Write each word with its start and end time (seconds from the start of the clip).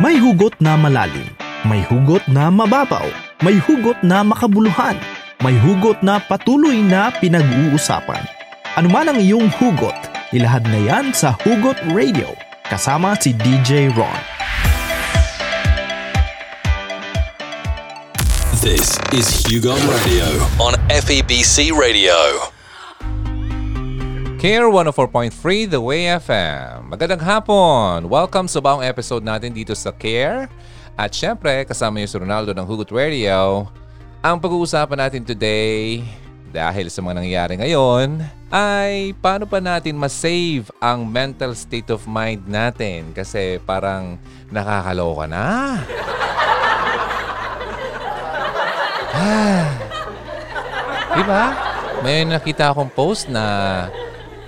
May 0.00 0.16
hugot 0.16 0.56
na 0.64 0.80
malalim, 0.80 1.28
may 1.68 1.84
hugot 1.84 2.24
na 2.24 2.48
mababaw, 2.48 3.04
may 3.44 3.60
hugot 3.60 4.00
na 4.00 4.24
makabuluhan, 4.24 4.96
may 5.44 5.52
hugot 5.60 6.00
na 6.00 6.16
patuloy 6.16 6.80
na 6.80 7.12
pinag-uusapan. 7.20 8.24
Ano 8.80 8.88
man 8.88 9.12
ang 9.12 9.20
iyong 9.20 9.52
hugot, 9.60 9.92
ilahad 10.32 10.64
na 10.72 10.80
yan 10.80 11.12
sa 11.12 11.36
Hugot 11.44 11.76
Radio 11.92 12.32
kasama 12.72 13.12
si 13.20 13.36
DJ 13.36 13.92
Ron. 13.92 14.16
This 18.64 18.96
is 19.12 19.28
Hugon 19.44 19.84
Radio 19.84 20.24
on 20.56 20.80
FEBC 20.88 21.76
Radio. 21.76 22.16
Care 24.40 24.72
104.3 24.72 25.68
The 25.68 25.76
Way 25.76 26.16
FM. 26.16 26.88
Magandang 26.88 27.20
hapon! 27.20 28.08
Welcome 28.08 28.48
sa 28.48 28.64
bagong 28.64 28.80
episode 28.80 29.20
natin 29.20 29.52
dito 29.52 29.76
sa 29.76 29.92
Care. 29.92 30.48
At 30.96 31.12
syempre, 31.12 31.68
kasama 31.68 32.00
niyo 32.00 32.08
si 32.08 32.16
Ronaldo 32.16 32.56
ng 32.56 32.64
Hugot 32.64 32.88
Radio. 32.88 33.68
Ang 34.24 34.40
pag-uusapan 34.40 34.96
natin 34.96 35.28
today, 35.28 36.00
dahil 36.56 36.88
sa 36.88 37.04
mga 37.04 37.20
nangyayari 37.20 37.60
ngayon, 37.60 38.24
ay 38.48 39.12
paano 39.20 39.44
pa 39.44 39.60
natin 39.60 40.00
ma-save 40.00 40.72
ang 40.80 41.04
mental 41.04 41.52
state 41.52 41.92
of 41.92 42.08
mind 42.08 42.40
natin? 42.48 43.12
Kasi 43.12 43.60
parang 43.68 44.16
nakakaloka 44.48 45.28
na. 45.28 45.44
Ah. 49.20 49.68
Diba? 51.12 51.44
May 52.00 52.24
nakita 52.24 52.72
akong 52.72 52.88
post 52.88 53.28
na 53.28 53.44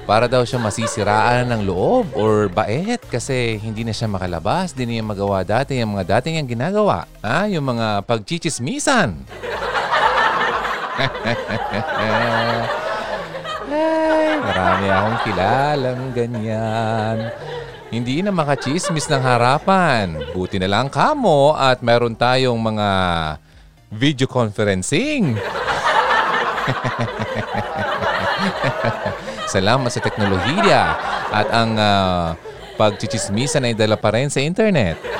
para 0.02 0.26
daw 0.26 0.42
siya 0.42 0.58
masisiraan 0.58 1.46
ng 1.54 1.62
loob 1.62 2.10
or 2.18 2.50
bait 2.50 2.98
kasi 3.06 3.54
hindi 3.62 3.86
na 3.86 3.94
siya 3.94 4.10
makalabas, 4.10 4.74
hindi 4.74 4.98
niya 4.98 5.06
magawa 5.06 5.46
dati 5.46 5.78
yung 5.78 5.94
mga 5.94 6.18
dati 6.18 6.34
niyang 6.34 6.50
ginagawa. 6.50 7.06
Ha? 7.22 7.46
Yung 7.46 7.62
mga 7.62 8.02
pagchichismisan. 8.02 9.14
Ay, 13.72 14.36
marami 14.42 14.86
akong 14.92 15.18
kilalang 15.24 16.12
ganyan. 16.12 17.32
Hindi 17.92 18.20
na 18.24 18.32
makachismis 18.32 19.08
ng 19.08 19.22
harapan. 19.22 20.16
Buti 20.32 20.58
na 20.60 20.68
lang 20.68 20.88
kamo 20.90 21.54
at 21.56 21.80
meron 21.84 22.16
tayong 22.16 22.58
mga 22.58 22.88
video 23.92 24.26
conferencing. 24.26 25.36
Salamat 29.52 29.92
sa 29.92 30.00
teknolohiya 30.00 30.82
at 31.28 31.44
ang 31.52 31.76
uh, 31.76 32.32
pagchichismisan 32.80 33.68
ay 33.68 33.76
dala 33.76 34.00
pa 34.00 34.16
rin 34.16 34.32
sa 34.32 34.40
internet. 34.40 34.96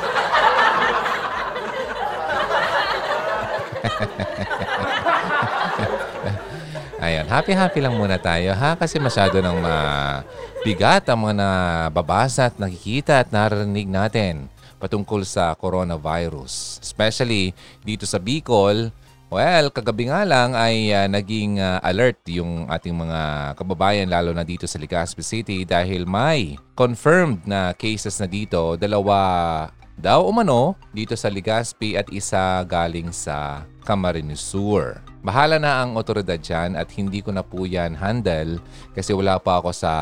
Ayan, 7.05 7.29
happy-happy 7.29 7.85
lang 7.85 7.93
muna 7.93 8.17
tayo 8.17 8.57
ha 8.57 8.73
kasi 8.73 8.97
masyado 8.97 9.37
nang 9.45 9.61
mabigat 9.61 11.05
ang 11.13 11.29
mga 11.29 11.35
nababasa 11.37 12.49
at 12.49 12.57
nakikita 12.57 13.21
at 13.21 13.29
narinig 13.29 13.85
natin 13.85 14.49
patungkol 14.81 15.29
sa 15.29 15.53
coronavirus. 15.61 16.81
Especially 16.81 17.53
dito 17.85 18.09
sa 18.09 18.17
Bicol, 18.17 18.89
Well, 19.33 19.73
kagabi 19.73 20.13
nga 20.13 20.29
lang 20.29 20.53
ay 20.53 20.93
uh, 20.93 21.09
naging 21.09 21.57
uh, 21.57 21.81
alert 21.89 22.21
yung 22.29 22.69
ating 22.69 22.93
mga 22.93 23.21
kababayan 23.57 24.13
lalo 24.13 24.37
na 24.37 24.45
dito 24.45 24.69
sa 24.69 24.77
Legazpi 24.77 25.25
City 25.25 25.65
dahil 25.65 26.05
may 26.05 26.61
confirmed 26.77 27.41
na 27.49 27.73
cases 27.73 28.21
na 28.21 28.29
dito. 28.29 28.77
Dalawa 28.77 29.73
daw 29.97 30.29
umano 30.29 30.77
dito 30.93 31.17
sa 31.17 31.33
Legazpi 31.33 31.97
at 31.97 32.13
isa 32.13 32.61
galing 32.69 33.09
sa 33.09 33.65
Camarines 33.89 34.45
Sur. 34.45 35.01
Bahala 35.25 35.57
na 35.57 35.81
ang 35.81 35.97
otoridad 35.97 36.37
dyan 36.37 36.77
at 36.77 36.93
hindi 36.93 37.25
ko 37.25 37.33
na 37.33 37.41
po 37.41 37.65
yan 37.65 37.97
handle 37.97 38.61
kasi 38.93 39.17
wala 39.17 39.41
pa 39.41 39.65
ako 39.65 39.73
sa 39.73 39.93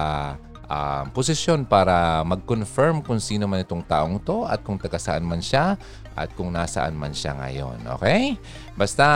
uh, 0.70 1.02
posisyon 1.10 1.66
para 1.66 2.22
mag-confirm 2.22 3.02
kung 3.02 3.18
sino 3.18 3.50
man 3.50 3.66
itong 3.66 3.82
taong 3.82 4.22
to 4.22 4.46
at 4.46 4.62
kung 4.62 4.78
taga 4.78 4.98
saan 4.98 5.26
man 5.26 5.42
siya 5.42 5.74
at 6.20 6.30
kung 6.36 6.52
nasaan 6.52 6.92
man 6.92 7.16
siya 7.16 7.32
ngayon. 7.40 7.80
Okay? 7.96 8.36
Basta, 8.76 9.06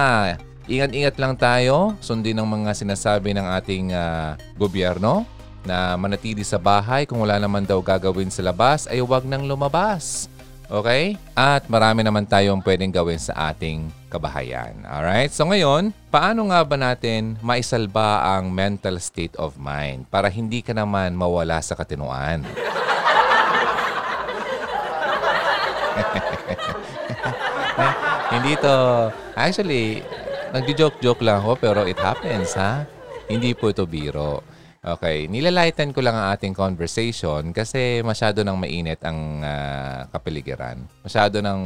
ingat-ingat 0.65 1.21
lang 1.21 1.37
tayo. 1.37 1.93
Sundin 2.01 2.41
ang 2.41 2.49
mga 2.49 2.73
sinasabi 2.73 3.37
ng 3.37 3.47
ating 3.61 3.93
uh, 3.93 4.41
gobyerno 4.57 5.29
na 5.65 5.97
manatili 6.01 6.45
sa 6.45 6.57
bahay. 6.57 7.05
Kung 7.05 7.21
wala 7.21 7.37
naman 7.37 7.69
daw 7.69 7.81
gagawin 7.85 8.33
sa 8.33 8.41
labas, 8.41 8.89
ay 8.89 9.05
huwag 9.05 9.29
nang 9.29 9.45
lumabas. 9.45 10.33
Okay? 10.69 11.21
At 11.37 11.69
marami 11.69 12.01
naman 12.01 12.25
tayong 12.25 12.65
pwedeng 12.65 12.93
gawin 12.93 13.21
sa 13.21 13.53
ating 13.53 13.93
kabahayan. 14.09 14.85
Alright? 14.89 15.33
So 15.33 15.45
ngayon, 15.45 15.93
paano 16.09 16.49
nga 16.49 16.65
ba 16.65 16.77
natin 16.81 17.37
maisalba 17.45 18.25
ang 18.25 18.49
mental 18.49 18.97
state 18.97 19.37
of 19.37 19.61
mind 19.61 20.09
para 20.09 20.33
hindi 20.33 20.65
ka 20.65 20.73
naman 20.73 21.13
mawala 21.13 21.61
sa 21.61 21.77
katinuan? 21.77 22.45
Hindi 28.35 28.59
to, 28.59 28.77
actually, 29.39 30.03
nagjo-joke-joke 30.51 31.23
lang 31.23 31.39
ako 31.39 31.55
pero 31.55 31.87
it 31.87 31.95
happens 32.03 32.59
ha. 32.59 32.83
Hindi 33.31 33.55
po 33.55 33.71
ito 33.71 33.87
biro. 33.87 34.43
Okay, 34.85 35.31
nilalighten 35.31 35.95
ko 35.95 36.03
lang 36.03 36.19
ang 36.19 36.35
ating 36.35 36.53
conversation 36.53 37.55
kasi 37.55 38.03
masyado 38.05 38.43
nang 38.43 38.59
mainit 38.59 39.01
ang 39.07 39.41
uh, 39.41 40.11
kapaligiran. 40.11 40.83
Masyado 41.01 41.41
nang 41.41 41.63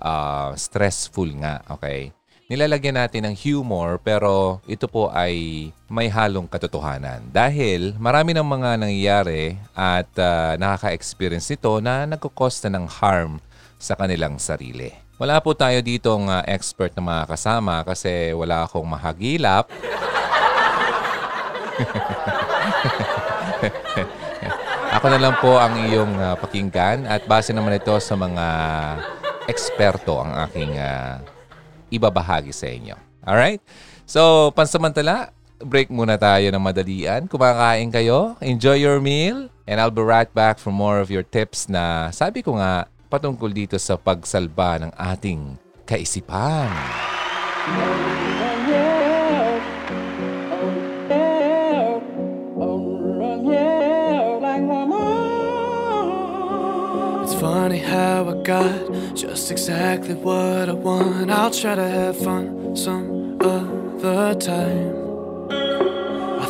uh, 0.00 0.50
stressful 0.56 1.28
nga, 1.38 1.62
okay? 1.70 2.10
Nilalagyan 2.48 2.96
natin 2.96 3.28
ng 3.28 3.36
humor 3.36 4.00
pero 4.00 4.64
ito 4.64 4.88
po 4.88 5.12
ay 5.12 5.68
may 5.92 6.08
halong 6.08 6.48
katotohanan. 6.48 7.20
Dahil 7.28 7.92
marami 8.00 8.32
ng 8.32 8.48
mga 8.48 8.80
nangyayari 8.80 9.60
at 9.76 10.08
uh, 10.16 10.56
nakaka-experience 10.56 11.52
nito 11.52 11.78
na 11.84 12.08
nagkukosta 12.08 12.72
ng 12.72 12.88
harm 12.88 13.38
sa 13.76 13.94
kanilang 13.94 14.40
sarili. 14.40 15.07
Wala 15.18 15.42
po 15.42 15.50
tayo 15.50 15.82
ditong 15.82 16.30
uh, 16.30 16.46
expert 16.46 16.94
na 16.94 17.02
mga 17.02 17.26
kasama 17.26 17.82
kasi 17.82 18.30
wala 18.38 18.62
akong 18.62 18.86
mahagilap. 18.86 19.66
Ako 24.94 25.06
na 25.10 25.18
lang 25.18 25.34
po 25.42 25.58
ang 25.58 25.74
iyong 25.90 26.14
uh, 26.22 26.38
pakinggan 26.38 27.02
at 27.02 27.26
base 27.26 27.50
naman 27.50 27.74
ito 27.74 27.98
sa 27.98 28.14
mga 28.14 28.46
eksperto 29.50 30.22
ang 30.22 30.38
aking 30.46 30.78
uh, 30.78 31.18
ibabahagi 31.90 32.54
sa 32.54 32.70
inyo. 32.70 32.94
Alright? 33.26 33.58
So, 34.06 34.54
pansamantala, 34.54 35.34
break 35.58 35.90
muna 35.90 36.14
tayo 36.14 36.46
ng 36.46 36.62
madalian. 36.62 37.26
Kumakain 37.26 37.90
kayo, 37.90 38.38
enjoy 38.38 38.78
your 38.78 39.02
meal, 39.02 39.50
and 39.66 39.82
I'll 39.82 39.90
be 39.90 40.06
right 40.06 40.30
back 40.30 40.62
for 40.62 40.70
more 40.70 41.02
of 41.02 41.10
your 41.10 41.26
tips 41.26 41.66
na 41.66 42.14
sabi 42.14 42.46
ko 42.46 42.54
nga, 42.54 42.86
patungkol 43.08 43.50
dito 43.50 43.80
sa 43.80 43.96
pagsalba 43.96 44.84
ng 44.84 44.92
ating 44.92 45.56
kaisipan. 45.88 46.68
It's 57.24 57.36
funny 57.40 57.80
how 57.80 58.28
I 58.28 58.36
got 58.44 58.92
just 59.16 59.50
exactly 59.50 60.14
what 60.14 60.68
I 60.68 60.76
want. 60.76 61.32
I'll 61.32 61.50
try 61.50 61.74
to 61.74 61.88
have 61.88 62.16
fun 62.16 62.76
some 62.76 63.40
other 63.40 64.36
time. 64.36 65.97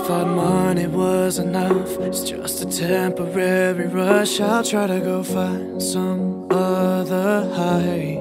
Thought 0.08 0.26
money 0.26 0.86
was 0.86 1.38
enough. 1.38 1.98
It's 1.98 2.22
just 2.22 2.62
a 2.62 2.64
temporary 2.64 3.88
rush. 3.88 4.41
I'll 4.41 4.64
try 4.64 4.86
to 4.86 5.00
go 5.00 5.22
find 5.22 5.82
some 5.82 6.50
other 6.50 7.44
high. 7.55 8.14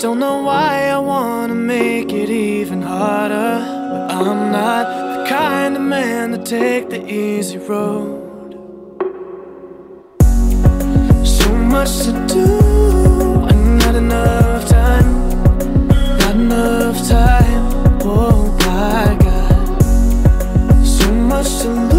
Don't 0.00 0.18
know 0.18 0.42
why 0.42 0.88
I 0.96 0.98
wanna 0.98 1.54
make 1.54 2.12
it 2.12 2.28
even 2.28 2.82
harder. 2.82 3.54
But 3.92 4.10
I'm 4.10 4.50
not 4.50 4.84
the 5.14 5.26
kind 5.28 5.76
of 5.76 5.82
man 5.82 6.32
to 6.32 6.38
take 6.38 6.90
the 6.90 7.06
easy 7.06 7.58
road. 7.58 8.56
So 11.24 11.48
much 11.74 11.92
to 12.06 12.12
do, 12.36 12.48
and 13.50 13.78
not 13.78 13.94
enough 13.94 14.68
time. 14.68 15.08
Not 16.18 16.34
enough 16.34 17.08
time. 17.08 17.47
Much 21.38 21.62
to 21.62 21.97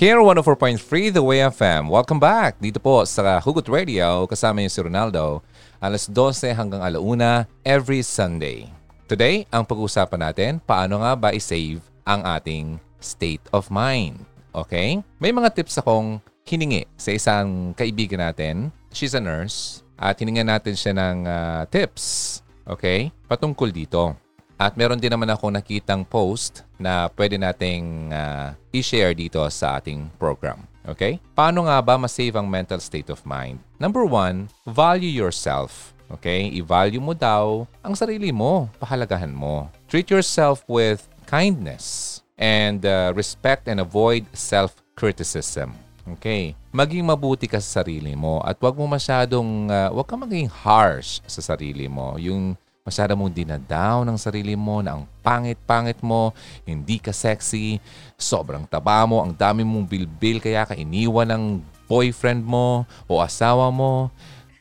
Care 0.00 0.16
104.3 0.16 1.12
The 1.12 1.20
Way 1.20 1.44
FM. 1.52 1.92
Welcome 1.92 2.16
back 2.16 2.56
dito 2.56 2.80
po 2.80 3.04
sa 3.04 3.36
Hugot 3.36 3.68
Radio. 3.68 4.24
Kasama 4.24 4.64
niyo 4.64 4.72
si 4.72 4.80
Ronaldo. 4.80 5.44
Alas 5.76 6.08
12 6.08 6.56
hanggang 6.56 6.80
alauna 6.80 7.44
every 7.68 8.00
Sunday. 8.00 8.64
Today, 9.04 9.44
ang 9.52 9.60
pag-uusapan 9.68 10.20
natin, 10.24 10.52
paano 10.64 11.04
nga 11.04 11.12
ba 11.12 11.36
i-save 11.36 11.84
ang 12.08 12.24
ating 12.24 12.80
state 12.96 13.44
of 13.52 13.68
mind. 13.68 14.24
Okay? 14.56 15.04
May 15.20 15.36
mga 15.36 15.52
tips 15.52 15.76
akong 15.76 16.16
hiningi 16.48 16.88
sa 16.96 17.12
isang 17.12 17.76
kaibigan 17.76 18.24
natin. 18.24 18.72
She's 18.96 19.12
a 19.12 19.20
nurse. 19.20 19.84
At 20.00 20.16
hiningan 20.16 20.48
natin 20.48 20.80
siya 20.80 20.96
ng 20.96 21.28
uh, 21.28 21.68
tips. 21.68 22.40
Okay? 22.64 23.12
Patungkol 23.28 23.68
dito. 23.68 24.16
At 24.60 24.76
meron 24.76 25.00
din 25.00 25.08
naman 25.08 25.32
ako 25.32 25.48
nakitang 25.48 26.04
post 26.04 26.68
na 26.76 27.08
pwede 27.16 27.40
nating 27.40 28.12
uh, 28.12 28.52
i-share 28.76 29.16
dito 29.16 29.40
sa 29.48 29.80
ating 29.80 30.12
program. 30.20 30.68
Okay? 30.84 31.16
Paano 31.32 31.64
nga 31.64 31.80
ba 31.80 31.96
ma-save 31.96 32.36
ang 32.36 32.44
mental 32.44 32.76
state 32.76 33.08
of 33.08 33.24
mind? 33.24 33.56
Number 33.80 34.04
one, 34.04 34.52
value 34.68 35.08
yourself. 35.08 35.96
Okay? 36.12 36.52
I-value 36.52 37.00
mo 37.00 37.16
daw 37.16 37.64
ang 37.80 37.96
sarili 37.96 38.28
mo. 38.36 38.68
Pahalagahan 38.76 39.32
mo. 39.32 39.72
Treat 39.88 40.12
yourself 40.12 40.60
with 40.68 41.08
kindness 41.24 42.20
and 42.36 42.84
uh, 42.84 43.16
respect 43.16 43.64
and 43.64 43.80
avoid 43.80 44.28
self-criticism. 44.36 45.72
Okay? 46.20 46.52
Maging 46.68 47.08
mabuti 47.08 47.48
ka 47.48 47.64
sa 47.64 47.80
sarili 47.80 48.12
mo 48.12 48.44
at 48.44 48.60
wag 48.60 48.76
mo 48.76 48.84
masyadong, 48.84 49.72
uh, 49.72 49.88
wag 49.88 50.04
ka 50.04 50.20
maging 50.20 50.52
harsh 50.52 51.24
sa 51.24 51.40
sarili 51.40 51.88
mo. 51.88 52.20
Yung 52.20 52.60
Masyado 52.80 53.12
mong 53.12 53.36
dinadown 53.36 54.08
ng 54.08 54.16
sarili 54.16 54.56
mo 54.56 54.80
na 54.80 54.96
ang 54.96 55.04
pangit-pangit 55.20 56.00
mo, 56.00 56.32
hindi 56.64 56.96
ka 56.96 57.12
sexy, 57.12 57.76
sobrang 58.16 58.64
taba 58.64 59.04
mo, 59.04 59.20
ang 59.20 59.36
dami 59.36 59.68
mong 59.68 59.84
bilbil 59.84 60.40
kaya 60.40 60.64
ka 60.64 60.72
iniwan 60.72 61.28
ng 61.28 61.44
boyfriend 61.84 62.40
mo 62.40 62.88
o 63.04 63.20
asawa 63.20 63.68
mo. 63.68 64.08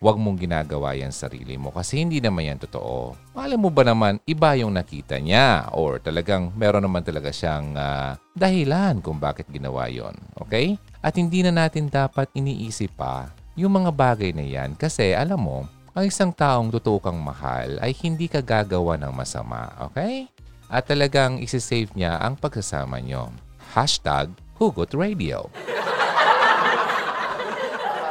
Huwag 0.04 0.20
mong 0.20 0.36
ginagawa 0.36 0.96
yan 0.96 1.16
sarili 1.16 1.56
mo 1.56 1.72
kasi 1.72 2.04
hindi 2.04 2.20
naman 2.20 2.52
yan 2.56 2.60
totoo. 2.60 3.16
Alam 3.40 3.68
mo 3.68 3.70
ba 3.72 3.88
naman, 3.88 4.20
iba 4.28 4.52
yung 4.56 4.76
nakita 4.76 5.16
niya 5.20 5.72
or 5.72 6.04
talagang 6.04 6.52
meron 6.60 6.84
naman 6.84 7.04
talaga 7.04 7.32
siyang 7.32 7.72
uh, 7.76 8.20
dahilan 8.36 9.00
kung 9.00 9.16
bakit 9.16 9.48
ginawa 9.48 9.88
yon 9.88 10.16
Okay? 10.44 10.76
At 11.00 11.16
hindi 11.16 11.40
na 11.44 11.56
natin 11.56 11.88
dapat 11.88 12.28
iniisip 12.36 13.00
pa 13.00 13.32
yung 13.60 13.76
mga 13.76 13.92
bagay 13.92 14.32
na 14.32 14.44
yan 14.44 14.72
kasi 14.80 15.12
alam 15.12 15.40
mo, 15.44 15.68
ang 16.00 16.08
isang 16.08 16.32
taong 16.32 16.72
totoo 16.72 17.04
kang 17.04 17.20
mahal 17.20 17.76
ay 17.84 17.92
hindi 17.92 18.32
ka 18.32 18.40
gagawa 18.40 18.96
ng 18.96 19.12
masama, 19.12 19.68
okay? 19.84 20.32
At 20.72 20.88
talagang 20.88 21.44
isi-save 21.44 21.92
niya 21.92 22.16
ang 22.24 22.40
pagsasama 22.40 23.04
niyo. 23.04 23.36
Hashtag 23.76 24.32
Hugot 24.56 24.96
Radio. 24.96 25.52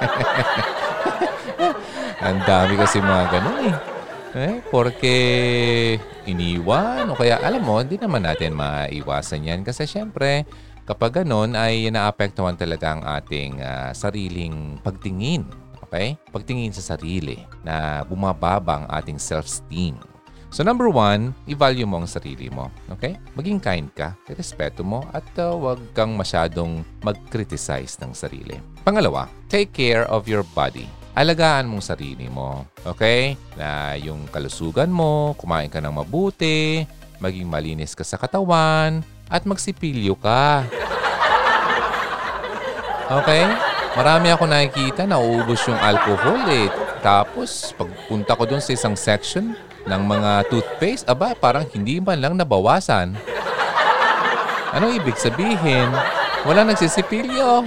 ang 2.28 2.45
dami 2.45 2.76
kasi 2.76 3.00
mga 3.00 3.25
ganun 3.33 3.73
eh. 3.73 3.76
Eh, 4.37 4.61
porque 4.68 5.16
iniwan 6.28 7.09
o 7.09 7.16
kaya 7.16 7.40
alam 7.40 7.64
mo, 7.64 7.80
hindi 7.80 7.97
naman 7.97 8.28
natin 8.28 8.52
maiwasan 8.52 9.49
yan 9.49 9.64
kasi 9.64 9.88
syempre 9.88 10.45
kapag 10.85 11.25
ganun 11.25 11.57
ay 11.57 11.88
naapektuhan 11.88 12.52
talaga 12.52 12.92
ang 12.92 13.00
ating 13.00 13.64
uh, 13.64 13.97
sariling 13.97 14.76
pagtingin 14.85 15.49
Okay? 15.88 16.21
Pagtingin 16.28 16.76
sa 16.76 16.95
sarili 16.95 17.40
na 17.64 18.04
bumababa 18.04 18.85
ang 18.85 18.87
ating 18.92 19.16
self-esteem. 19.16 19.97
So 20.49 20.64
number 20.64 20.88
one, 20.88 21.37
i-value 21.45 21.85
mo 21.85 22.00
ang 22.00 22.09
sarili 22.09 22.49
mo. 22.49 22.73
Okay? 22.92 23.16
Maging 23.37 23.61
kind 23.61 23.88
ka, 23.92 24.16
respeto 24.33 24.85
mo, 24.85 25.04
at 25.12 25.25
uh, 25.40 25.52
huwag 25.52 25.80
kang 25.92 26.16
masyadong 26.16 26.85
mag-criticize 27.04 28.00
ng 28.00 28.12
sarili. 28.16 28.57
Pangalawa, 28.85 29.28
take 29.49 29.73
care 29.73 30.09
of 30.09 30.25
your 30.25 30.45
body. 30.57 30.88
Alagaan 31.12 31.68
mong 31.68 31.85
sarili 31.85 32.33
mo. 32.33 32.64
Okay? 32.85 33.37
Na 33.61 33.97
yung 34.00 34.25
kalusugan 34.28 34.88
mo, 34.88 35.37
kumain 35.37 35.68
ka 35.68 35.85
ng 35.85 35.92
mabuti, 35.92 36.85
maging 37.21 37.49
malinis 37.49 37.92
ka 37.92 38.04
sa 38.04 38.16
katawan, 38.16 39.04
at 39.28 39.45
magsipilyo 39.45 40.16
ka. 40.16 40.64
Okay? 43.09 43.49
Marami 43.99 44.31
ako 44.31 44.47
nakikita 44.47 45.11
na 45.11 45.19
uubos 45.19 45.59
yung 45.67 45.75
alcohol 45.75 46.47
eh. 46.47 46.71
Tapos, 47.02 47.75
pagpunta 47.75 48.38
ko 48.38 48.47
dun 48.47 48.62
sa 48.62 48.71
isang 48.71 48.95
section 48.95 49.59
ng 49.90 50.02
mga 50.07 50.47
toothpaste, 50.47 51.02
aba, 51.11 51.35
parang 51.35 51.67
hindi 51.75 51.99
man 51.99 52.23
lang 52.23 52.38
nabawasan. 52.38 53.19
Ano 54.71 54.95
ibig 54.95 55.19
sabihin? 55.19 55.90
Wala 56.47 56.62
nagsisipilyo. 56.62 57.59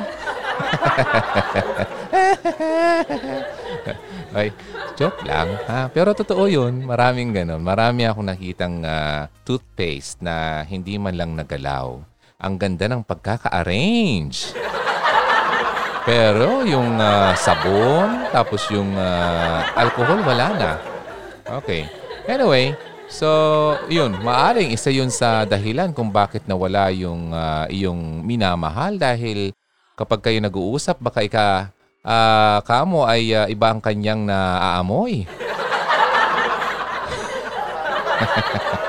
Ay, 4.31 4.55
joke 4.95 5.19
lang. 5.27 5.51
Ha? 5.67 5.91
Pero 5.91 6.15
totoo 6.15 6.47
yun. 6.47 6.87
Maraming 6.87 7.35
ganun. 7.35 7.59
Marami 7.59 8.07
akong 8.07 8.31
nakitang 8.31 8.87
uh, 8.87 9.27
toothpaste 9.43 10.23
na 10.23 10.63
hindi 10.63 10.95
man 10.95 11.19
lang 11.19 11.35
nagalaw. 11.35 11.99
Ang 12.39 12.55
ganda 12.55 12.87
ng 12.87 13.03
pagkaka-arrange. 13.03 14.55
Pero 16.01 16.65
yung 16.65 16.97
uh, 16.97 17.37
sabon, 17.37 18.25
tapos 18.33 18.65
yung 18.73 18.97
uh, 18.97 19.61
alcohol, 19.77 20.25
wala 20.25 20.47
na. 20.57 20.71
Okay. 21.61 21.85
Anyway, 22.25 22.73
so 23.05 23.29
yun, 23.85 24.17
maaring 24.25 24.73
isa 24.73 24.89
yun 24.89 25.13
sa 25.13 25.45
dahilan 25.45 25.93
kung 25.93 26.09
bakit 26.09 26.49
nawala 26.49 26.89
yung 26.89 27.29
uh, 27.29 27.69
minamahal 28.25 28.97
dahil 28.97 29.53
kapag 29.93 30.25
kayo 30.25 30.41
nag-uusap, 30.41 30.97
baka 30.97 31.21
ika, 31.21 31.69
uh, 32.01 32.65
kamo 32.65 33.05
ay 33.05 33.37
uh, 33.37 33.45
iba 33.45 33.69
ang 33.69 33.77
kanyang 33.77 34.25
naaamoy. 34.25 35.29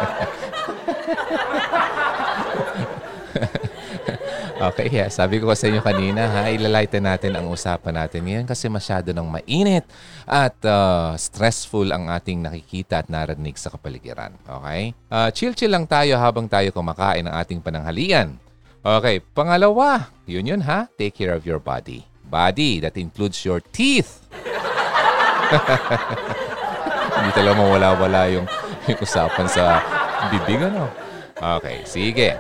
Okay, 4.63 4.95
yeah. 4.95 5.11
Sabi 5.11 5.43
ko 5.43 5.51
sa 5.59 5.67
inyo 5.67 5.83
kanina, 5.83 6.23
ha, 6.31 6.47
ilalighten 6.47 7.03
natin 7.03 7.35
ang 7.35 7.51
usapan 7.51 7.99
natin 7.99 8.23
ngayon 8.23 8.47
kasi 8.47 8.71
masyado 8.71 9.11
nang 9.11 9.27
mainit 9.27 9.83
at 10.23 10.55
uh, 10.63 11.19
stressful 11.19 11.91
ang 11.91 12.07
ating 12.07 12.39
nakikita 12.39 13.03
at 13.03 13.11
narinig 13.11 13.59
sa 13.59 13.75
kapaligiran. 13.75 14.31
Okay? 14.47 14.95
Uh, 15.11 15.35
chill-chill 15.35 15.67
lang 15.67 15.83
tayo 15.83 16.15
habang 16.15 16.47
tayo 16.47 16.71
kumakain 16.71 17.27
ng 17.27 17.35
ating 17.43 17.59
pananghalian. 17.59 18.39
Okay, 18.87 19.19
pangalawa, 19.35 20.15
yun 20.31 20.47
yun 20.47 20.63
ha, 20.63 20.87
take 20.95 21.19
care 21.19 21.35
of 21.35 21.43
your 21.43 21.59
body. 21.59 22.07
Body, 22.31 22.79
that 22.79 22.95
includes 22.95 23.43
your 23.43 23.59
teeth. 23.59 24.23
Hindi 27.19 27.31
talaga 27.35 27.59
mawala-wala 27.59 28.31
yung, 28.31 28.47
yung 28.87 28.99
usapan 29.03 29.51
sa 29.51 29.83
bibig, 30.31 30.63
ano? 30.63 30.87
Okay, 31.35 31.83
sige. 31.83 32.39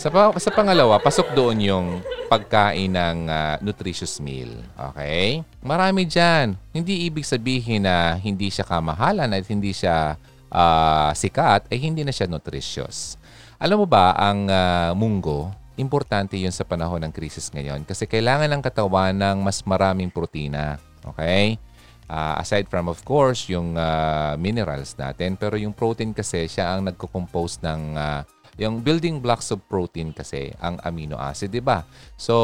Sa, 0.00 0.08
pa, 0.08 0.32
sa 0.40 0.48
pangalawa, 0.48 0.96
pasok 0.96 1.36
doon 1.36 1.60
yung 1.60 1.86
pagkain 2.32 2.88
ng 2.88 3.28
uh, 3.28 3.60
nutritious 3.60 4.16
meal. 4.16 4.48
Okay? 4.72 5.44
Marami 5.60 6.08
dyan. 6.08 6.56
Hindi 6.72 7.04
ibig 7.04 7.28
sabihin 7.28 7.84
na 7.84 8.16
hindi 8.16 8.48
siya 8.48 8.64
kamahalan 8.64 9.28
at 9.28 9.44
hindi 9.44 9.76
siya 9.76 10.16
uh, 10.48 11.12
sikat, 11.12 11.68
ay 11.68 11.76
hindi 11.84 12.00
na 12.00 12.16
siya 12.16 12.32
nutritious. 12.32 13.20
Alam 13.60 13.84
mo 13.84 13.86
ba, 13.92 14.16
ang 14.16 14.48
uh, 14.48 14.96
munggo, 14.96 15.52
importante 15.76 16.40
yun 16.40 16.52
sa 16.56 16.64
panahon 16.64 17.04
ng 17.04 17.12
krisis 17.12 17.52
ngayon 17.52 17.84
kasi 17.84 18.08
kailangan 18.08 18.48
ng 18.48 18.64
katawan 18.64 19.12
ng 19.12 19.44
mas 19.44 19.60
maraming 19.68 20.08
protina. 20.08 20.80
Okay? 21.12 21.60
Uh, 22.08 22.40
aside 22.40 22.64
from, 22.72 22.88
of 22.88 23.04
course, 23.04 23.52
yung 23.52 23.76
uh, 23.76 24.32
minerals 24.40 24.96
natin, 24.96 25.36
pero 25.36 25.60
yung 25.60 25.76
protein 25.76 26.16
kasi 26.16 26.48
siya 26.48 26.72
ang 26.72 26.88
nagko-compose 26.88 27.60
ng 27.60 28.00
uh, 28.00 28.24
yung 28.60 28.84
building 28.84 29.24
blocks 29.24 29.48
of 29.50 29.64
protein 29.64 30.12
kasi 30.12 30.52
ang 30.60 30.76
amino 30.84 31.16
acid, 31.16 31.48
'di 31.48 31.64
ba? 31.64 31.82
So, 32.20 32.36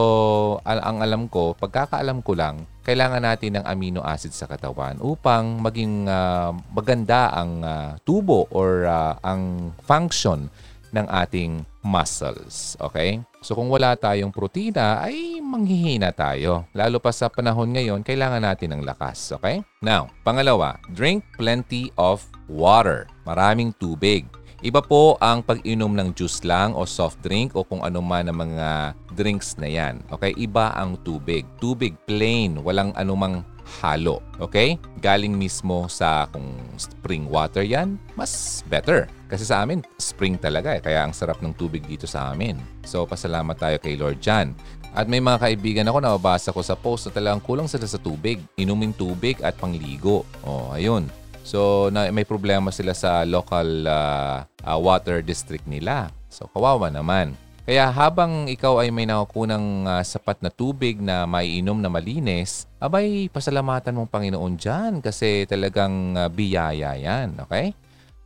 al- 0.64 0.80
ang 0.80 1.04
alam 1.04 1.28
ko, 1.28 1.52
pagkakaalam 1.61 2.25
ko 2.25 2.32
lang, 2.32 2.64
kailangan 2.82 3.20
natin 3.20 3.61
ng 3.61 3.64
amino 3.68 4.00
acid 4.00 4.32
sa 4.32 4.49
katawan 4.49 4.96
upang 5.04 5.61
maging 5.61 6.08
uh, 6.08 6.56
maganda 6.73 7.28
ang 7.37 7.61
uh, 7.61 8.00
tubo 8.08 8.49
or 8.49 8.88
uh, 8.88 9.20
ang 9.20 9.75
function 9.85 10.49
ng 10.96 11.06
ating 11.12 11.61
muscles. 11.85 12.78
Okay? 12.80 13.20
So 13.44 13.54
kung 13.54 13.70
wala 13.70 13.94
tayong 13.94 14.32
protina, 14.32 15.04
ay 15.04 15.38
manghihina 15.44 16.11
tayo. 16.11 16.66
Lalo 16.73 16.99
pa 16.99 17.12
sa 17.12 17.30
panahon 17.30 17.70
ngayon, 17.75 18.00
kailangan 18.00 18.42
natin 18.42 18.75
ng 18.75 18.82
lakas. 18.82 19.35
Okay? 19.37 19.61
Now, 19.85 20.08
pangalawa, 20.25 20.80
drink 20.90 21.23
plenty 21.37 21.92
of 22.00 22.25
water. 22.49 23.06
Maraming 23.28 23.76
tubig. 23.76 24.26
Iba 24.65 24.81
po 24.81 25.21
ang 25.21 25.45
pag-inom 25.45 25.93
ng 25.93 26.17
juice 26.17 26.41
lang 26.41 26.73
o 26.73 26.89
soft 26.89 27.21
drink 27.21 27.53
o 27.53 27.61
kung 27.61 27.85
ano 27.85 28.01
man 28.01 28.33
ang 28.33 28.41
mga 28.41 28.97
drinks 29.13 29.61
na 29.61 29.69
yan. 29.69 30.01
Okay? 30.09 30.33
Iba 30.33 30.73
ang 30.73 30.97
tubig. 31.05 31.45
Tubig 31.61 31.93
plain, 32.09 32.57
walang 32.65 32.97
anumang 32.97 33.45
halo. 33.85 34.25
Okay? 34.41 34.81
Galing 35.05 35.37
mismo 35.37 35.85
sa 35.93 36.25
kung 36.33 36.57
spring 36.81 37.29
water 37.29 37.61
yan, 37.61 38.01
mas 38.17 38.65
better. 38.73 39.13
Kasi 39.29 39.45
sa 39.45 39.61
amin, 39.61 39.85
spring 40.01 40.41
talaga 40.41 40.73
eh. 40.73 40.81
Kaya 40.81 41.05
ang 41.05 41.13
sarap 41.13 41.45
ng 41.45 41.53
tubig 41.53 41.85
dito 41.85 42.09
sa 42.09 42.33
amin. 42.33 42.57
So, 42.89 43.05
pasalamat 43.05 43.61
tayo 43.61 43.77
kay 43.77 44.01
Lord 44.01 44.25
John. 44.25 44.57
At 44.97 45.05
may 45.05 45.21
mga 45.21 45.37
kaibigan 45.45 45.89
ako 45.93 45.99
na 46.01 46.17
mabasa 46.17 46.57
ko 46.57 46.65
sa 46.65 46.73
post 46.73 47.05
na 47.05 47.13
talagang 47.13 47.45
kulang 47.45 47.69
sila 47.69 47.85
sa 47.85 48.01
tubig. 48.01 48.41
Inumin 48.57 48.97
tubig 48.97 49.37
at 49.45 49.53
pangligo. 49.61 50.25
Oh, 50.41 50.73
ayun. 50.73 51.13
So, 51.47 51.95
na, 51.95 52.11
may 52.11 52.26
problema 52.26 52.75
sila 52.75 52.91
sa 52.91 53.23
local 53.23 53.87
uh, 53.87 54.43
uh, 54.67 54.79
water 54.83 55.23
district 55.23 55.62
nila. 55.71 56.11
So, 56.26 56.50
kawawa 56.50 56.91
naman. 56.91 57.38
Kaya 57.67 57.87
habang 57.91 58.50
ikaw 58.50 58.83
ay 58.83 58.91
may 58.91 59.07
nakukunang 59.07 59.87
uh, 59.87 60.03
sapat 60.03 60.43
na 60.43 60.50
tubig 60.50 60.99
na 60.99 61.23
maiinom 61.26 61.79
na 61.79 61.87
malinis, 61.87 62.67
abay, 62.83 63.31
pasalamatan 63.31 63.95
mong 63.95 64.11
Panginoon 64.11 64.55
dyan 64.59 64.99
kasi 64.99 65.47
talagang 65.47 66.19
uh, 66.19 66.26
biyaya 66.26 66.99
yan. 66.99 67.38
Okay? 67.47 67.75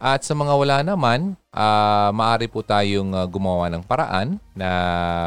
At 0.00 0.24
sa 0.24 0.32
mga 0.32 0.56
wala 0.56 0.76
naman, 0.80 1.36
uh, 1.52 2.08
maaari 2.16 2.48
po 2.48 2.64
tayong 2.64 3.12
uh, 3.12 3.28
gumawa 3.28 3.68
ng 3.68 3.84
paraan 3.84 4.40
na 4.56 4.70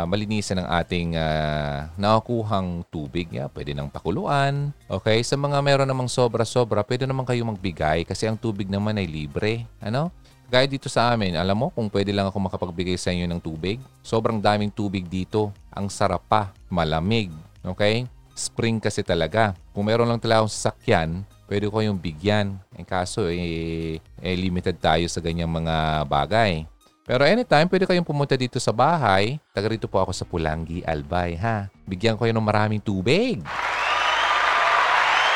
malinisan 0.10 0.66
ang 0.66 0.82
ating 0.82 1.14
uh, 1.14 1.94
nakukuhang 1.94 2.82
tubig. 2.90 3.30
Yeah, 3.30 3.54
pwede 3.54 3.78
ng 3.78 3.94
pakuluan. 3.94 4.74
Okay? 4.90 5.22
Sa 5.22 5.38
mga 5.38 5.62
meron 5.62 5.86
namang 5.86 6.10
sobra-sobra, 6.10 6.82
pwede 6.90 7.06
naman 7.06 7.22
kayo 7.22 7.46
magbigay 7.46 8.02
kasi 8.02 8.26
ang 8.26 8.34
tubig 8.34 8.66
naman 8.66 8.98
ay 8.98 9.06
libre. 9.06 9.70
Ano? 9.78 10.10
Gaya 10.50 10.66
dito 10.66 10.90
sa 10.90 11.14
amin, 11.14 11.38
alam 11.38 11.54
mo 11.54 11.70
kung 11.70 11.86
pwede 11.94 12.10
lang 12.10 12.34
ako 12.34 12.50
makapagbigay 12.50 12.98
sa 12.98 13.14
inyo 13.14 13.30
ng 13.30 13.42
tubig? 13.46 13.78
Sobrang 14.02 14.42
daming 14.42 14.74
tubig 14.74 15.06
dito. 15.06 15.54
Ang 15.70 15.86
sarap 15.86 16.26
pa. 16.26 16.50
Malamig. 16.74 17.30
Okay? 17.62 18.10
Spring 18.34 18.82
kasi 18.82 19.06
talaga. 19.06 19.54
Kung 19.70 19.86
meron 19.86 20.10
lang 20.10 20.18
talaga 20.18 20.42
akong 20.42 20.54
sasakyan, 20.58 21.22
pwede 21.54 21.70
ko 21.70 21.78
kayong 21.78 22.02
bigyan. 22.02 22.58
Eh, 22.74 22.82
kaso, 22.82 23.30
eh, 23.30 24.02
eh, 24.02 24.34
limited 24.34 24.74
tayo 24.82 25.06
sa 25.06 25.22
ganyang 25.22 25.54
mga 25.54 26.02
bagay. 26.10 26.66
Pero 27.06 27.22
anytime, 27.30 27.70
pwede 27.70 27.86
kayong 27.86 28.08
pumunta 28.08 28.34
dito 28.34 28.58
sa 28.58 28.74
bahay. 28.74 29.38
Taga 29.54 29.70
rito 29.70 29.86
po 29.86 30.02
ako 30.02 30.10
sa 30.10 30.26
Pulangi, 30.26 30.82
Albay, 30.82 31.38
ha? 31.38 31.70
Bigyan 31.86 32.18
ko 32.18 32.26
kayo 32.26 32.34
ng 32.34 32.42
maraming 32.42 32.82
tubig. 32.82 33.38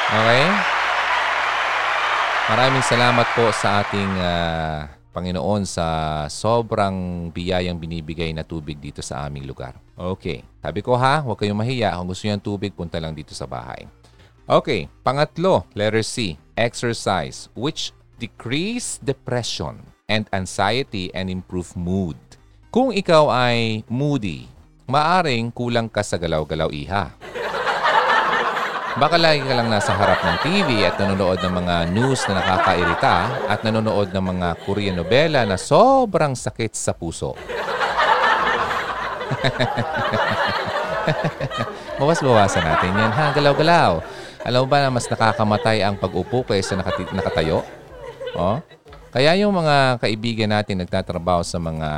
Okay? 0.10 0.48
Maraming 2.50 2.82
salamat 2.82 3.28
po 3.38 3.52
sa 3.52 3.84
ating 3.86 4.12
uh, 4.18 4.88
Panginoon 5.12 5.68
sa 5.68 5.86
sobrang 6.32 7.28
biyayang 7.30 7.78
binibigay 7.78 8.32
na 8.32 8.48
tubig 8.48 8.80
dito 8.80 9.04
sa 9.04 9.28
aming 9.28 9.46
lugar. 9.46 9.76
Okay. 9.94 10.48
Sabi 10.64 10.80
ko 10.80 10.96
ha, 10.96 11.20
huwag 11.22 11.38
kayong 11.38 11.60
mahiya. 11.60 12.00
Kung 12.00 12.08
gusto 12.10 12.26
niyo 12.26 12.40
ng 12.40 12.48
tubig, 12.48 12.72
punta 12.72 12.98
lang 12.98 13.12
dito 13.12 13.36
sa 13.36 13.44
bahay. 13.44 13.86
Okay, 14.48 14.88
pangatlo, 15.04 15.68
letter 15.76 16.00
C, 16.00 16.40
exercise, 16.56 17.52
which 17.52 17.92
decrease 18.16 18.96
depression 19.04 19.76
and 20.08 20.24
anxiety 20.32 21.12
and 21.12 21.28
improve 21.28 21.76
mood. 21.76 22.16
Kung 22.72 22.96
ikaw 22.96 23.28
ay 23.28 23.84
moody, 23.92 24.48
maaring 24.88 25.52
kulang 25.52 25.92
ka 25.92 26.00
sa 26.00 26.16
galaw-galaw 26.16 26.72
iha. 26.72 27.12
Baka 28.96 29.20
lagi 29.20 29.44
ka 29.44 29.52
lang 29.52 29.68
nasa 29.68 29.92
harap 29.92 30.24
ng 30.24 30.38
TV 30.40 30.88
at 30.88 30.96
nanonood 30.96 31.44
ng 31.44 31.52
mga 31.52 31.76
news 31.92 32.24
na 32.32 32.40
nakakairita 32.40 33.52
at 33.52 33.68
nanonood 33.68 34.16
ng 34.16 34.26
mga 34.32 34.64
Korean 34.64 34.96
novela 34.96 35.44
na 35.44 35.60
sobrang 35.60 36.40
sakit 36.40 36.72
sa 36.72 36.96
puso. 36.96 37.36
Bawas-bawasan 42.00 42.64
natin 42.64 42.96
yan 42.96 43.12
ha, 43.12 43.36
galaw-galaw. 43.36 44.00
Alam 44.48 44.64
mo 44.64 44.72
ba 44.72 44.80
na 44.80 44.88
mas 44.88 45.04
nakakamatay 45.12 45.84
ang 45.84 46.00
pag-upo 46.00 46.40
kaysa 46.48 46.80
nakati- 46.80 47.12
nakatayo? 47.12 47.68
Oh? 48.32 48.64
Kaya 49.12 49.36
yung 49.36 49.52
mga 49.52 50.00
kaibigan 50.00 50.48
natin 50.56 50.80
nagtatrabaho 50.80 51.44
sa 51.44 51.60
mga 51.60 51.90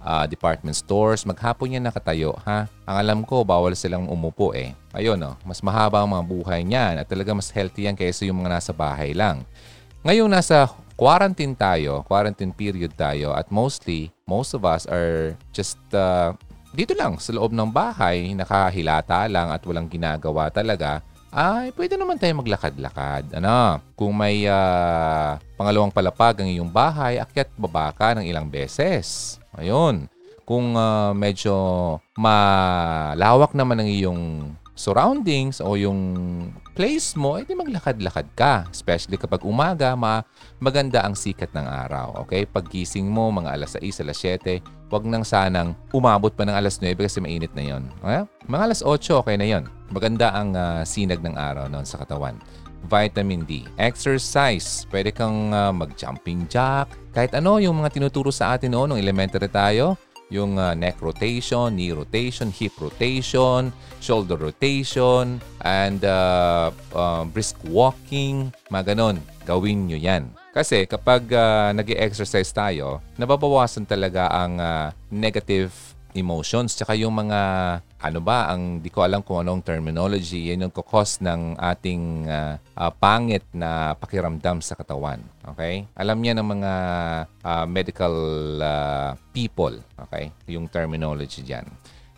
uh, 0.00 0.24
department 0.24 0.72
stores, 0.80 1.28
maghapon 1.28 1.76
yan 1.76 1.84
nakatayo, 1.84 2.32
ha? 2.48 2.64
Ang 2.88 2.96
alam 2.96 3.20
ko, 3.20 3.44
bawal 3.44 3.76
silang 3.76 4.08
umupo 4.08 4.56
eh. 4.56 4.72
Ayun, 4.96 5.20
oh, 5.20 5.36
mas 5.44 5.60
mahaba 5.60 6.00
ang 6.00 6.08
mga 6.08 6.24
buhay 6.24 6.64
niyan 6.64 7.04
at 7.04 7.04
talaga 7.04 7.36
mas 7.36 7.52
healthy 7.52 7.84
yan 7.84 7.92
kaysa 7.92 8.24
yung 8.24 8.40
mga 8.40 8.56
nasa 8.56 8.72
bahay 8.72 9.12
lang. 9.12 9.44
Ngayon, 10.00 10.32
nasa 10.32 10.72
quarantine 10.96 11.52
tayo, 11.52 12.00
quarantine 12.08 12.56
period 12.56 12.96
tayo 12.96 13.36
at 13.36 13.52
mostly, 13.52 14.08
most 14.24 14.56
of 14.56 14.64
us 14.64 14.88
are 14.88 15.36
just 15.52 15.76
uh, 15.92 16.32
dito 16.72 16.96
lang 16.96 17.20
sa 17.20 17.36
loob 17.36 17.52
ng 17.52 17.68
bahay, 17.68 18.32
nakahilata 18.32 19.28
lang 19.28 19.52
at 19.52 19.60
walang 19.68 19.84
ginagawa 19.84 20.48
talaga 20.48 21.04
ay 21.30 21.70
pwede 21.78 21.94
naman 21.94 22.18
tayo 22.18 22.42
maglakad-lakad. 22.42 23.38
Ano? 23.38 23.78
Kung 23.94 24.14
may 24.18 24.50
uh, 24.50 25.38
pangalawang 25.54 25.94
palapag 25.94 26.42
ang 26.42 26.50
iyong 26.50 26.70
bahay, 26.70 27.22
akyat 27.22 27.54
baba 27.54 27.94
ka 27.94 28.18
ng 28.18 28.26
ilang 28.26 28.50
beses. 28.50 29.38
Ayun. 29.54 30.10
Kung 30.42 30.74
uh, 30.74 31.14
medyo 31.14 31.54
malawak 32.18 33.54
naman 33.54 33.78
ang 33.78 33.88
iyong 33.88 34.22
surroundings 34.80 35.60
o 35.60 35.76
yung 35.76 36.00
place 36.72 37.12
mo, 37.12 37.36
edi 37.36 37.52
maglakad-lakad 37.52 38.32
ka. 38.32 38.64
Especially 38.72 39.20
kapag 39.20 39.44
umaga, 39.44 39.92
ma 39.92 40.24
maganda 40.56 41.04
ang 41.04 41.12
sikat 41.12 41.52
ng 41.52 41.66
araw. 41.68 42.24
Okay? 42.24 42.48
Paggising 42.48 43.04
mo, 43.04 43.28
mga 43.28 43.52
alas 43.60 43.76
6, 43.76 44.00
alas 44.00 44.16
7, 44.16 44.64
wag 44.88 45.04
nang 45.04 45.20
sanang 45.20 45.76
umabot 45.92 46.32
pa 46.32 46.48
ng 46.48 46.56
alas 46.56 46.80
9 46.80 46.96
kasi 46.96 47.20
mainit 47.20 47.52
na 47.52 47.76
yon. 47.76 47.84
Okay? 48.00 48.24
Mga 48.48 48.62
alas 48.64 48.80
8, 48.80 49.20
okay 49.20 49.36
na 49.36 49.44
yon. 49.44 49.64
Maganda 49.92 50.32
ang 50.32 50.56
uh, 50.56 50.80
sinag 50.88 51.20
ng 51.20 51.36
araw 51.36 51.68
noon 51.68 51.84
sa 51.84 52.00
katawan. 52.00 52.40
Vitamin 52.88 53.44
D. 53.44 53.68
Exercise. 53.76 54.88
Pwede 54.88 55.12
kang 55.12 55.52
uh, 55.52 55.68
mag-jumping 55.68 56.48
jack. 56.48 56.88
Kahit 57.12 57.36
ano 57.36 57.60
yung 57.60 57.84
mga 57.84 57.92
tinuturo 57.92 58.32
sa 58.32 58.56
atin 58.56 58.72
noon 58.72 58.96
nung 58.96 59.02
elementary 59.02 59.52
tayo 59.52 60.00
yung 60.30 60.56
uh, 60.56 60.72
neck 60.72 61.02
rotation, 61.02 61.74
knee 61.74 61.92
rotation, 61.92 62.48
hip 62.54 62.72
rotation, 62.78 63.74
shoulder 63.98 64.38
rotation, 64.38 65.42
and 65.66 66.00
uh, 66.06 66.70
uh, 66.94 67.22
brisk 67.28 67.58
walking, 67.66 68.54
mga 68.70 68.94
ganon. 68.94 69.18
Gawin 69.44 69.90
nyo 69.90 69.98
yan. 69.98 70.30
Kasi 70.50 70.86
kapag 70.86 71.30
uh, 71.30 71.70
nag 71.70 71.86
exercise 71.94 72.50
tayo, 72.50 73.02
nababawasan 73.18 73.86
talaga 73.86 74.30
ang 74.30 74.58
uh, 74.58 74.90
negative 75.10 75.70
emotions. 76.14 76.74
Tsaka 76.74 76.96
yung 76.98 77.14
mga 77.14 77.40
ano 78.00 78.20
ba 78.24 78.48
ang 78.48 78.80
di 78.80 78.88
ko 78.88 79.04
alam 79.04 79.20
kung 79.20 79.44
anong 79.44 79.60
terminology 79.60 80.48
yan 80.48 80.64
yung 80.64 80.72
kokos 80.72 81.20
ng 81.20 81.60
ating 81.60 82.24
uh, 82.24 82.56
uh, 82.72 82.92
pangit 82.96 83.44
na 83.52 83.92
pakiramdam 83.92 84.64
sa 84.64 84.72
katawan 84.72 85.20
okay? 85.44 85.84
Alam 85.92 86.24
niya 86.24 86.32
ng 86.40 86.48
mga 86.48 86.72
uh, 87.44 87.64
medical 87.68 88.14
uh, 88.56 89.12
people 89.36 89.76
okay? 90.00 90.32
Yung 90.48 90.64
terminology 90.72 91.44
diyan 91.44 91.68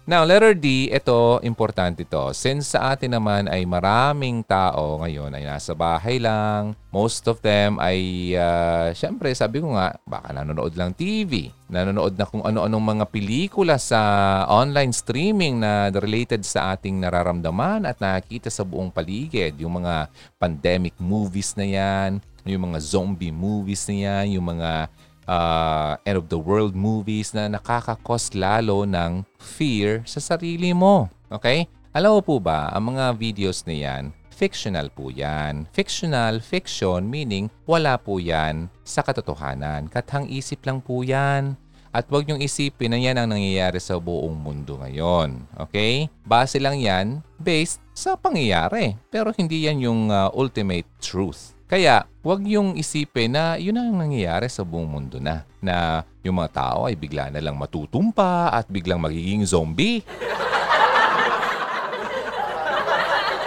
Now, 0.03 0.27
letter 0.27 0.51
D, 0.59 0.91
ito, 0.91 1.39
importante 1.47 2.03
to. 2.03 2.35
Since 2.35 2.75
sa 2.75 2.91
atin 2.91 3.15
naman 3.15 3.47
ay 3.47 3.63
maraming 3.63 4.43
tao 4.43 4.99
ngayon 4.99 5.31
ay 5.31 5.47
nasa 5.47 5.79
bahay 5.79 6.19
lang, 6.19 6.75
most 6.91 7.23
of 7.31 7.39
them 7.39 7.79
ay, 7.79 8.35
uh, 8.35 8.91
syempre, 8.99 9.31
sabi 9.31 9.63
ko 9.63 9.79
nga, 9.79 9.95
baka 10.03 10.35
nanonood 10.35 10.75
lang 10.75 10.91
TV, 10.91 11.55
nanonood 11.71 12.19
na 12.19 12.27
kung 12.27 12.43
ano-anong 12.43 12.99
mga 12.99 13.05
pelikula 13.15 13.79
sa 13.79 14.03
online 14.51 14.91
streaming 14.91 15.63
na 15.63 15.95
related 15.95 16.43
sa 16.43 16.75
ating 16.75 16.99
nararamdaman 16.99 17.87
at 17.87 18.03
nakikita 18.03 18.51
sa 18.51 18.67
buong 18.67 18.91
paligid. 18.91 19.55
Yung 19.63 19.87
mga 19.87 20.11
pandemic 20.35 20.99
movies 20.99 21.55
na 21.55 21.63
yan, 21.63 22.19
yung 22.43 22.75
mga 22.75 22.83
zombie 22.83 23.31
movies 23.31 23.87
na 23.87 23.95
yan, 23.95 24.35
yung 24.35 24.59
mga 24.59 24.91
uh, 25.27 25.99
end 26.07 26.19
of 26.19 26.27
the 26.29 26.39
world 26.39 26.75
movies 26.75 27.35
na 27.35 27.51
nakakakos 27.51 28.35
lalo 28.35 28.87
ng 28.87 29.27
fear 29.39 30.03
sa 30.07 30.19
sarili 30.19 30.75
mo. 30.75 31.11
Okay? 31.31 31.69
Alam 31.93 32.19
mo 32.19 32.21
po 32.25 32.37
ba, 32.41 32.73
ang 32.73 32.97
mga 32.97 33.13
videos 33.21 33.69
na 33.69 33.77
yan, 33.77 34.03
fictional 34.33 34.89
po 34.89 35.13
yan. 35.13 35.69
Fictional, 35.71 36.41
fiction, 36.41 37.05
meaning 37.07 37.53
wala 37.69 38.01
po 38.01 38.17
yan 38.17 38.73
sa 38.83 39.05
katotohanan. 39.05 39.87
Katang 39.93 40.27
isip 40.27 40.65
lang 40.65 40.81
po 40.81 41.05
yan. 41.05 41.55
At 41.93 42.09
huwag 42.09 42.25
niyong 42.25 42.41
isipin 42.41 42.97
na 42.97 42.97
yan 42.97 43.21
ang 43.21 43.37
nangyayari 43.37 43.77
sa 43.77 44.01
buong 44.01 44.33
mundo 44.33 44.81
ngayon. 44.81 45.45
Okay? 45.69 46.09
Base 46.25 46.57
lang 46.57 46.81
yan 46.81 47.21
based 47.37 47.85
sa 47.93 48.17
pangyayari. 48.17 48.97
Pero 49.13 49.29
hindi 49.37 49.69
yan 49.69 49.85
yung 49.85 50.03
uh, 50.09 50.33
ultimate 50.33 50.89
truth. 51.05 51.52
Kaya, 51.73 52.05
huwag 52.21 52.45
yung 52.45 52.77
isipin 52.77 53.33
na 53.33 53.57
yun 53.57 53.73
ang 53.81 53.97
nangyayari 53.97 54.45
sa 54.53 54.61
buong 54.61 54.85
mundo 54.85 55.17
na. 55.17 55.49
Na 55.57 56.05
yung 56.21 56.37
mga 56.37 56.53
tao 56.53 56.85
ay 56.85 56.93
bigla 56.93 57.33
na 57.33 57.41
lang 57.41 57.57
matutumpa 57.57 58.53
at 58.53 58.69
biglang 58.69 59.01
magiging 59.01 59.41
zombie. 59.49 60.05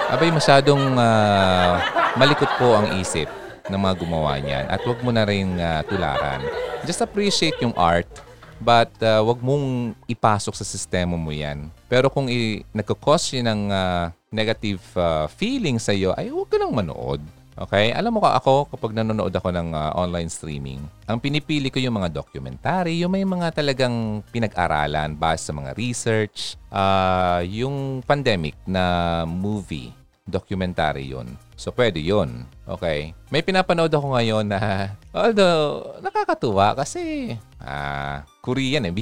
Abay, 0.10 0.34
masyadong 0.34 0.98
uh, 0.98 1.78
malikot 2.18 2.50
po 2.58 2.74
ang 2.74 2.98
isip 2.98 3.30
ng 3.70 3.78
mga 3.78 3.94
gumawa 3.94 4.42
niyan. 4.42 4.74
At 4.74 4.82
huwag 4.82 5.06
mo 5.06 5.14
na 5.14 5.22
rin 5.22 5.62
uh, 5.62 5.86
tularan. 5.86 6.42
Just 6.82 7.06
appreciate 7.06 7.62
yung 7.62 7.78
art 7.78 8.10
but 8.58 8.90
uh, 9.06 9.22
wag 9.22 9.38
mong 9.38 9.94
ipasok 10.10 10.58
sa 10.58 10.66
sistema 10.66 11.14
mo 11.14 11.30
yan. 11.30 11.70
Pero 11.86 12.10
kung 12.10 12.26
i- 12.26 12.66
nagkakos 12.74 13.38
yun 13.38 13.46
ng 13.46 13.62
uh, 13.70 14.10
negative 14.34 14.82
uh, 14.98 15.30
feeling 15.30 15.78
sa 15.78 15.94
iyo, 15.94 16.10
ay 16.18 16.34
huwag 16.34 16.50
ka 16.50 16.58
nang 16.58 16.74
manood. 16.74 17.22
Okay? 17.56 17.96
Alam 17.96 18.20
mo 18.20 18.20
ka 18.20 18.36
ako, 18.36 18.68
kapag 18.68 18.92
nanonood 18.92 19.32
ako 19.32 19.50
ng 19.56 19.72
uh, 19.72 19.96
online 19.96 20.28
streaming, 20.28 20.84
ang 21.08 21.24
pinipili 21.24 21.72
ko 21.72 21.80
yung 21.80 21.96
mga 21.96 22.12
documentary, 22.12 23.00
yung 23.00 23.16
may 23.16 23.24
mga 23.24 23.56
talagang 23.56 24.20
pinag-aralan 24.28 25.16
base 25.16 25.48
sa 25.48 25.54
mga 25.56 25.72
research, 25.80 26.60
uh, 26.68 27.40
yung 27.48 28.04
pandemic 28.04 28.60
na 28.68 29.24
movie, 29.24 29.96
documentary 30.28 31.16
yun. 31.16 31.32
So, 31.56 31.72
pwede 31.72 32.04
yun. 32.04 32.44
Okay. 32.68 33.16
May 33.32 33.42
pinapanood 33.42 33.92
ako 33.92 34.16
ngayon 34.16 34.46
na, 34.52 34.60
although, 35.16 35.96
nakakatuwa 36.04 36.76
kasi, 36.76 37.34
ah, 37.64 38.28
Korean 38.46 38.86
eh. 38.86 38.94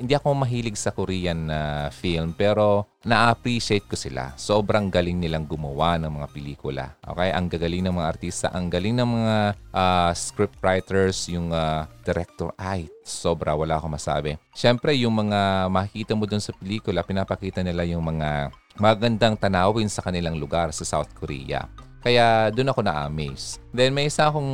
Hindi 0.00 0.14
ako 0.16 0.32
mahilig 0.32 0.80
sa 0.80 0.94
Korean 0.94 1.52
na 1.52 1.60
uh, 1.60 1.86
film, 1.92 2.32
pero 2.32 2.88
na-appreciate 3.04 3.84
ko 3.84 3.92
sila. 3.92 4.32
Sobrang 4.40 4.88
galing 4.88 5.20
nilang 5.20 5.44
gumawa 5.44 6.00
ng 6.00 6.08
mga 6.08 6.28
pelikula. 6.32 6.84
Okay? 7.04 7.28
Ang 7.28 7.52
gagaling 7.52 7.84
ng 7.84 7.92
mga 7.92 8.08
artista, 8.08 8.46
ang 8.56 8.72
galing 8.72 8.96
ng 8.96 9.04
mga 9.04 9.36
uh, 9.76 10.10
script 10.16 10.56
writers, 10.64 11.28
yung 11.28 11.52
uh, 11.52 11.84
director. 12.08 12.56
Ay, 12.56 12.88
sobra, 13.04 13.52
wala 13.52 13.76
akong 13.76 13.92
masabi. 13.92 14.40
Siyempre, 14.56 14.96
yung 14.96 15.12
mga 15.12 15.68
makikita 15.68 16.16
mo 16.16 16.24
dun 16.24 16.40
sa 16.40 16.56
pelikula, 16.56 17.04
pinapakita 17.04 17.60
nila 17.60 17.84
yung 17.84 18.00
mga 18.00 18.48
magandang 18.76 19.40
tanawin 19.40 19.88
sa 19.88 20.04
kanilang 20.04 20.36
lugar 20.36 20.68
sa 20.72 20.84
South 20.84 21.08
Korea. 21.16 21.64
Kaya 22.06 22.54
doon 22.54 22.70
ako 22.70 22.86
na-amaze. 22.86 23.58
Then 23.74 23.90
may 23.90 24.06
isa 24.06 24.30
akong 24.30 24.46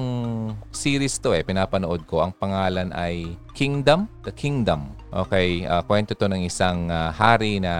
series 0.73 1.21
to 1.21 1.37
eh, 1.37 1.45
pinapanood 1.45 2.09
ko. 2.09 2.25
Ang 2.25 2.33
pangalan 2.33 2.89
ay 2.97 3.37
Kingdom, 3.53 4.09
The 4.25 4.33
Kingdom. 4.33 4.97
Okay, 5.13 5.69
uh, 5.69 5.85
kwento 5.85 6.17
to 6.17 6.33
ng 6.33 6.49
isang 6.49 6.89
uh, 6.89 7.13
hari 7.13 7.61
na 7.61 7.75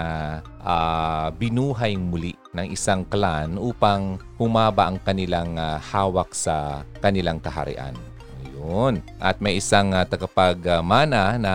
uh, 0.61 1.33
binuhay 1.33 1.97
muli 1.97 2.37
ng 2.53 2.69
isang 2.69 3.01
clan 3.09 3.57
upang 3.57 4.21
humaba 4.37 4.93
ang 4.93 5.01
kanilang 5.01 5.57
uh, 5.57 5.81
hawak 5.81 6.37
sa 6.37 6.85
kanilang 7.01 7.41
kaharian. 7.41 7.97
Ayun. 8.45 9.01
At 9.17 9.41
may 9.41 9.57
isang 9.57 9.97
uh, 9.97 10.05
tagapagmana 10.05 11.41
na 11.41 11.53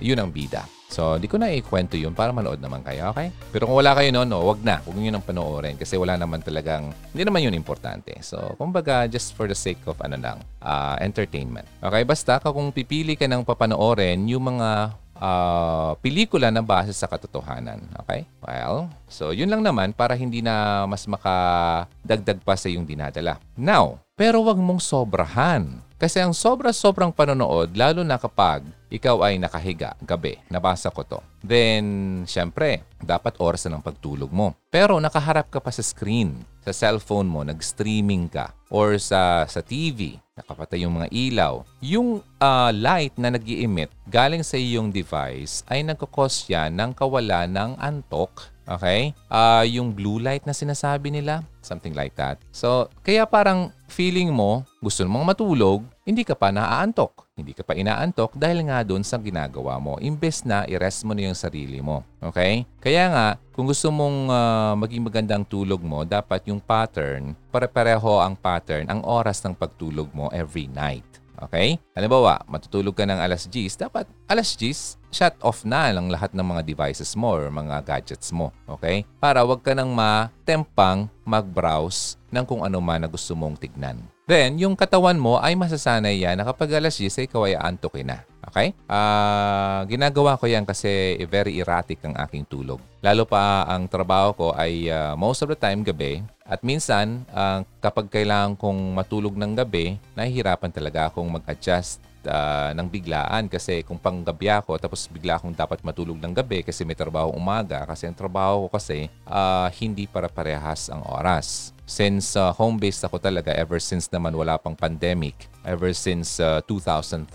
yun 0.00 0.16
ang 0.16 0.32
bida. 0.32 0.64
So, 0.94 1.18
di 1.18 1.26
ko 1.26 1.42
na 1.42 1.50
ikwento 1.50 1.98
yun 1.98 2.14
para 2.14 2.30
manood 2.30 2.62
naman 2.62 2.86
kayo, 2.86 3.10
okay? 3.10 3.34
Pero 3.50 3.66
kung 3.66 3.82
wala 3.82 3.98
kayo 3.98 4.14
noon, 4.14 4.30
no, 4.30 4.46
wag 4.46 4.62
na. 4.62 4.78
Huwag 4.86 4.94
nyo 4.94 5.10
nang 5.10 5.26
panoorin 5.26 5.74
kasi 5.74 5.98
wala 5.98 6.14
naman 6.14 6.38
talagang, 6.38 6.94
hindi 7.10 7.26
naman 7.26 7.42
yun 7.42 7.58
importante. 7.58 8.14
So, 8.22 8.54
kumbaga, 8.54 9.10
just 9.10 9.34
for 9.34 9.50
the 9.50 9.58
sake 9.58 9.82
of, 9.90 9.98
ano 10.06 10.14
lang, 10.14 10.38
uh, 10.62 10.94
entertainment. 11.02 11.66
Okay, 11.82 12.06
basta 12.06 12.38
kung 12.38 12.70
pipili 12.70 13.18
ka 13.18 13.26
ng 13.26 13.42
papanoorin, 13.42 14.22
yung 14.30 14.54
mga 14.54 14.94
uh, 15.18 15.98
pelikula 15.98 16.54
na 16.54 16.62
base 16.62 16.94
sa 16.94 17.10
katotohanan. 17.10 17.82
Okay? 18.06 18.22
Well, 18.38 18.86
so 19.10 19.34
yun 19.34 19.50
lang 19.50 19.66
naman 19.66 19.94
para 19.94 20.14
hindi 20.14 20.42
na 20.42 20.86
mas 20.86 21.06
makadagdag 21.10 22.38
pa 22.46 22.54
sa 22.54 22.70
yung 22.70 22.86
dinadala. 22.86 23.42
Now, 23.58 23.98
pero 24.14 24.46
wag 24.46 24.58
mong 24.62 24.78
sobrahan. 24.78 25.82
Kasi 26.04 26.20
ang 26.20 26.36
sobra-sobrang 26.36 27.08
panonood, 27.16 27.72
lalo 27.80 28.04
na 28.04 28.20
kapag 28.20 28.60
ikaw 28.92 29.24
ay 29.24 29.40
nakahiga 29.40 29.96
gabi, 30.04 30.36
nabasa 30.52 30.92
ko 30.92 31.00
to. 31.00 31.16
Then, 31.40 32.28
syempre, 32.28 32.84
dapat 33.00 33.40
oras 33.40 33.64
na 33.64 33.80
ng 33.80 33.86
pagtulog 33.88 34.28
mo. 34.28 34.52
Pero 34.68 35.00
nakaharap 35.00 35.48
ka 35.48 35.64
pa 35.64 35.72
sa 35.72 35.80
screen, 35.80 36.44
sa 36.60 36.76
cellphone 36.76 37.24
mo, 37.24 37.40
nag-streaming 37.40 38.28
ka, 38.28 38.52
or 38.68 39.00
sa, 39.00 39.48
sa 39.48 39.64
TV, 39.64 40.20
nakapatay 40.36 40.84
yung 40.84 41.00
mga 41.00 41.08
ilaw. 41.08 41.64
Yung 41.80 42.20
uh, 42.20 42.70
light 42.76 43.16
na 43.16 43.32
nag 43.32 43.48
emit 43.48 43.88
galing 44.04 44.44
sa 44.44 44.60
iyong 44.60 44.92
device 44.92 45.64
ay 45.72 45.80
nagkakos 45.88 46.52
yan 46.52 46.76
ng 46.76 46.92
kawalan 46.92 47.48
ng 47.48 47.80
antok 47.80 48.52
Okay? 48.64 49.12
Uh, 49.28 49.64
yung 49.68 49.92
blue 49.92 50.16
light 50.16 50.44
na 50.48 50.56
sinasabi 50.56 51.12
nila, 51.12 51.44
something 51.60 51.92
like 51.92 52.16
that. 52.16 52.40
So, 52.48 52.88
kaya 53.04 53.28
parang 53.28 53.70
feeling 53.92 54.32
mo, 54.32 54.64
gusto 54.80 55.04
mong 55.04 55.36
matulog, 55.36 55.84
hindi 56.04 56.20
ka 56.22 56.36
pa 56.36 56.52
naaantok. 56.52 57.24
Hindi 57.34 57.56
ka 57.56 57.64
pa 57.64 57.72
inaantok 57.72 58.36
dahil 58.36 58.68
nga 58.68 58.84
doon 58.84 59.00
sa 59.00 59.16
ginagawa 59.16 59.80
mo. 59.80 59.96
Imbes 59.98 60.44
na 60.44 60.68
i-rest 60.68 61.02
mo 61.02 61.16
na 61.16 61.32
yung 61.32 61.34
sarili 61.34 61.80
mo. 61.80 62.04
Okay? 62.20 62.68
Kaya 62.78 63.08
nga, 63.10 63.26
kung 63.56 63.64
gusto 63.64 63.88
mong 63.88 64.28
uh, 64.28 64.72
maging 64.78 65.02
magandang 65.02 65.42
tulog 65.48 65.80
mo, 65.80 66.04
dapat 66.04 66.44
yung 66.52 66.60
pattern, 66.60 67.32
pare-pareho 67.48 68.20
ang 68.20 68.36
pattern, 68.36 68.86
ang 68.86 69.00
oras 69.02 69.40
ng 69.42 69.56
pagtulog 69.56 70.12
mo 70.12 70.28
every 70.30 70.68
night. 70.68 71.08
Okay? 71.40 71.80
Halimbawa, 71.96 72.44
matutulog 72.46 72.94
ka 72.94 73.08
ng 73.08 73.18
alas 73.18 73.48
10, 73.48 73.88
dapat 73.88 74.06
alas 74.30 74.54
10, 74.54 75.00
shut 75.10 75.34
off 75.42 75.66
na 75.66 75.90
lang 75.90 76.06
lahat 76.12 76.30
ng 76.36 76.46
mga 76.46 76.62
devices 76.62 77.16
mo 77.18 77.34
or 77.34 77.50
mga 77.50 77.82
gadgets 77.82 78.30
mo. 78.30 78.54
Okay? 78.68 79.02
Para 79.18 79.42
wag 79.42 79.64
ka 79.64 79.72
nang 79.72 79.90
matempang 79.90 81.10
mag-browse 81.26 82.20
ng 82.28 82.44
kung 82.46 82.62
ano 82.62 82.78
man 82.78 83.02
na 83.02 83.10
gusto 83.10 83.34
mong 83.34 83.58
tignan. 83.58 84.13
Then, 84.24 84.56
yung 84.56 84.72
katawan 84.72 85.20
mo 85.20 85.36
ay 85.36 85.52
masasanay 85.52 86.16
yan 86.24 86.40
na 86.40 86.48
kapag 86.48 86.72
alas 86.72 86.96
10 86.96 87.12
ay 87.12 87.24
ikaw 87.28 87.44
ay 87.44 87.60
antokin 87.60 88.08
na. 88.08 88.24
Okay? 88.48 88.72
Uh, 88.88 89.84
ginagawa 89.84 90.40
ko 90.40 90.48
yan 90.48 90.64
kasi 90.64 91.20
very 91.28 91.60
erratic 91.60 92.00
ang 92.00 92.16
aking 92.16 92.48
tulog. 92.48 92.80
Lalo 93.04 93.28
pa 93.28 93.68
ang 93.68 93.84
trabaho 93.84 94.32
ko 94.32 94.46
ay 94.56 94.88
uh, 94.88 95.12
most 95.12 95.44
of 95.44 95.52
the 95.52 95.58
time 95.58 95.84
gabi. 95.84 96.24
At 96.48 96.64
minsan, 96.64 97.28
uh, 97.36 97.68
kapag 97.84 98.08
kailangan 98.08 98.56
kong 98.56 98.96
matulog 98.96 99.36
ng 99.36 99.60
gabi, 99.60 100.00
nahihirapan 100.16 100.72
talaga 100.72 101.12
akong 101.12 101.28
mag-adjust 101.28 102.00
uh, 102.24 102.72
ng 102.72 102.88
biglaan 102.88 103.48
kasi 103.52 103.84
kung 103.84 104.00
panggabi 104.00 104.48
ako 104.48 104.80
tapos 104.80 105.04
bigla 105.12 105.36
akong 105.36 105.52
dapat 105.52 105.84
matulog 105.84 106.16
ng 106.16 106.32
gabi 106.32 106.64
kasi 106.64 106.84
may 106.84 106.96
trabaho 106.96 107.32
umaga 107.32 107.84
kasi 107.84 108.08
ang 108.08 108.16
trabaho 108.16 108.66
ko 108.66 108.80
kasi 108.80 109.12
uh, 109.28 109.68
hindi 109.76 110.08
para 110.08 110.32
parehas 110.32 110.88
ang 110.88 111.04
oras 111.04 111.73
since 111.84 112.36
uh, 112.36 112.52
home-based 112.52 113.04
ako 113.04 113.20
talaga 113.20 113.52
ever 113.52 113.76
since 113.76 114.08
naman 114.08 114.32
wala 114.32 114.56
pang 114.56 114.72
pandemic, 114.76 115.48
ever 115.64 115.92
since 115.92 116.40
uh, 116.40 116.64
2013 116.64 117.28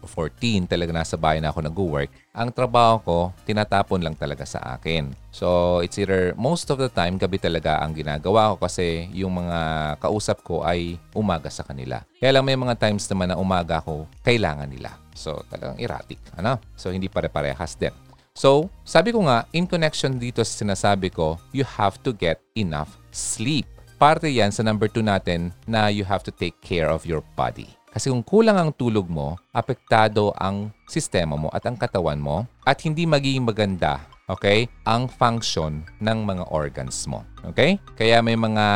o 0.00 0.06
14 0.08 0.64
talaga 0.68 0.92
nasa 0.92 1.16
bahay 1.20 1.40
na 1.40 1.52
ako 1.52 1.68
nag-work, 1.68 2.10
ang 2.32 2.48
trabaho 2.52 2.96
ko 3.04 3.18
tinatapon 3.44 4.00
lang 4.00 4.16
talaga 4.16 4.48
sa 4.48 4.60
akin. 4.76 5.12
So 5.32 5.78
it's 5.84 6.00
either 6.00 6.32
most 6.36 6.72
of 6.72 6.80
the 6.80 6.88
time 6.88 7.20
gabi 7.20 7.36
talaga 7.36 7.80
ang 7.84 7.92
ginagawa 7.92 8.56
ko 8.56 8.64
kasi 8.64 9.12
yung 9.12 9.36
mga 9.36 9.58
kausap 10.00 10.40
ko 10.44 10.64
ay 10.64 10.96
umaga 11.12 11.52
sa 11.52 11.64
kanila. 11.64 12.00
Kaya 12.16 12.32
lang 12.32 12.44
may 12.48 12.56
mga 12.56 12.80
times 12.80 13.04
naman 13.12 13.32
na 13.32 13.36
umaga 13.36 13.84
ko 13.84 14.08
kailangan 14.24 14.68
nila. 14.68 14.96
So 15.12 15.44
talagang 15.52 15.76
erratic. 15.76 16.18
Ano? 16.40 16.56
So 16.78 16.88
hindi 16.88 17.12
pare-parehas 17.12 17.76
din. 17.76 17.92
So, 18.38 18.70
sabi 18.86 19.10
ko 19.10 19.26
nga, 19.26 19.50
in 19.50 19.66
connection 19.66 20.14
dito 20.14 20.38
sa 20.46 20.62
sinasabi 20.62 21.10
ko, 21.10 21.42
you 21.50 21.66
have 21.66 21.98
to 22.06 22.14
get 22.14 22.38
enough 22.54 22.94
sleep. 23.18 23.66
Parte 23.98 24.30
yan 24.30 24.54
sa 24.54 24.62
number 24.62 24.86
two 24.86 25.02
natin 25.02 25.50
na 25.66 25.90
you 25.90 26.06
have 26.06 26.22
to 26.22 26.30
take 26.30 26.54
care 26.62 26.86
of 26.86 27.02
your 27.02 27.26
body. 27.34 27.66
Kasi 27.90 28.14
kung 28.14 28.22
kulang 28.22 28.54
ang 28.54 28.70
tulog 28.70 29.10
mo, 29.10 29.34
apektado 29.50 30.30
ang 30.38 30.70
sistema 30.86 31.34
mo 31.34 31.50
at 31.50 31.66
ang 31.66 31.74
katawan 31.74 32.22
mo 32.22 32.46
at 32.62 32.78
hindi 32.86 33.02
magiging 33.02 33.42
maganda 33.42 33.98
okay, 34.28 34.68
ang 34.84 35.08
function 35.08 35.82
ng 36.04 36.18
mga 36.22 36.44
organs 36.52 37.08
mo. 37.08 37.24
Okay? 37.48 37.80
Kaya 37.96 38.20
may 38.20 38.36
mga 38.36 38.66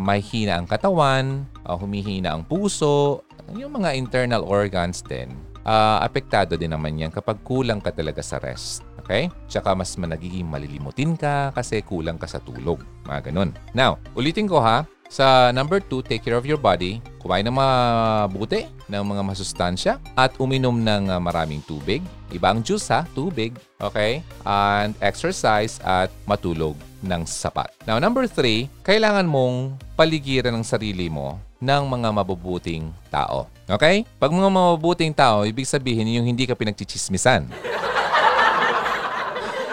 mahina 0.00 0.56
ang 0.58 0.66
katawan, 0.66 1.44
uh, 1.68 1.76
humihina 1.76 2.32
ang 2.32 2.42
puso, 2.42 3.22
yung 3.54 3.76
mga 3.78 3.94
internal 3.94 4.42
organs 4.42 5.04
din, 5.04 5.30
uh, 5.68 6.00
apektado 6.00 6.56
din 6.56 6.72
naman 6.72 6.96
yan 6.96 7.12
kapag 7.12 7.38
kulang 7.44 7.78
ka 7.78 7.92
talaga 7.92 8.24
sa 8.24 8.40
rest. 8.40 8.82
Okay? 9.06 9.30
Tsaka 9.46 9.78
mas 9.78 9.94
managiging 9.94 10.50
malilimutin 10.50 11.14
ka 11.14 11.54
kasi 11.54 11.78
kulang 11.86 12.18
ka 12.18 12.26
sa 12.26 12.42
tulog. 12.42 12.82
Mga 13.06 13.30
ganun. 13.30 13.54
Now, 13.70 14.02
ulitin 14.18 14.50
ko 14.50 14.58
ha. 14.58 14.82
Sa 15.06 15.54
number 15.54 15.78
2, 15.78 16.02
take 16.02 16.26
care 16.26 16.34
of 16.34 16.42
your 16.42 16.58
body. 16.58 16.98
Kumain 17.22 17.46
ng 17.46 17.54
mabuti, 17.54 18.66
ng 18.90 19.06
mga 19.06 19.22
masustansya, 19.22 20.02
at 20.18 20.34
uminom 20.42 20.82
ng 20.82 21.14
uh, 21.14 21.22
maraming 21.22 21.62
tubig. 21.62 22.02
Ibang 22.34 22.66
juice 22.66 22.90
ha, 22.90 23.06
tubig. 23.14 23.54
Okay? 23.78 24.26
And 24.42 24.98
exercise 24.98 25.78
at 25.86 26.10
matulog 26.26 26.74
ng 27.06 27.22
sapat. 27.22 27.70
Now, 27.86 28.02
number 28.02 28.26
3, 28.26 28.66
kailangan 28.82 29.30
mong 29.30 29.78
paligiran 29.94 30.58
ng 30.58 30.66
sarili 30.66 31.06
mo 31.06 31.38
ng 31.62 31.82
mga 31.86 32.08
mabubuting 32.10 32.90
tao. 33.06 33.46
Okay? 33.70 34.02
Pag 34.18 34.34
mga 34.34 34.50
mabubuting 34.50 35.14
tao, 35.14 35.46
ibig 35.46 35.70
sabihin 35.70 36.18
yung 36.18 36.26
hindi 36.26 36.50
ka 36.50 36.58
pinagchichismisan. 36.58 37.46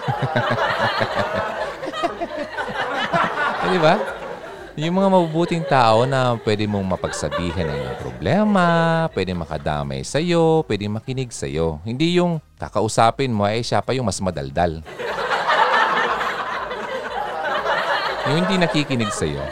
Di 3.74 3.80
ba? 3.80 3.96
Yung 4.74 4.98
mga 4.98 5.10
mabubuting 5.14 5.62
tao 5.70 6.02
na 6.10 6.34
pwede 6.42 6.66
mong 6.66 6.98
mapagsabihan 6.98 7.70
ng 7.70 7.78
iyong 7.78 8.00
problema, 8.02 8.66
pwede 9.14 9.38
makadamay 9.38 10.02
sa'yo, 10.02 10.66
pwede 10.66 10.90
makinig 10.90 11.30
sa'yo. 11.30 11.78
Hindi 11.86 12.18
yung 12.18 12.42
kakausapin 12.58 13.30
mo 13.30 13.46
ay 13.46 13.62
siya 13.62 13.86
pa 13.86 13.94
yung 13.94 14.10
mas 14.10 14.18
madaldal. 14.18 14.82
yung 18.26 18.36
hindi 18.42 18.58
nakikinig 18.58 19.14
sa'yo. 19.14 19.46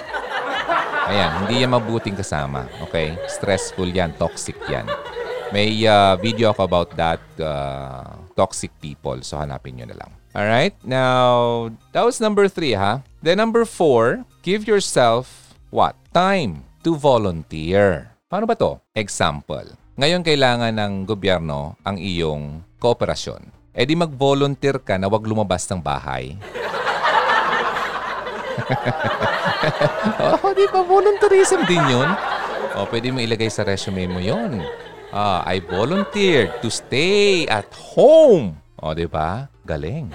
Ayan, 1.11 1.45
hindi 1.45 1.61
yan 1.61 1.75
mabuting 1.75 2.17
kasama. 2.17 2.65
Okay? 2.89 3.13
Stressful 3.29 3.93
yan, 3.93 4.17
toxic 4.17 4.57
yan. 4.65 4.89
May 5.53 5.85
uh, 5.85 6.17
video 6.17 6.49
ako 6.49 6.65
about 6.65 6.89
that 6.97 7.21
uh, 7.37 8.25
toxic 8.33 8.73
people. 8.81 9.21
So 9.21 9.37
hanapin 9.37 9.77
nyo 9.77 9.85
na 9.85 10.01
lang. 10.01 10.20
All 10.31 10.47
right. 10.47 10.71
Now, 10.87 11.67
that 11.91 12.07
was 12.07 12.23
number 12.23 12.47
three, 12.47 12.71
ha? 12.71 13.03
Then 13.19 13.43
number 13.43 13.67
four, 13.67 14.23
give 14.47 14.63
yourself 14.63 15.51
what? 15.75 15.99
Time 16.15 16.63
to 16.87 16.95
volunteer. 16.95 18.15
Paano 18.31 18.47
ba 18.47 18.55
to? 18.55 18.79
Example. 18.95 19.75
Ngayon 19.99 20.23
kailangan 20.23 20.71
ng 20.71 21.03
gobyerno 21.03 21.75
ang 21.83 21.99
iyong 21.99 22.63
kooperasyon. 22.79 23.43
E 23.75 23.83
di 23.83 23.91
mag-volunteer 23.95 24.79
ka 24.79 24.95
na 24.95 25.11
wag 25.11 25.27
lumabas 25.27 25.67
ng 25.67 25.83
bahay. 25.83 26.35
oh, 30.39 30.51
di 30.55 30.63
ba? 30.71 30.79
Volunteerism 30.79 31.67
din 31.67 31.83
yun. 31.91 32.07
O, 32.79 32.87
pwede 32.87 33.11
mo 33.11 33.19
ilagay 33.19 33.51
sa 33.51 33.67
resume 33.67 34.07
mo 34.07 34.23
yon. 34.23 34.63
Ah, 35.11 35.43
I 35.43 35.59
volunteered 35.59 36.63
to 36.63 36.71
stay 36.71 37.43
at 37.51 37.67
home. 37.75 38.60
O, 38.81 38.97
di 38.97 39.05
ba? 39.05 39.45
Galing. 39.61 40.09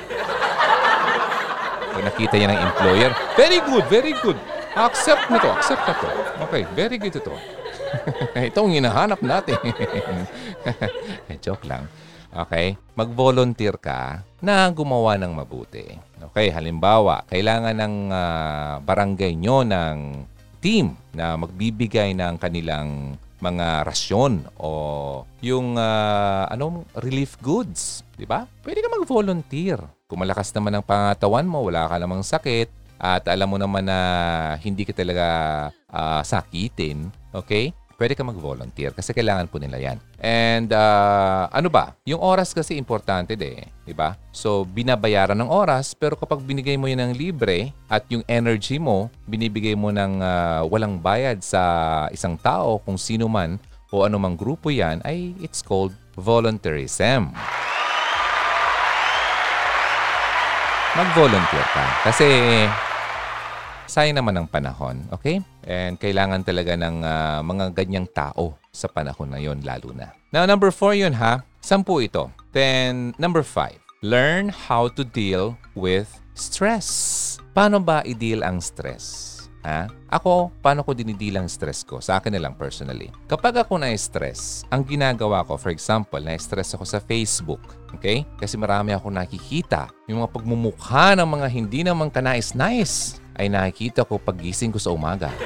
Pag 1.95 2.03
nakita 2.03 2.35
niya 2.35 2.51
ng 2.51 2.63
employer, 2.67 3.11
very 3.39 3.63
good, 3.63 3.87
very 3.87 4.11
good. 4.21 4.35
Accept 4.75 5.31
mo 5.31 5.39
to, 5.39 5.49
accept 5.55 5.87
na 5.87 5.95
to. 5.97 6.09
Okay, 6.51 6.67
very 6.75 6.99
good 6.99 7.15
ito. 7.15 7.33
ito 8.51 8.59
ang 8.59 8.75
hinahanap 8.75 9.23
natin. 9.23 9.57
Joke 11.47 11.65
lang. 11.65 11.87
Okay? 12.35 12.77
Mag-volunteer 12.99 13.79
ka 13.81 14.27
na 14.43 14.69
gumawa 14.69 15.17
ng 15.17 15.33
mabuti. 15.33 15.87
Okay, 16.35 16.53
halimbawa, 16.53 17.25
kailangan 17.31 17.77
ng 17.79 17.95
uh, 18.13 18.73
barangay 18.83 19.33
nyo 19.39 19.63
ng 19.65 20.27
team 20.59 20.99
na 21.15 21.39
magbibigay 21.39 22.13
ng 22.13 22.37
kanilang 22.37 23.15
mga 23.41 23.85
rasyon 23.85 24.49
o 24.57 24.71
yung 25.45 25.77
uh, 25.77 26.49
anong 26.49 26.89
relief 27.05 27.37
goods, 27.45 28.03
'di 28.17 28.25
ba? 28.25 28.49
Pwede 28.65 28.81
ka 28.81 28.89
mag-volunteer. 28.89 29.79
Kung 30.07 30.23
malakas 30.23 30.55
naman 30.55 30.79
ang 30.79 30.85
pangatawan 30.87 31.47
mo, 31.47 31.67
wala 31.67 31.91
ka 31.91 31.97
namang 32.01 32.23
sakit 32.23 32.69
at 32.97 33.29
alam 33.29 33.53
mo 33.53 33.61
naman 33.61 33.85
na 33.85 33.99
hindi 34.61 34.89
ka 34.89 34.97
talaga 34.97 35.27
uh, 35.93 36.23
sakitin, 36.25 37.13
okay? 37.37 37.77
Pwede 37.97 38.13
ka 38.13 38.23
mag-volunteer 38.23 38.93
kasi 38.93 39.17
kailangan 39.17 39.49
po 39.49 39.57
nila 39.57 39.81
yan. 39.81 39.99
And 40.21 40.69
uh, 40.73 41.49
ano 41.49 41.69
ba? 41.73 41.97
Yung 42.05 42.21
oras 42.21 42.53
kasi 42.53 42.77
importante 42.77 43.35
din, 43.35 43.65
di 43.89 43.97
ba? 43.97 44.15
So, 44.31 44.69
binabayaran 44.69 45.37
ng 45.37 45.49
oras 45.49 45.97
pero 45.97 46.15
kapag 46.15 46.45
binigay 46.45 46.77
mo 46.77 46.87
yan 46.89 47.11
ng 47.11 47.13
libre 47.17 47.73
at 47.89 48.05
yung 48.13 48.23
energy 48.29 48.77
mo, 48.77 49.09
binibigay 49.25 49.73
mo 49.73 49.89
ng 49.91 50.21
uh, 50.21 50.63
walang 50.69 51.01
bayad 51.01 51.41
sa 51.41 52.07
isang 52.13 52.37
tao 52.37 52.79
kung 52.85 53.01
sino 53.01 53.27
man 53.27 53.57
o 53.89 54.05
anumang 54.05 54.37
grupo 54.37 54.69
yan, 54.69 55.01
ay 55.09 55.33
it's 55.41 55.65
called 55.65 55.95
volunteerism. 56.21 57.33
Mag-volunteer 60.97 61.67
ka. 61.77 61.85
Kasi 62.09 62.29
sayang 63.87 64.19
naman 64.19 64.37
ang 64.37 64.47
panahon, 64.51 65.03
okay? 65.11 65.43
And 65.67 65.99
kailangan 65.99 66.47
talaga 66.47 66.79
ng 66.79 67.03
uh, 67.03 67.41
mga 67.43 67.75
ganyang 67.75 68.07
tao 68.11 68.59
sa 68.71 68.87
panahon 68.87 69.33
na 69.33 69.41
yon 69.41 69.63
lalo 69.67 69.91
na. 69.97 70.15
Now, 70.31 70.45
number 70.45 70.71
four 70.71 70.95
yun 70.95 71.17
ha. 71.17 71.43
Sampu 71.65 72.05
ito. 72.05 72.31
Then, 72.55 73.17
number 73.19 73.43
five. 73.43 73.83
Learn 74.05 74.53
how 74.53 74.87
to 74.93 75.03
deal 75.03 75.59
with 75.75 76.07
stress. 76.37 76.87
Paano 77.57 77.81
ba 77.83 78.05
i-deal 78.07 78.45
ang 78.45 78.61
stress? 78.61 79.35
Ha? 79.67 79.91
Ako, 80.15 80.55
paano 80.63 80.87
ko 80.87 80.95
dinidil 80.95 81.43
ang 81.43 81.51
stress 81.51 81.83
ko? 81.83 81.99
Sa 81.99 82.23
akin 82.23 82.39
na 82.39 82.47
lang 82.47 82.55
personally. 82.55 83.11
Kapag 83.27 83.67
ako 83.67 83.83
na-stress, 83.83 84.63
ang 84.71 84.87
ginagawa 84.87 85.43
ko, 85.43 85.59
for 85.59 85.75
example, 85.75 86.23
na-stress 86.23 86.79
ako 86.79 86.87
sa 86.87 87.03
Facebook. 87.03 87.59
Okay? 87.99 88.23
Kasi 88.39 88.55
marami 88.55 88.95
ako 88.95 89.11
nakikita. 89.11 89.91
Yung 90.07 90.23
mga 90.23 90.31
pagmumukha 90.31 91.19
ng 91.19 91.27
mga 91.27 91.47
hindi 91.51 91.83
naman 91.83 92.15
kanais-nais 92.15 93.19
ay 93.37 93.53
nakikita 93.53 94.03
ko 94.03 94.19
pagising 94.19 94.73
ko 94.73 94.81
sa 94.81 94.91
umaga. 94.91 95.31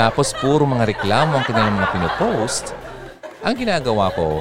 Tapos 0.00 0.30
puro 0.36 0.68
mga 0.68 0.84
reklamo 0.94 1.34
ang 1.34 1.44
kanilang 1.48 1.74
mga 1.74 1.90
pinopost. 1.90 2.70
Ang 3.42 3.58
ginagawa 3.58 4.14
ko, 4.14 4.38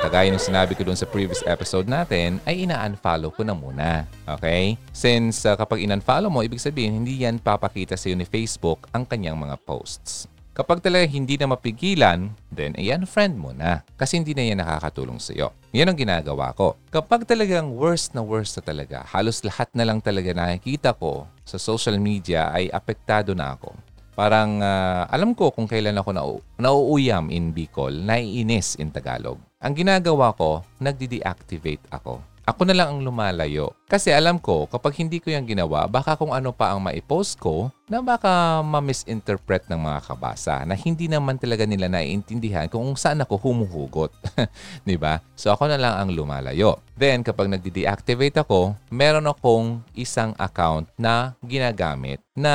Kagaya 0.00 0.32
ng 0.32 0.40
sinabi 0.40 0.72
ko 0.72 0.80
doon 0.80 0.96
sa 0.96 1.04
previous 1.04 1.44
episode 1.44 1.84
natin, 1.84 2.40
ay 2.48 2.64
ina-unfollow 2.64 3.28
ko 3.36 3.44
na 3.44 3.52
muna. 3.52 4.08
Okay? 4.24 4.80
Since 4.96 5.44
uh, 5.44 5.60
kapag 5.60 5.84
in-unfollow 5.84 6.32
mo, 6.32 6.40
ibig 6.40 6.56
sabihin 6.56 7.04
hindi 7.04 7.20
yan 7.20 7.36
papakita 7.36 8.00
sa 8.00 8.08
iyo 8.08 8.16
ni 8.16 8.24
Facebook 8.24 8.88
ang 8.96 9.04
kanyang 9.04 9.36
mga 9.36 9.60
posts. 9.60 10.24
Kapag 10.50 10.82
talaga 10.82 11.06
hindi 11.06 11.38
na 11.38 11.46
mapigilan, 11.46 12.34
then 12.50 12.74
ayan, 12.74 13.06
friend 13.06 13.38
mo 13.38 13.54
na. 13.54 13.86
Kasi 13.94 14.18
hindi 14.18 14.34
na 14.34 14.42
yan 14.42 14.58
nakakatulong 14.58 15.22
sa 15.22 15.30
iyo. 15.30 15.54
Yan 15.70 15.94
ang 15.94 15.98
ginagawa 15.98 16.50
ko. 16.58 16.74
Kapag 16.90 17.22
talagang 17.22 17.70
worst 17.70 18.18
na 18.18 18.22
worst 18.26 18.58
na 18.58 18.62
talaga, 18.66 19.06
halos 19.14 19.46
lahat 19.46 19.70
na 19.78 19.86
lang 19.86 20.02
talaga 20.02 20.34
nakikita 20.34 20.90
ko 20.98 21.30
sa 21.46 21.54
social 21.54 22.02
media 22.02 22.50
ay 22.50 22.66
apektado 22.66 23.30
na 23.30 23.54
ako. 23.54 23.78
Parang 24.18 24.58
uh, 24.58 25.06
alam 25.06 25.38
ko 25.38 25.54
kung 25.54 25.70
kailan 25.70 25.96
ako 25.96 26.10
na 26.12 26.26
nauuyam 26.58 27.30
in 27.30 27.54
Bicol, 27.54 27.94
naiinis 28.02 28.74
in 28.82 28.90
Tagalog. 28.90 29.38
Ang 29.62 29.72
ginagawa 29.78 30.34
ko, 30.34 30.66
nagdi-deactivate 30.82 31.86
ako. 31.94 32.18
Ako 32.50 32.66
na 32.66 32.74
lang 32.74 32.88
ang 32.90 33.00
lumalayo. 33.06 33.78
Kasi 33.86 34.10
alam 34.10 34.42
ko, 34.42 34.66
kapag 34.66 34.98
hindi 34.98 35.22
ko 35.22 35.30
yung 35.30 35.46
ginawa, 35.46 35.86
baka 35.86 36.18
kung 36.18 36.34
ano 36.34 36.50
pa 36.50 36.74
ang 36.74 36.82
maipost 36.82 37.38
ko, 37.38 37.70
na 37.90 37.98
baka 37.98 38.62
ma-misinterpret 38.62 39.66
ng 39.66 39.78
mga 39.78 39.98
kabasa 40.06 40.62
na 40.62 40.78
hindi 40.78 41.10
naman 41.10 41.34
talaga 41.38 41.66
nila 41.66 41.90
naiintindihan 41.90 42.70
kung 42.70 42.94
saan 42.94 43.22
ako 43.26 43.50
humuhugot. 43.50 44.14
ba? 44.38 44.46
diba? 44.86 45.14
So 45.34 45.50
ako 45.50 45.66
na 45.66 45.78
lang 45.78 45.94
ang 45.98 46.10
lumalayo. 46.14 46.78
Then 46.94 47.26
kapag 47.26 47.50
nagdi-deactivate 47.50 48.46
ako, 48.46 48.78
meron 48.94 49.26
akong 49.26 49.82
isang 49.98 50.38
account 50.38 50.86
na 50.94 51.34
ginagamit 51.42 52.22
na 52.38 52.54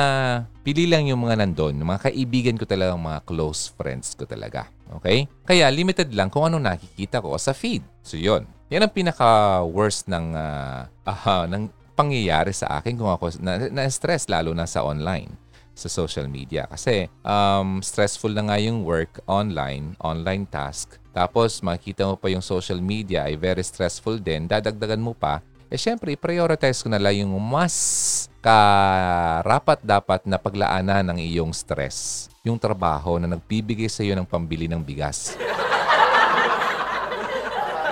pili 0.64 0.88
lang 0.88 1.04
yung 1.04 1.28
mga 1.28 1.44
nandun, 1.44 1.84
mga 1.84 2.08
kaibigan 2.08 2.56
ko 2.56 2.64
talaga, 2.64 2.96
mga 2.96 3.20
close 3.28 3.68
friends 3.76 4.16
ko 4.16 4.24
talaga. 4.24 4.72
Okay? 5.00 5.28
Kaya 5.44 5.68
limited 5.68 6.16
lang 6.16 6.32
kung 6.32 6.48
ano 6.48 6.56
nakikita 6.56 7.20
ko 7.20 7.36
sa 7.36 7.52
feed. 7.52 7.84
So 8.00 8.16
yun. 8.16 8.55
Yan 8.66 8.82
ang 8.82 8.90
pinaka-worst 8.90 10.10
ng, 10.10 10.34
uh, 10.34 10.90
uh, 11.06 11.46
ng 11.46 11.70
pangyayari 11.94 12.50
sa 12.50 12.82
akin 12.82 12.98
kung 12.98 13.06
ako 13.06 13.38
na, 13.38 13.70
na-stress 13.70 14.26
lalo 14.26 14.50
na 14.58 14.66
sa 14.66 14.82
online 14.82 15.30
sa 15.76 15.86
social 15.86 16.26
media 16.26 16.66
kasi 16.66 17.06
um, 17.22 17.78
stressful 17.78 18.32
na 18.32 18.48
nga 18.50 18.58
yung 18.58 18.82
work 18.82 19.22
online, 19.30 19.94
online 20.02 20.48
task. 20.50 20.98
Tapos 21.14 21.62
makita 21.62 22.10
mo 22.10 22.18
pa 22.18 22.26
yung 22.26 22.42
social 22.42 22.82
media 22.82 23.30
ay 23.30 23.38
very 23.38 23.62
stressful 23.62 24.18
din. 24.18 24.50
Dadagdagan 24.50 24.98
mo 24.98 25.14
pa. 25.14 25.38
Eh 25.70 25.78
syempre, 25.78 26.18
prioritize 26.18 26.82
ko 26.82 26.90
na 26.90 26.98
lang 26.98 27.22
yung 27.22 27.38
mas 27.38 28.26
karapat 28.42 29.78
dapat 29.78 30.26
na 30.26 30.42
paglaanan 30.42 31.06
ng 31.14 31.18
iyong 31.22 31.54
stress 31.54 32.26
yung 32.46 32.58
trabaho 32.58 33.18
na 33.18 33.26
nagbibigay 33.26 33.90
sa 33.90 34.06
iyo 34.06 34.14
ng 34.14 34.26
pambili 34.26 34.70
ng 34.70 34.78
bigas. 34.78 35.34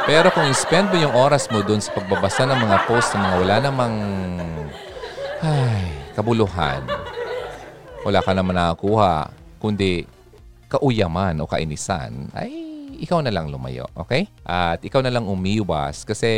Pero 0.05 0.29
kung 0.37 0.45
spend 0.53 0.93
mo 0.93 1.01
yung 1.01 1.17
oras 1.17 1.49
mo 1.49 1.65
doon 1.65 1.81
sa 1.81 1.89
pagbabasa 1.97 2.45
ng 2.45 2.61
mga 2.61 2.77
post 2.85 3.17
ng 3.17 3.25
mga 3.25 3.37
wala 3.41 3.57
namang 3.65 3.97
ay, 5.41 5.97
kabuluhan, 6.13 6.85
wala 8.05 8.21
ka 8.21 8.37
naman 8.37 8.53
nakakuha, 8.53 9.33
kundi 9.57 10.05
kauyaman 10.69 11.41
o 11.41 11.49
kainisan, 11.49 12.29
ay 12.37 12.53
ikaw 13.01 13.25
na 13.25 13.33
lang 13.33 13.49
lumayo, 13.49 13.89
okay? 13.97 14.29
At 14.45 14.85
ikaw 14.85 15.01
na 15.01 15.09
lang 15.09 15.25
umiwas 15.25 16.05
kasi, 16.05 16.29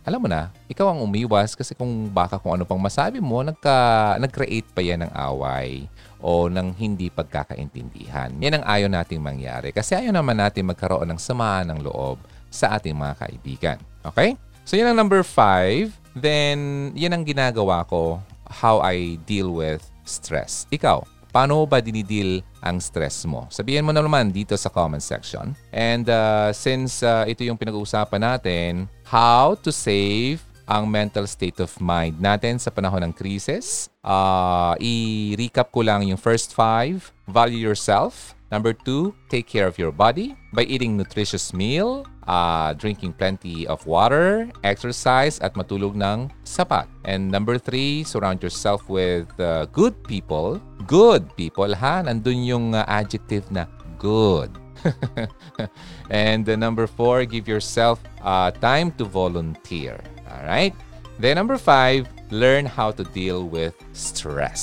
alam 0.00 0.24
mo 0.24 0.28
na, 0.32 0.48
ikaw 0.64 0.88
ang 0.96 1.04
umiwas 1.04 1.52
kasi 1.52 1.76
kung 1.76 2.08
baka 2.08 2.40
kung 2.40 2.56
ano 2.56 2.64
pang 2.64 2.80
masabi 2.80 3.20
mo, 3.20 3.44
nagka, 3.44 4.16
nag-create 4.16 4.72
pa 4.72 4.80
yan 4.80 5.04
ng 5.04 5.12
away 5.12 5.84
o 6.24 6.48
ng 6.48 6.72
hindi 6.80 7.12
pagkakaintindihan. 7.12 8.32
Yan 8.40 8.60
ang 8.60 8.64
ayaw 8.64 8.88
nating 8.88 9.20
mangyari 9.20 9.68
kasi 9.70 9.92
ayaw 9.92 10.16
naman 10.16 10.40
natin 10.40 10.64
magkaroon 10.64 11.12
ng 11.12 11.20
samaan 11.20 11.68
ng 11.70 11.84
loob 11.84 12.16
sa 12.50 12.76
ating 12.78 12.96
mga 12.96 13.14
kaibigan. 13.18 13.78
Okay? 14.06 14.34
So 14.66 14.74
yan 14.74 14.92
ang 14.92 14.98
number 14.98 15.22
five. 15.22 15.94
Then, 16.16 16.90
yan 16.96 17.12
ang 17.12 17.28
ginagawa 17.28 17.84
ko 17.84 18.18
how 18.48 18.80
I 18.80 19.20
deal 19.28 19.52
with 19.52 19.84
stress. 20.08 20.64
Ikaw, 20.72 21.04
paano 21.28 21.68
ba 21.68 21.84
dinideal 21.84 22.40
ang 22.64 22.80
stress 22.80 23.28
mo? 23.28 23.44
Sabihin 23.52 23.84
mo 23.84 23.92
na 23.92 24.00
naman 24.00 24.32
dito 24.32 24.56
sa 24.56 24.72
comment 24.72 25.02
section. 25.02 25.52
And 25.68 26.08
uh, 26.08 26.56
since 26.56 27.04
uh, 27.04 27.28
ito 27.28 27.44
yung 27.44 27.60
pinag-uusapan 27.60 28.22
natin, 28.22 28.88
how 29.04 29.54
to 29.60 29.68
save 29.68 30.40
ang 30.66 30.90
mental 30.90 31.30
state 31.30 31.62
of 31.62 31.70
mind 31.78 32.18
natin 32.18 32.58
sa 32.58 32.74
panahon 32.74 33.06
ng 33.06 33.12
crisis. 33.14 33.86
Uh, 34.02 34.74
i-recap 34.82 35.70
ko 35.70 35.86
lang 35.86 36.02
yung 36.02 36.18
first 36.18 36.58
five. 36.58 37.14
Value 37.30 37.62
yourself. 37.62 38.34
Number 38.50 38.74
two, 38.74 39.14
take 39.26 39.46
care 39.46 39.66
of 39.66 39.78
your 39.78 39.90
body 39.90 40.38
by 40.54 40.62
eating 40.66 40.94
nutritious 40.94 41.50
meal, 41.50 42.06
uh, 42.26 42.74
drinking 42.74 43.14
plenty 43.14 43.66
of 43.66 43.86
water, 43.86 44.50
exercise, 44.62 45.38
at 45.40 45.54
matulog 45.54 45.94
ng 45.96 46.30
sapat. 46.44 46.86
And 47.06 47.30
number 47.30 47.58
three, 47.58 48.04
surround 48.04 48.42
yourself 48.42 48.88
with 48.88 49.30
uh, 49.40 49.66
good 49.72 49.94
people. 50.04 50.60
Good 50.86 51.34
people, 51.36 51.74
ha? 51.74 52.02
Nandun 52.02 52.46
yung 52.46 52.74
uh, 52.74 52.84
adjective 52.86 53.50
na 53.50 53.66
good. 53.98 54.50
and 56.10 56.48
uh, 56.48 56.56
number 56.56 56.86
four, 56.86 57.24
give 57.24 57.48
yourself 57.48 58.02
uh, 58.22 58.50
time 58.50 58.92
to 58.98 59.04
volunteer. 59.04 59.98
All 60.30 60.44
right? 60.46 60.74
Then 61.18 61.36
number 61.36 61.56
five, 61.56 62.06
learn 62.30 62.66
how 62.66 62.90
to 62.92 63.04
deal 63.04 63.48
with 63.48 63.74
stress. 63.92 64.60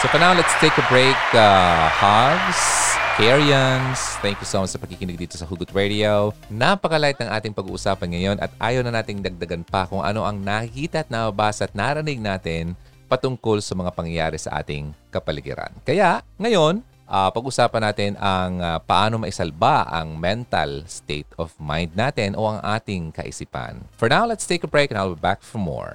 So 0.00 0.08
for 0.08 0.18
now, 0.18 0.34
let's 0.34 0.52
take 0.60 0.76
a 0.78 0.86
break. 0.88 1.16
Uh, 1.34 1.88
hugs, 1.88 2.94
Karians, 3.14 4.18
thank 4.26 4.42
you 4.42 4.48
so 4.48 4.58
much 4.58 4.74
sa 4.74 4.80
pakikinig 4.82 5.14
dito 5.14 5.38
sa 5.38 5.46
Hugot 5.46 5.70
Radio. 5.70 6.34
Napakalight 6.50 7.14
ng 7.22 7.30
ating 7.30 7.54
pag-uusapan 7.54 8.10
ngayon 8.10 8.36
at 8.42 8.50
ayaw 8.58 8.82
na 8.82 8.90
nating 8.90 9.22
dagdagan 9.22 9.62
pa 9.62 9.86
kung 9.86 10.02
ano 10.02 10.26
ang 10.26 10.34
nakikita 10.42 11.06
at 11.06 11.08
nababasa 11.14 11.70
at 11.70 11.78
narinig 11.78 12.18
natin 12.18 12.74
patungkol 13.06 13.62
sa 13.62 13.78
mga 13.78 13.94
pangyayari 13.94 14.34
sa 14.34 14.58
ating 14.58 14.90
kapaligiran. 15.14 15.70
Kaya 15.86 16.26
ngayon, 16.42 16.82
uh, 17.06 17.30
pag-usapan 17.30 17.86
natin 17.86 18.10
ang 18.18 18.58
uh, 18.58 18.82
paano 18.82 19.22
maisalba 19.22 19.86
ang 19.94 20.18
mental 20.18 20.82
state 20.90 21.30
of 21.38 21.54
mind 21.62 21.94
natin 21.94 22.34
o 22.34 22.50
ang 22.50 22.58
ating 22.66 23.14
kaisipan. 23.14 23.78
For 23.94 24.10
now, 24.10 24.26
let's 24.26 24.42
take 24.42 24.66
a 24.66 24.70
break 24.70 24.90
and 24.90 24.98
I'll 24.98 25.14
be 25.14 25.22
back 25.22 25.38
for 25.38 25.62
more. 25.62 25.94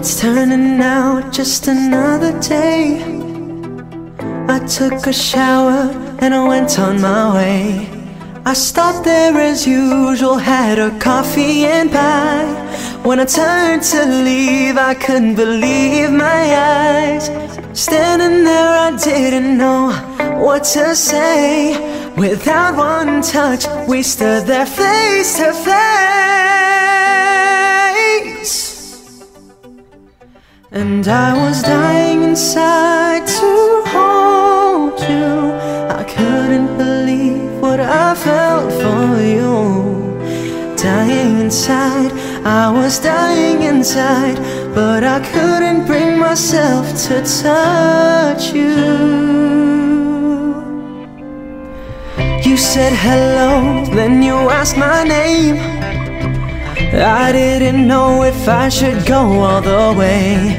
It's 0.00 0.18
turning 0.18 0.80
out 0.80 1.30
just 1.30 1.68
another 1.68 2.32
day. 2.40 3.02
I 4.48 4.58
took 4.60 5.06
a 5.06 5.12
shower 5.12 5.92
and 6.22 6.34
I 6.34 6.48
went 6.48 6.78
on 6.78 7.02
my 7.02 7.34
way. 7.34 7.86
I 8.46 8.54
stopped 8.54 9.04
there 9.04 9.36
as 9.36 9.66
usual, 9.66 10.38
had 10.38 10.78
a 10.78 10.98
coffee 10.98 11.66
and 11.66 11.90
pie. 11.90 12.48
When 13.02 13.20
I 13.20 13.26
turned 13.26 13.82
to 13.92 14.06
leave, 14.06 14.78
I 14.78 14.94
couldn't 14.94 15.34
believe 15.34 16.10
my 16.10 16.44
eyes. 16.56 17.26
Standing 17.78 18.44
there, 18.44 18.72
I 18.88 18.96
didn't 18.96 19.58
know 19.58 19.90
what 20.42 20.64
to 20.76 20.96
say. 20.96 21.76
Without 22.16 22.74
one 22.74 23.20
touch, 23.20 23.66
we 23.86 24.02
stood 24.02 24.46
there 24.46 24.64
face 24.64 25.36
to 25.36 25.52
face. 25.52 26.69
And 30.72 31.08
I 31.08 31.36
was 31.36 31.62
dying 31.62 32.22
inside 32.22 33.26
to 33.26 33.82
hold 33.86 35.00
you. 35.00 35.50
I 35.90 36.04
couldn't 36.04 36.78
believe 36.78 37.60
what 37.60 37.80
I 37.80 38.14
felt 38.14 38.72
for 38.74 39.20
you. 39.20 40.76
Dying 40.76 41.40
inside, 41.40 42.12
I 42.46 42.70
was 42.70 43.00
dying 43.00 43.62
inside, 43.62 44.36
but 44.72 45.02
I 45.02 45.18
couldn't 45.32 45.86
bring 45.86 46.20
myself 46.20 46.86
to 47.08 47.20
touch 47.42 48.52
you. 48.52 48.76
You 52.48 52.56
said 52.56 52.92
hello, 52.92 53.84
then 53.86 54.22
you 54.22 54.36
asked 54.48 54.76
my 54.76 55.02
name. 55.02 55.99
I 56.92 57.30
didn't 57.30 57.86
know 57.86 58.24
if 58.24 58.48
I 58.48 58.68
should 58.68 59.06
go 59.06 59.20
all 59.44 59.60
the 59.62 59.94
way. 59.96 60.56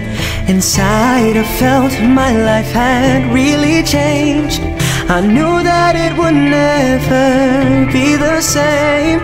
Inside, 0.48 1.36
I 1.36 1.44
felt 1.60 1.91
my 2.02 2.32
life 2.32 2.72
had 2.72 3.34
really 3.34 3.84
changed. 3.84 4.62
I 5.10 5.20
knew 5.20 5.62
that 5.62 5.96
it 5.96 6.17
would 6.17 6.34
never 6.34 7.91
be 7.91 8.15
the 8.15 8.39
same. 8.39 9.20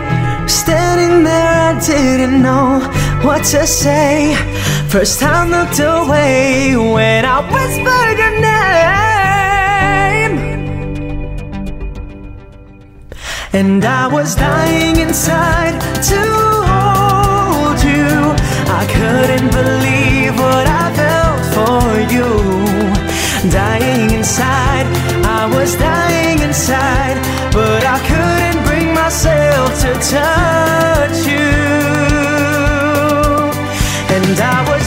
Standing 0.46 1.24
there, 1.24 1.70
I 1.70 1.80
didn't 1.80 2.42
know 2.42 2.80
what 3.22 3.42
to 3.52 3.66
say. 3.66 4.36
First, 4.88 5.22
I 5.22 5.46
looked 5.48 5.80
away 5.80 6.76
when 6.76 7.24
I 7.24 7.40
whispered 7.52 8.18
your 8.22 8.34
name. 8.40 8.58
And 13.54 13.82
I 13.82 14.06
was 14.08 14.34
dying 14.34 14.96
inside 14.96 15.80
too. 16.02 16.47
Dying 23.46 24.10
inside, 24.10 24.86
I 25.24 25.46
was 25.46 25.76
dying 25.76 26.40
inside, 26.40 27.16
but 27.52 27.84
I 27.84 27.98
couldn't 28.08 28.64
bring 28.66 28.92
myself 28.92 29.80
to 29.82 29.94
touch 29.94 31.24
you. 31.24 31.48
And 34.16 34.38
I 34.40 34.58
was 34.68 34.77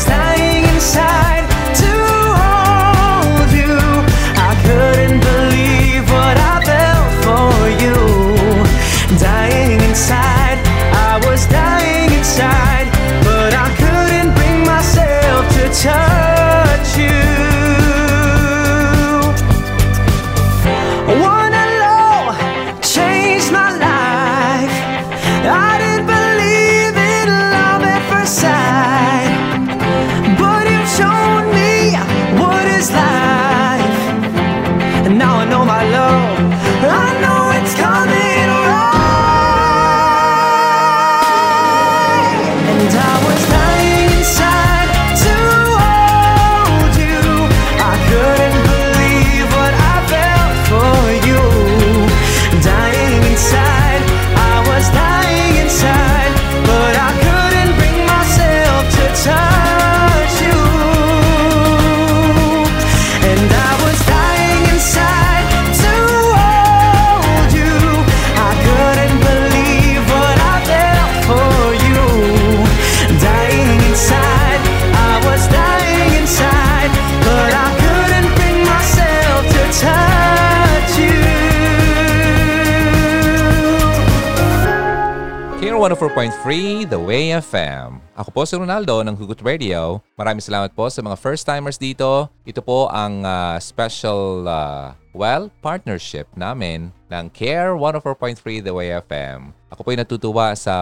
104.3 85.81 86.93
The 86.93 87.01
Way 87.01 87.41
FM. 87.41 87.97
Ako 88.13 88.29
po 88.29 88.45
si 88.45 88.53
Ronaldo 88.53 89.01
ng 89.01 89.17
Hugot 89.17 89.41
Radio. 89.41 89.97
Maraming 90.13 90.45
salamat 90.45 90.69
po 90.77 90.85
sa 90.93 91.01
mga 91.01 91.17
first-timers 91.17 91.81
dito. 91.81 92.29
Ito 92.45 92.61
po 92.61 92.85
ang 92.93 93.25
ah, 93.25 93.57
special, 93.57 94.45
ah, 94.45 94.93
well, 95.09 95.49
partnership 95.65 96.29
namin 96.37 96.93
ng 97.09 97.33
Care 97.33 97.73
104.3 97.73 98.61
The 98.61 98.69
Way 98.69 99.01
FM. 99.09 99.57
Ako 99.73 99.81
po 99.81 99.89
ay 99.89 99.97
natutuwa 99.97 100.53
sa 100.53 100.75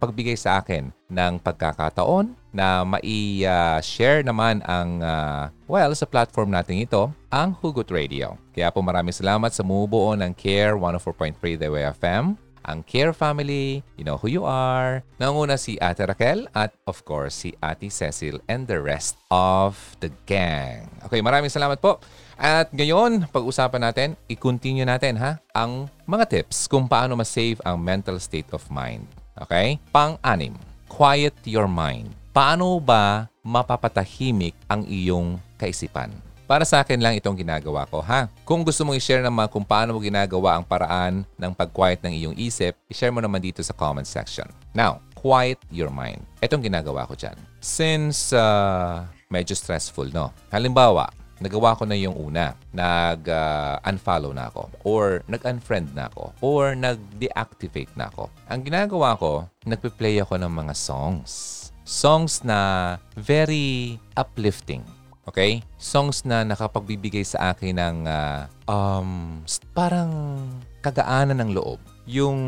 pagbigay 0.00 0.40
sa 0.40 0.64
akin 0.64 0.96
ng 1.12 1.44
pagkakataon 1.44 2.32
na 2.48 2.88
mai-share 2.88 4.24
naman 4.24 4.64
ang, 4.64 5.04
ah, 5.04 5.52
well, 5.68 5.92
sa 5.92 6.08
platform 6.08 6.56
natin 6.56 6.80
ito, 6.80 7.12
ang 7.28 7.52
Hugot 7.52 7.92
Radio. 7.92 8.40
Kaya 8.56 8.72
po 8.72 8.80
maraming 8.80 9.12
salamat 9.12 9.52
sa 9.52 9.60
mubuo 9.60 10.16
ng 10.16 10.32
Care 10.32 10.72
104.3 10.72 11.36
The 11.36 11.68
Way 11.68 11.92
FM 12.00 12.47
ang 12.68 12.84
Care 12.84 13.16
Family, 13.16 13.80
you 13.96 14.04
know 14.04 14.20
who 14.20 14.28
you 14.28 14.44
are. 14.44 15.00
Nanguna 15.16 15.56
si 15.56 15.80
Ate 15.80 16.04
Raquel 16.04 16.44
at 16.52 16.76
of 16.84 17.00
course 17.08 17.32
si 17.32 17.56
Ate 17.64 17.88
Cecil 17.88 18.44
and 18.44 18.68
the 18.68 18.76
rest 18.76 19.16
of 19.32 19.80
the 20.04 20.12
gang. 20.28 20.84
Okay, 21.08 21.24
maraming 21.24 21.48
salamat 21.48 21.80
po. 21.80 21.96
At 22.36 22.70
ngayon, 22.70 23.26
pag-usapan 23.32 23.82
natin, 23.82 24.08
i-continue 24.30 24.86
natin 24.86 25.18
ha, 25.18 25.40
ang 25.56 25.90
mga 26.06 26.28
tips 26.28 26.70
kung 26.70 26.86
paano 26.86 27.18
ma-save 27.18 27.58
ang 27.64 27.80
mental 27.80 28.20
state 28.20 28.52
of 28.54 28.62
mind. 28.70 29.08
Okay? 29.42 29.80
Pang-anim, 29.90 30.54
quiet 30.86 31.34
your 31.48 31.66
mind. 31.66 32.12
Paano 32.30 32.78
ba 32.78 33.26
mapapatahimik 33.42 34.54
ang 34.70 34.86
iyong 34.86 35.42
kaisipan? 35.58 36.27
Para 36.48 36.64
sa 36.64 36.80
akin 36.80 36.96
lang 36.96 37.12
itong 37.12 37.36
ginagawa 37.36 37.84
ko, 37.92 38.00
ha? 38.00 38.24
Kung 38.48 38.64
gusto 38.64 38.80
mong 38.80 38.96
i-share 38.96 39.20
naman 39.20 39.52
kung 39.52 39.60
paano 39.60 39.92
mo 39.92 40.00
ginagawa 40.00 40.56
ang 40.56 40.64
paraan 40.64 41.20
ng 41.36 41.52
pag-quiet 41.52 42.00
ng 42.00 42.16
iyong 42.16 42.36
isip, 42.40 42.72
i-share 42.88 43.12
mo 43.12 43.20
naman 43.20 43.44
dito 43.44 43.60
sa 43.60 43.76
comment 43.76 44.08
section. 44.08 44.48
Now, 44.72 45.04
quiet 45.12 45.60
your 45.68 45.92
mind. 45.92 46.24
Itong 46.40 46.64
ginagawa 46.64 47.04
ko 47.04 47.12
dyan. 47.12 47.36
Since 47.60 48.32
uh, 48.32 49.04
medyo 49.28 49.52
stressful, 49.52 50.08
no? 50.08 50.32
Halimbawa, 50.48 51.12
nagawa 51.36 51.76
ko 51.76 51.84
na 51.84 52.00
yung 52.00 52.16
una. 52.16 52.56
Nag-unfollow 52.72 54.32
na 54.32 54.48
ako. 54.48 54.72
Or 54.88 55.20
nag-unfriend 55.28 55.92
na 55.92 56.08
ako. 56.08 56.32
Or 56.40 56.72
nag-deactivate 56.72 57.92
na 57.92 58.08
ako. 58.08 58.32
Ang 58.48 58.64
ginagawa 58.64 59.20
ko, 59.20 59.44
nagpe-play 59.68 60.24
ako 60.24 60.40
ng 60.40 60.52
mga 60.64 60.72
songs. 60.72 61.68
Songs 61.84 62.40
na 62.40 62.96
very 63.20 64.00
uplifting. 64.16 64.80
Okay? 65.28 65.60
Songs 65.76 66.24
na 66.24 66.42
nakapagbibigay 66.48 67.22
sa 67.22 67.52
akin 67.52 67.76
ng 67.76 67.98
uh, 68.08 68.48
um, 68.64 69.44
parang 69.76 70.40
kagaanan 70.80 71.44
ng 71.44 71.50
loob. 71.52 71.78
Yung 72.08 72.40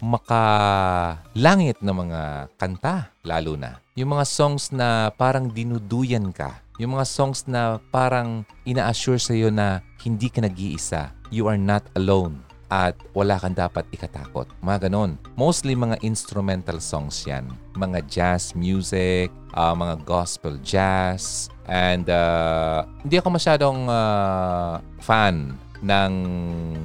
makalangit 0.00 1.76
na 1.84 1.92
mga 1.92 2.20
kanta, 2.56 3.12
lalo 3.20 3.60
na. 3.60 3.76
Yung 3.92 4.16
mga 4.16 4.24
songs 4.24 4.72
na 4.72 5.12
parang 5.12 5.52
dinuduyan 5.52 6.32
ka 6.32 6.64
yung 6.76 6.92
mga 6.92 7.08
songs 7.08 7.48
na 7.48 7.80
parang 7.88 8.44
ina-assure 8.68 9.16
sa 9.16 9.32
iyo 9.32 9.48
na 9.48 9.80
hindi 10.04 10.28
ka 10.28 10.44
nag-iisa. 10.44 11.08
You 11.32 11.48
are 11.48 11.56
not 11.56 11.88
alone 11.96 12.45
at 12.66 12.98
wala 13.14 13.38
kang 13.38 13.54
dapat 13.54 13.86
ikatakot. 13.94 14.50
Mga 14.62 14.90
ganon. 14.90 15.14
Mostly 15.38 15.78
mga 15.78 16.02
instrumental 16.02 16.82
songs 16.82 17.22
yan. 17.22 17.46
Mga 17.78 17.98
jazz 18.10 18.54
music, 18.58 19.30
uh, 19.54 19.74
mga 19.74 20.02
gospel 20.02 20.58
jazz. 20.66 21.46
And 21.66 22.06
uh, 22.10 22.86
hindi 23.02 23.18
ako 23.18 23.38
masyadong 23.38 23.86
uh, 23.86 24.82
fan 25.02 25.54
ng 25.84 26.12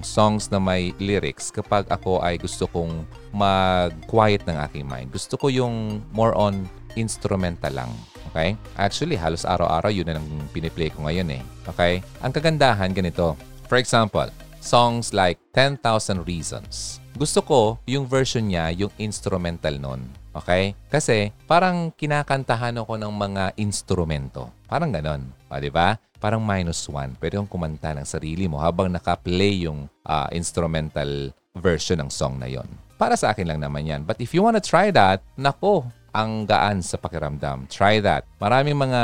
songs 0.04 0.52
na 0.52 0.60
may 0.60 0.92
lyrics 1.00 1.50
kapag 1.50 1.88
ako 1.88 2.20
ay 2.20 2.36
gusto 2.36 2.68
kong 2.70 3.08
mag-quiet 3.32 4.44
ng 4.46 4.58
aking 4.68 4.86
mind. 4.86 5.10
Gusto 5.10 5.40
ko 5.40 5.48
yung 5.48 6.04
more 6.12 6.36
on 6.36 6.68
instrumental 7.00 7.72
lang. 7.72 7.92
Okay? 8.32 8.56
Actually, 8.76 9.16
halos 9.16 9.48
araw-araw 9.48 9.92
yun 9.92 10.08
na 10.08 10.20
lang 10.20 10.28
piniplay 10.52 10.92
ko 10.92 11.08
ngayon 11.08 11.40
eh. 11.40 11.42
Okay? 11.72 12.04
Ang 12.20 12.32
kagandahan 12.36 12.92
ganito. 12.92 13.40
For 13.72 13.80
example, 13.80 14.28
songs 14.62 15.12
like 15.12 15.42
10,000 15.58 16.24
Reasons. 16.24 17.02
Gusto 17.18 17.44
ko 17.44 17.62
yung 17.90 18.08
version 18.08 18.48
niya, 18.48 18.72
yung 18.72 18.94
instrumental 19.02 19.76
nun. 19.76 20.06
Okay? 20.32 20.78
Kasi 20.88 21.36
parang 21.44 21.92
kinakantahan 21.92 22.80
ako 22.80 22.96
ng 22.96 23.12
mga 23.12 23.44
instrumento. 23.60 24.48
Parang 24.70 24.94
ganon. 24.94 25.28
O, 25.52 25.60
di 25.60 25.68
ba? 25.68 26.00
Parang 26.22 26.40
minus 26.40 26.88
one. 26.88 27.18
Pwede 27.20 27.36
kong 27.42 27.52
kumanta 27.52 27.92
ng 27.92 28.08
sarili 28.08 28.48
mo 28.48 28.62
habang 28.62 28.88
naka-play 28.88 29.68
yung 29.68 29.90
uh, 30.08 30.30
instrumental 30.32 31.34
version 31.58 32.00
ng 32.00 32.08
song 32.14 32.40
na 32.40 32.48
yon. 32.48 32.70
Para 32.96 33.18
sa 33.18 33.34
akin 33.34 33.50
lang 33.50 33.60
naman 33.60 33.84
yan. 33.84 34.02
But 34.06 34.22
if 34.24 34.32
you 34.32 34.46
wanna 34.46 34.64
try 34.64 34.94
that, 34.94 35.26
nako, 35.36 35.90
ang 36.12 36.46
gaan 36.46 36.84
sa 36.84 37.00
pakiramdam. 37.00 37.68
Try 37.72 38.04
that. 38.04 38.28
Maraming 38.38 38.76
mga 38.76 39.04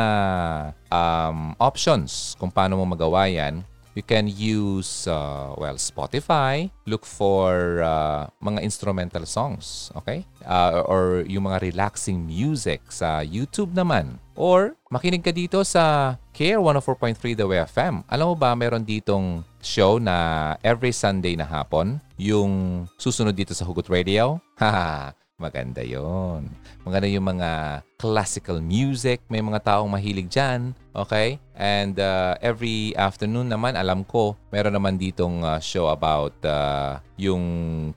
um, 0.92 1.56
options 1.58 2.36
kung 2.36 2.52
paano 2.52 2.80
mo 2.80 2.84
magawa 2.88 3.28
yan. 3.32 3.64
You 3.98 4.06
can 4.06 4.30
use, 4.30 5.10
uh, 5.10 5.58
well, 5.58 5.74
Spotify. 5.82 6.70
Look 6.86 7.02
for 7.02 7.82
uh, 7.82 8.30
mga 8.38 8.62
instrumental 8.62 9.26
songs, 9.26 9.90
okay? 9.98 10.22
Uh, 10.46 10.86
or 10.86 11.26
yung 11.26 11.50
mga 11.50 11.74
relaxing 11.74 12.22
music 12.22 12.94
sa 12.94 13.26
YouTube 13.26 13.74
naman. 13.74 14.22
Or 14.38 14.78
makinig 14.94 15.26
ka 15.26 15.34
dito 15.34 15.66
sa 15.66 16.14
Care 16.30 16.62
104.3 16.62 17.42
The 17.42 17.50
Way 17.50 17.66
FM. 17.66 18.06
Alam 18.06 18.26
mo 18.30 18.36
ba, 18.38 18.54
meron 18.54 18.86
ditong 18.86 19.42
show 19.66 19.98
na 19.98 20.54
every 20.62 20.94
Sunday 20.94 21.34
na 21.34 21.50
hapon, 21.50 21.98
yung 22.22 22.86
susunod 23.02 23.34
dito 23.34 23.58
sa 23.58 23.66
Hugot 23.66 23.90
Radio. 23.90 24.38
Haha, 24.62 25.18
Maganda 25.38 25.86
yon. 25.86 26.50
Maganda 26.88 27.12
yung 27.12 27.28
mga 27.36 27.84
classical 28.00 28.64
music. 28.64 29.20
May 29.28 29.44
mga 29.44 29.60
taong 29.60 29.92
mahilig 29.92 30.32
dyan. 30.32 30.72
Okay? 30.96 31.36
And 31.52 32.00
uh, 32.00 32.40
every 32.40 32.96
afternoon 32.96 33.52
naman, 33.52 33.76
alam 33.76 34.08
ko, 34.08 34.40
meron 34.56 34.72
naman 34.72 34.96
ditong 34.96 35.44
uh, 35.44 35.60
show 35.60 35.92
about 35.92 36.32
uh, 36.48 37.04
yung 37.20 37.44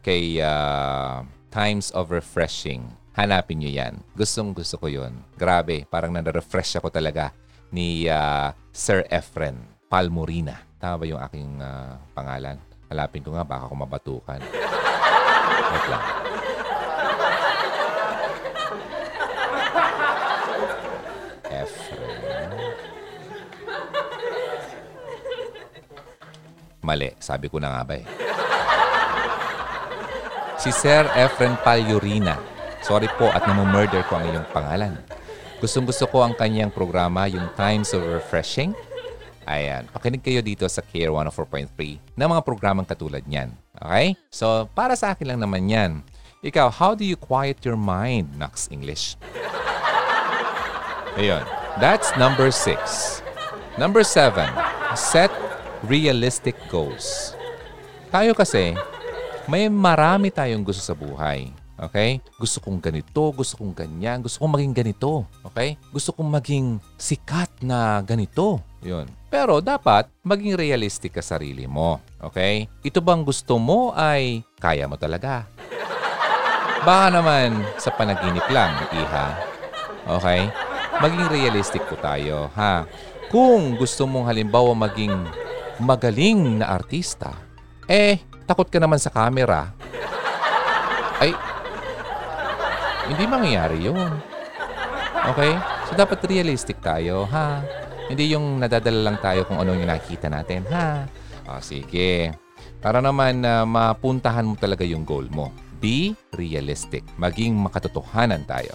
kay 0.02 0.42
uh, 0.42 1.22
Times 1.54 1.94
of 1.94 2.10
Refreshing. 2.10 2.82
Hanapin 3.14 3.62
nyo 3.62 3.70
yan. 3.70 4.02
Gustong 4.18 4.50
gusto 4.50 4.74
ko 4.74 4.90
yon. 4.90 5.22
Grabe, 5.38 5.86
parang 5.86 6.10
na-refresh 6.10 6.82
ako 6.82 6.90
talaga 6.90 7.30
ni 7.70 8.10
uh, 8.10 8.50
Sir 8.74 9.06
Efren 9.06 9.54
Palmorina. 9.86 10.66
Tama 10.82 10.98
ba 10.98 11.04
yung 11.06 11.22
aking 11.22 11.62
uh, 11.62 11.94
pangalan? 12.10 12.58
Halapin 12.90 13.22
ko 13.22 13.38
nga, 13.38 13.46
baka 13.46 13.70
ako 13.70 13.74
mabatukan. 13.86 14.40
Wait 15.70 15.86
lang. 15.86 16.29
Mali, 26.80 27.12
sabi 27.20 27.52
ko 27.52 27.60
na 27.60 27.76
nga 27.76 27.82
ba 27.84 27.94
eh. 28.00 28.06
Si 30.60 30.72
Sir 30.72 31.08
Efren 31.16 31.56
Palyurina. 31.60 32.36
Sorry 32.80 33.08
po 33.20 33.28
at 33.28 33.44
namumurder 33.44 34.04
ko 34.08 34.16
ang 34.16 34.24
iyong 34.28 34.48
pangalan. 34.52 34.96
Gustong 35.60 35.84
gusto 35.84 36.08
ko 36.08 36.24
ang 36.24 36.32
kanyang 36.32 36.72
programa, 36.72 37.28
yung 37.28 37.52
Times 37.52 37.92
of 37.92 38.00
Refreshing. 38.00 38.72
Ayan, 39.44 39.88
pakinig 39.92 40.24
kayo 40.24 40.40
dito 40.40 40.64
sa 40.68 40.80
Care 40.80 41.12
104.3 41.12 42.16
na 42.16 42.28
mga 42.28 42.40
programang 42.44 42.88
katulad 42.88 43.20
niyan. 43.28 43.52
Okay? 43.76 44.16
So, 44.32 44.68
para 44.72 44.96
sa 44.96 45.12
akin 45.12 45.36
lang 45.36 45.40
naman 45.44 45.68
yan. 45.68 45.92
Ikaw, 46.40 46.72
how 46.72 46.96
do 46.96 47.04
you 47.04 47.20
quiet 47.20 47.60
your 47.64 47.76
mind, 47.76 48.32
Nax 48.40 48.72
English? 48.72 49.20
Ayun. 51.20 51.44
That's 51.76 52.16
number 52.16 52.48
six. 52.48 53.20
Number 53.76 54.04
seven, 54.04 54.48
set 54.92 55.30
realistic 55.86 56.56
goals. 56.68 57.32
Tayo 58.10 58.34
kasi, 58.34 58.74
may 59.46 59.70
marami 59.70 60.28
tayong 60.28 60.66
gusto 60.66 60.82
sa 60.82 60.92
buhay. 60.92 61.50
Okay? 61.80 62.20
Gusto 62.36 62.60
kong 62.60 62.76
ganito, 62.76 63.32
gusto 63.32 63.56
kong 63.56 63.72
ganyan, 63.72 64.20
gusto 64.20 64.44
kong 64.44 64.52
maging 64.60 64.74
ganito. 64.76 65.24
Okay? 65.48 65.80
Gusto 65.88 66.12
kong 66.12 66.28
maging 66.28 66.76
sikat 67.00 67.64
na 67.64 68.04
ganito. 68.04 68.60
Yun. 68.84 69.08
Pero 69.32 69.64
dapat 69.64 70.12
maging 70.20 70.60
realistic 70.60 71.16
ka 71.16 71.24
sarili 71.24 71.64
mo. 71.64 72.04
Okay? 72.20 72.68
Ito 72.84 73.00
bang 73.00 73.24
gusto 73.24 73.56
mo 73.56 73.96
ay 73.96 74.44
kaya 74.60 74.84
mo 74.84 75.00
talaga? 75.00 75.48
Baka 76.84 77.06
naman 77.12 77.64
sa 77.80 77.92
panaginip 77.92 78.44
lang, 78.52 78.76
iha. 78.92 79.28
Okay? 80.20 80.52
Maging 81.00 81.32
realistic 81.32 81.80
po 81.88 81.96
tayo, 81.96 82.52
ha? 82.56 82.84
Kung 83.32 83.78
gusto 83.80 84.04
mong 84.04 84.28
halimbawa 84.28 84.76
maging 84.76 85.12
magaling 85.80 86.60
na 86.60 86.76
artista, 86.76 87.32
eh, 87.88 88.20
takot 88.44 88.68
ka 88.68 88.78
naman 88.78 89.00
sa 89.00 89.10
camera, 89.10 89.72
ay, 91.20 91.36
hindi 93.12 93.24
mangyayari 93.26 93.90
yun. 93.90 94.12
Okay? 95.34 95.52
So, 95.88 95.98
dapat 95.98 96.24
realistic 96.24 96.80
tayo, 96.80 97.28
ha? 97.28 97.60
Hindi 98.08 98.32
yung 98.32 98.62
nadadala 98.62 99.10
lang 99.10 99.18
tayo 99.20 99.44
kung 99.44 99.60
ano 99.60 99.76
yung 99.76 99.90
nakikita 99.90 100.30
natin, 100.32 100.64
ha? 100.72 101.04
O, 101.50 101.60
sige. 101.60 102.32
Para 102.80 103.04
naman 103.04 103.44
uh, 103.44 103.68
mapuntahan 103.68 104.46
mo 104.48 104.56
talaga 104.56 104.86
yung 104.86 105.04
goal 105.04 105.28
mo. 105.28 105.52
Be 105.82 106.16
realistic. 106.38 107.04
Maging 107.20 107.58
makatotohanan 107.58 108.48
tayo. 108.48 108.72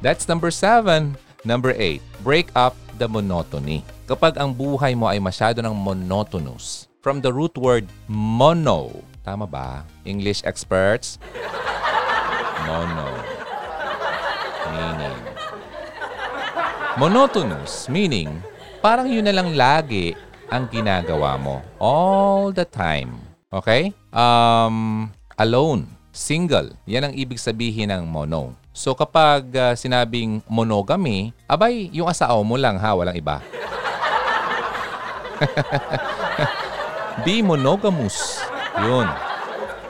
That's 0.00 0.24
number 0.30 0.48
seven. 0.48 1.18
Number 1.44 1.76
eight, 1.76 2.02
break 2.26 2.50
up 2.56 2.74
the 2.96 3.08
monotony. 3.08 3.84
Kapag 4.08 4.40
ang 4.40 4.52
buhay 4.52 4.96
mo 4.96 5.06
ay 5.06 5.20
masyado 5.20 5.60
ng 5.60 5.72
monotonous, 5.72 6.88
from 7.04 7.22
the 7.22 7.30
root 7.30 7.54
word 7.54 7.86
mono, 8.08 8.90
tama 9.22 9.46
ba? 9.46 9.86
English 10.02 10.42
experts? 10.42 11.20
Mono. 12.66 13.08
Meaning. 14.74 15.18
Monotonous, 16.96 17.86
meaning, 17.92 18.40
parang 18.80 19.06
yun 19.06 19.28
na 19.28 19.36
lang 19.36 19.52
lagi 19.54 20.16
ang 20.50 20.66
ginagawa 20.66 21.36
mo. 21.36 21.62
All 21.78 22.50
the 22.50 22.66
time. 22.66 23.20
Okay? 23.52 23.94
Um, 24.10 25.10
alone. 25.38 25.92
Single. 26.16 26.72
Yan 26.88 27.12
ang 27.12 27.14
ibig 27.14 27.36
sabihin 27.36 27.92
ng 27.92 28.08
mono. 28.08 28.56
So 28.76 28.92
kapag 28.92 29.48
uh, 29.56 29.72
sinabing 29.72 30.44
monogamy, 30.44 31.32
abay, 31.48 31.88
yung 31.96 32.12
asawa 32.12 32.36
mo 32.44 32.60
lang 32.60 32.76
ha, 32.76 32.92
walang 32.92 33.16
iba. 33.16 33.40
Be 37.24 37.40
monogamous. 37.40 38.44
Yun. 38.76 39.08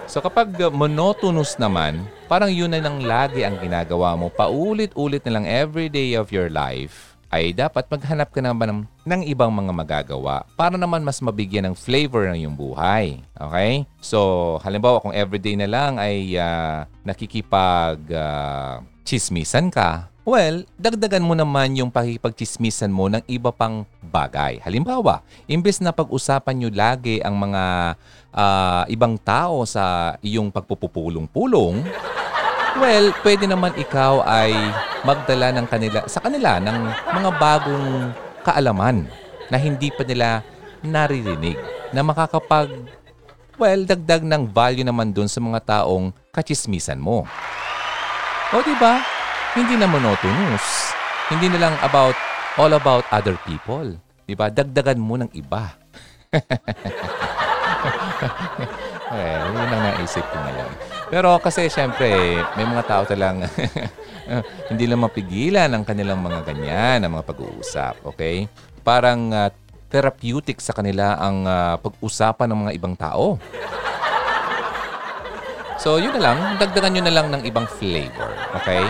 So 0.06 0.22
kapag 0.22 0.54
uh, 0.62 0.70
monotonous 0.70 1.58
naman, 1.58 2.06
parang 2.30 2.54
yun 2.54 2.70
na 2.70 2.78
lang 2.78 3.02
lagi 3.02 3.42
ang 3.42 3.58
ginagawa 3.58 4.14
mo. 4.14 4.30
Paulit-ulit 4.30 5.26
na 5.26 5.34
lang 5.34 5.50
every 5.50 5.90
day 5.90 6.14
of 6.14 6.30
your 6.30 6.46
life. 6.46 7.05
Ay 7.30 7.50
dapat 7.50 7.86
maghanap 7.90 8.30
ka 8.30 8.40
naman 8.40 8.66
ng, 8.70 8.80
ng 9.02 9.22
ibang 9.26 9.50
mga 9.50 9.72
magagawa 9.74 10.46
para 10.54 10.78
naman 10.78 11.02
mas 11.02 11.18
mabigyan 11.18 11.70
ng 11.70 11.76
flavor 11.76 12.30
ng 12.30 12.46
iyong 12.46 12.56
buhay. 12.56 13.20
Okay? 13.34 13.84
So, 13.98 14.58
halimbawa 14.62 15.02
kung 15.02 15.14
everyday 15.14 15.58
na 15.58 15.66
lang 15.66 15.98
ay 15.98 16.38
uh, 16.38 16.86
nakikipag 17.02 17.98
uh, 18.10 18.82
chismisan 19.02 19.70
ka, 19.70 20.10
Well, 20.26 20.66
dagdagan 20.74 21.22
mo 21.22 21.38
naman 21.38 21.78
yung 21.78 21.86
pakipagchismisan 21.86 22.90
mo 22.90 23.06
ng 23.06 23.22
iba 23.30 23.54
pang 23.54 23.86
bagay. 24.02 24.58
Halimbawa, 24.58 25.22
imbes 25.46 25.78
na 25.78 25.94
pag-usapan 25.94 26.50
nyo 26.58 26.70
lagi 26.74 27.22
ang 27.22 27.38
mga 27.38 27.94
uh, 28.34 28.82
ibang 28.90 29.14
tao 29.22 29.62
sa 29.62 30.18
iyong 30.26 30.50
pagpupupulong-pulong, 30.50 31.86
well, 32.80 33.06
pwede 33.24 33.44
naman 33.48 33.72
ikaw 33.76 34.22
ay 34.24 34.52
magdala 35.02 35.52
ng 35.56 35.66
kanila, 35.68 36.04
sa 36.08 36.20
kanila 36.20 36.60
ng 36.60 36.78
mga 37.12 37.30
bagong 37.40 38.12
kaalaman 38.42 39.06
na 39.52 39.56
hindi 39.58 39.90
pa 39.94 40.02
nila 40.02 40.42
naririnig, 40.82 41.58
na 41.90 42.02
makakapag, 42.02 42.70
well, 43.56 43.80
dagdag 43.82 44.22
ng 44.22 44.50
value 44.50 44.86
naman 44.86 45.10
dun 45.10 45.30
sa 45.30 45.40
mga 45.40 45.60
taong 45.64 46.12
kachismisan 46.30 46.98
mo. 46.98 47.24
O, 48.54 48.62
di 48.62 48.74
ba? 48.78 49.02
hindi 49.56 49.80
na 49.80 49.88
monotonous. 49.88 50.92
Hindi 51.32 51.48
na 51.48 51.66
lang 51.66 51.74
about 51.80 52.12
all 52.60 52.76
about 52.76 53.08
other 53.08 53.40
people. 53.48 53.96
Diba? 54.28 54.52
Dagdagan 54.52 55.00
mo 55.00 55.16
ng 55.16 55.32
iba. 55.32 55.80
well, 59.12 59.42
yun 59.52 59.70
ang 59.70 59.82
naisip 59.92 60.24
ko 60.26 60.36
ngayon. 60.38 60.72
Pero 61.06 61.28
kasi 61.38 61.70
syempre, 61.70 62.40
may 62.58 62.66
mga 62.66 62.84
tao 62.86 63.02
talang 63.06 63.46
hindi 64.70 64.84
lang 64.86 65.02
mapigilan 65.02 65.70
ang 65.70 65.84
kanilang 65.86 66.18
mga 66.18 66.40
ganyan, 66.46 66.98
ang 67.04 67.12
mga 67.14 67.26
pag-uusap. 67.26 68.02
Okay? 68.14 68.50
Parang 68.82 69.30
uh, 69.30 69.50
therapeutic 69.86 70.58
sa 70.58 70.74
kanila 70.74 71.14
ang 71.18 71.46
uh, 71.46 71.78
pag-usapan 71.78 72.50
ng 72.50 72.58
mga 72.66 72.72
ibang 72.74 72.94
tao. 72.98 73.38
So, 75.76 76.00
yun 76.02 76.16
na 76.18 76.32
lang. 76.32 76.38
Dagdagan 76.58 76.98
nyo 76.98 77.02
na 77.04 77.14
lang 77.14 77.26
ng 77.30 77.42
ibang 77.46 77.68
flavor. 77.68 78.32
Okay? 78.58 78.82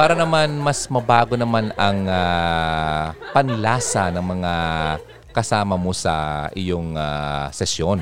para 0.00 0.14
naman 0.14 0.56
mas 0.56 0.86
mabago 0.88 1.34
naman 1.34 1.74
ang 1.74 2.06
uh, 2.06 3.12
panlasa 3.34 4.08
ng 4.14 4.22
mga 4.22 4.52
kasama 5.28 5.76
mo 5.76 5.92
sa 5.92 6.46
iyong 6.56 6.96
uh, 6.96 7.52
sesyon. 7.52 8.00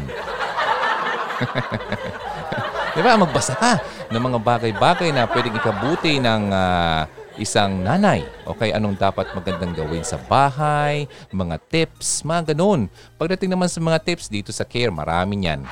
Di 2.99 3.01
ba? 3.05 3.15
Magbasa 3.15 3.55
ka 3.55 3.73
ng 4.11 4.23
mga 4.23 4.39
bagay-bagay 4.43 5.11
na 5.15 5.29
pwedeng 5.31 5.55
ikabuti 5.55 6.19
ng 6.19 6.43
uh, 6.51 7.07
isang 7.39 7.81
nanay. 7.87 8.27
Okay, 8.45 8.75
anong 8.75 8.99
dapat 8.99 9.31
magandang 9.33 9.73
gawin 9.73 10.03
sa 10.03 10.19
bahay, 10.19 11.07
mga 11.31 11.57
tips, 11.71 12.27
mga 12.27 12.53
ganun. 12.53 12.91
Pagdating 13.17 13.55
naman 13.55 13.71
sa 13.71 13.79
mga 13.79 14.03
tips 14.03 14.27
dito 14.27 14.51
sa 14.51 14.67
care, 14.67 14.91
marami 14.91 15.39
niyan. 15.39 15.63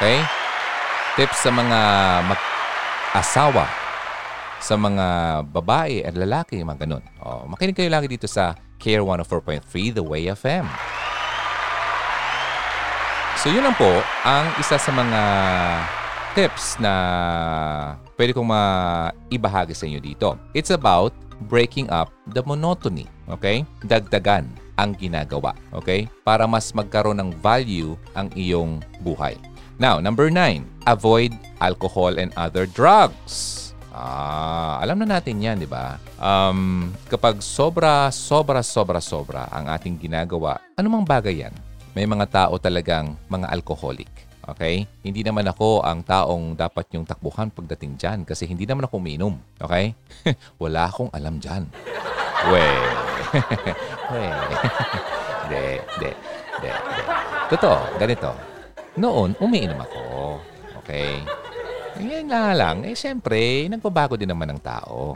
Okay? 0.00 0.18
Tips 1.20 1.44
sa 1.44 1.52
mga 1.52 1.80
mag-asawa, 2.24 3.68
sa 4.64 4.74
mga 4.80 5.06
babae 5.52 6.00
at 6.02 6.16
lalaki, 6.16 6.64
mga 6.64 6.88
ganun. 6.88 7.04
O, 7.20 7.44
makinig 7.44 7.76
kayo 7.76 7.92
lagi 7.92 8.08
dito 8.08 8.24
sa 8.24 8.56
Care 8.80 9.04
104.3 9.04 10.00
The 10.00 10.04
Way 10.04 10.32
FM. 10.32 10.66
So 13.40 13.50
yun 13.50 13.66
lang 13.66 13.76
po 13.76 13.90
ang 14.24 14.46
isa 14.56 14.78
sa 14.78 14.90
mga 14.94 15.22
tips 16.34 16.78
na 16.82 16.92
pwede 18.14 18.34
kong 18.34 18.46
maibahagi 18.46 19.74
sa 19.74 19.86
inyo 19.86 20.00
dito. 20.02 20.38
It's 20.54 20.70
about 20.70 21.14
breaking 21.50 21.90
up 21.90 22.10
the 22.30 22.42
monotony. 22.46 23.10
Okay? 23.26 23.66
Dagdagan 23.82 24.46
ang 24.78 24.94
ginagawa. 24.98 25.54
Okay? 25.74 26.06
Para 26.22 26.46
mas 26.46 26.70
magkaroon 26.74 27.18
ng 27.18 27.30
value 27.42 27.98
ang 28.14 28.30
iyong 28.34 28.82
buhay. 29.02 29.38
Now, 29.78 29.98
number 29.98 30.30
nine, 30.30 30.70
avoid 30.86 31.34
alcohol 31.58 32.22
and 32.22 32.30
other 32.38 32.66
drugs. 32.70 33.60
Ah, 33.94 34.82
alam 34.82 35.02
na 35.02 35.18
natin 35.18 35.38
yan, 35.38 35.62
di 35.62 35.70
ba? 35.70 35.98
Um, 36.18 36.90
kapag 37.06 37.38
sobra, 37.42 38.10
sobra, 38.10 38.62
sobra, 38.62 38.98
sobra 38.98 39.46
ang 39.54 39.70
ating 39.70 39.98
ginagawa, 40.02 40.58
anumang 40.74 41.06
bagay 41.06 41.46
yan, 41.46 41.54
may 41.94 42.10
mga 42.10 42.26
tao 42.26 42.58
talagang 42.58 43.14
mga 43.30 43.46
alcoholic. 43.54 44.10
Okay? 44.44 44.84
Hindi 45.00 45.24
naman 45.24 45.46
ako 45.48 45.86
ang 45.86 46.04
taong 46.04 46.58
dapat 46.58 46.90
yung 46.92 47.06
takbuhan 47.06 47.48
pagdating 47.48 47.96
dyan 47.96 48.18
kasi 48.26 48.44
hindi 48.44 48.66
naman 48.66 48.84
ako 48.84 49.00
uminom. 49.00 49.38
Okay? 49.56 49.94
Wala 50.62 50.90
akong 50.90 51.08
alam 51.14 51.38
dyan. 51.38 51.64
We. 52.50 52.66
We. 54.12 54.24
De, 55.44 55.76
de, 56.00 56.08
de, 56.64 56.70
de. 56.72 57.02
Totoo, 57.52 58.00
ganito. 58.00 58.32
Noon, 58.96 59.36
umiinom 59.36 59.76
ako. 59.76 60.00
Okay? 60.80 61.20
Ngayon 62.00 62.26
nga 62.32 62.56
lang, 62.56 62.80
eh 62.88 62.96
siyempre, 62.96 63.68
nagbabago 63.68 64.16
din 64.16 64.32
naman 64.32 64.56
ng 64.56 64.60
tao. 64.64 65.12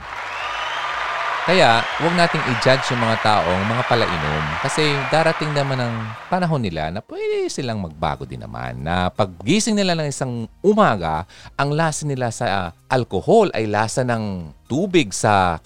Kaya, 1.49 1.80
huwag 2.05 2.12
nating 2.12 2.44
i-judge 2.44 2.92
yung 2.92 3.01
mga 3.01 3.24
taong 3.24 3.64
mga 3.72 3.88
palainom 3.88 4.44
kasi 4.61 4.84
darating 5.09 5.49
naman 5.57 5.80
ang 5.80 5.96
panahon 6.28 6.61
nila 6.61 6.92
na 6.92 7.01
pwede 7.01 7.49
silang 7.49 7.80
magbago 7.80 8.28
din 8.28 8.44
naman. 8.44 8.84
Na 8.84 9.09
paggising 9.09 9.72
nila 9.72 9.96
ng 9.96 10.12
isang 10.12 10.44
umaga, 10.61 11.24
ang 11.57 11.72
lasa 11.72 12.05
nila 12.05 12.28
sa 12.28 12.44
uh, 12.44 12.68
alcohol 12.92 13.49
ay 13.57 13.64
lasa 13.64 14.05
ng 14.05 14.53
tubig 14.68 15.09
sa 15.16 15.57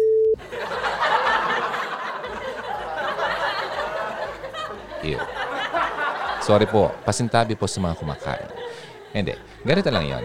Ew. 5.03 5.19
Sorry 6.47 6.71
po, 6.71 6.95
pasintabi 7.03 7.59
po 7.59 7.67
sa 7.67 7.83
mga 7.83 7.99
kumakain. 7.99 8.51
Hindi, 9.11 9.35
ganito 9.67 9.91
lang 9.91 10.07
yon 10.07 10.23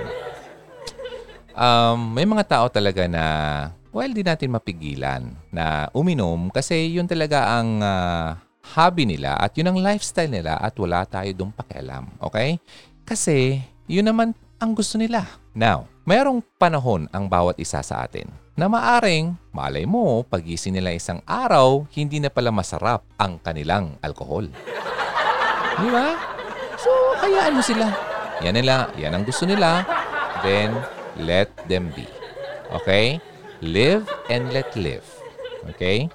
um, 1.58 1.98
may 2.14 2.24
mga 2.24 2.46
tao 2.46 2.66
talaga 2.70 3.10
na, 3.10 3.24
well, 3.98 4.14
di 4.14 4.22
natin 4.22 4.54
mapigilan 4.54 5.34
na 5.50 5.90
uminom 5.90 6.54
kasi 6.54 6.94
yun 6.94 7.10
talaga 7.10 7.58
ang 7.58 7.82
uh, 7.82 8.38
hobby 8.78 9.10
nila 9.10 9.34
at 9.42 9.58
yun 9.58 9.74
ang 9.74 9.82
lifestyle 9.82 10.30
nila 10.30 10.62
at 10.62 10.78
wala 10.78 11.02
tayo 11.10 11.34
dong 11.34 11.50
pakialam. 11.50 12.06
Okay? 12.22 12.62
Kasi 13.02 13.58
yun 13.90 14.06
naman 14.06 14.38
ang 14.62 14.78
gusto 14.78 15.02
nila. 15.02 15.26
Now, 15.58 15.90
mayroong 16.06 16.46
panahon 16.62 17.10
ang 17.10 17.26
bawat 17.26 17.58
isa 17.58 17.82
sa 17.82 18.06
atin 18.06 18.30
na 18.54 18.70
maaring, 18.70 19.34
malay 19.50 19.90
mo, 19.90 20.22
pagising 20.26 20.78
nila 20.78 20.94
isang 20.94 21.22
araw, 21.26 21.86
hindi 21.94 22.22
na 22.22 22.30
pala 22.30 22.54
masarap 22.54 23.02
ang 23.18 23.42
kanilang 23.42 23.98
alkohol. 24.02 24.46
Di 25.78 25.90
ba? 25.90 26.18
So, 26.78 26.90
hayaan 27.22 27.58
mo 27.58 27.62
sila. 27.66 27.90
Yan 28.46 28.58
nila, 28.58 28.94
yan 28.98 29.14
ang 29.14 29.26
gusto 29.26 29.46
nila. 29.46 29.86
Then, 30.46 30.74
let 31.18 31.50
them 31.66 31.90
be. 31.94 32.06
Okay? 32.82 33.22
Live 33.62 34.06
and 34.30 34.54
let 34.54 34.70
live. 34.78 35.06
Okay? 35.74 36.10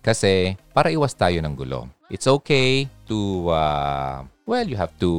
Kasi 0.00 0.56
para 0.72 0.88
iwas 0.88 1.12
tayo 1.12 1.36
ng 1.44 1.52
gulo. 1.52 1.88
It's 2.08 2.26
okay 2.26 2.88
to, 3.06 3.48
uh, 3.52 4.24
well, 4.48 4.66
you 4.66 4.80
have 4.80 4.96
to 4.98 5.12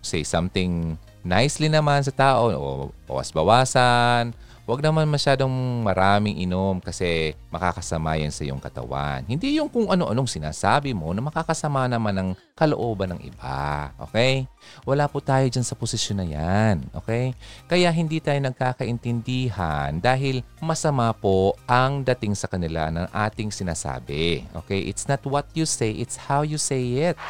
say 0.00 0.24
something 0.24 0.96
nicely 1.24 1.68
naman 1.72 2.04
sa 2.04 2.12
tao 2.12 2.52
o 2.52 2.68
bawas-bawasan 3.08 4.36
Huwag 4.64 4.80
naman 4.80 5.04
masyadong 5.12 5.52
maraming 5.84 6.40
inom 6.40 6.80
kasi 6.80 7.36
makakasama 7.52 8.16
yan 8.16 8.32
sa 8.32 8.48
iyong 8.48 8.56
katawan. 8.56 9.20
Hindi 9.28 9.60
yung 9.60 9.68
kung 9.68 9.92
ano-anong 9.92 10.24
sinasabi 10.24 10.96
mo 10.96 11.12
na 11.12 11.20
makakasama 11.20 11.84
naman 11.84 12.16
ng 12.16 12.30
kalooban 12.56 13.12
ng 13.12 13.20
iba. 13.28 13.92
Okay? 14.08 14.48
Wala 14.88 15.04
po 15.04 15.20
tayo 15.20 15.44
dyan 15.52 15.68
sa 15.68 15.76
posisyon 15.76 16.24
na 16.24 16.26
yan. 16.32 16.80
Okay? 16.96 17.36
Kaya 17.68 17.92
hindi 17.92 18.24
tayo 18.24 18.40
nagkakaintindihan 18.40 20.00
dahil 20.00 20.40
masama 20.64 21.12
po 21.12 21.60
ang 21.68 22.00
dating 22.00 22.32
sa 22.32 22.48
kanila 22.48 22.88
ng 22.88 23.04
ating 23.12 23.52
sinasabi. 23.52 24.48
Okay? 24.64 24.80
It's 24.88 25.04
not 25.04 25.20
what 25.28 25.44
you 25.52 25.68
say, 25.68 25.92
it's 25.92 26.16
how 26.16 26.40
you 26.40 26.56
say 26.56 27.12
it. 27.12 27.20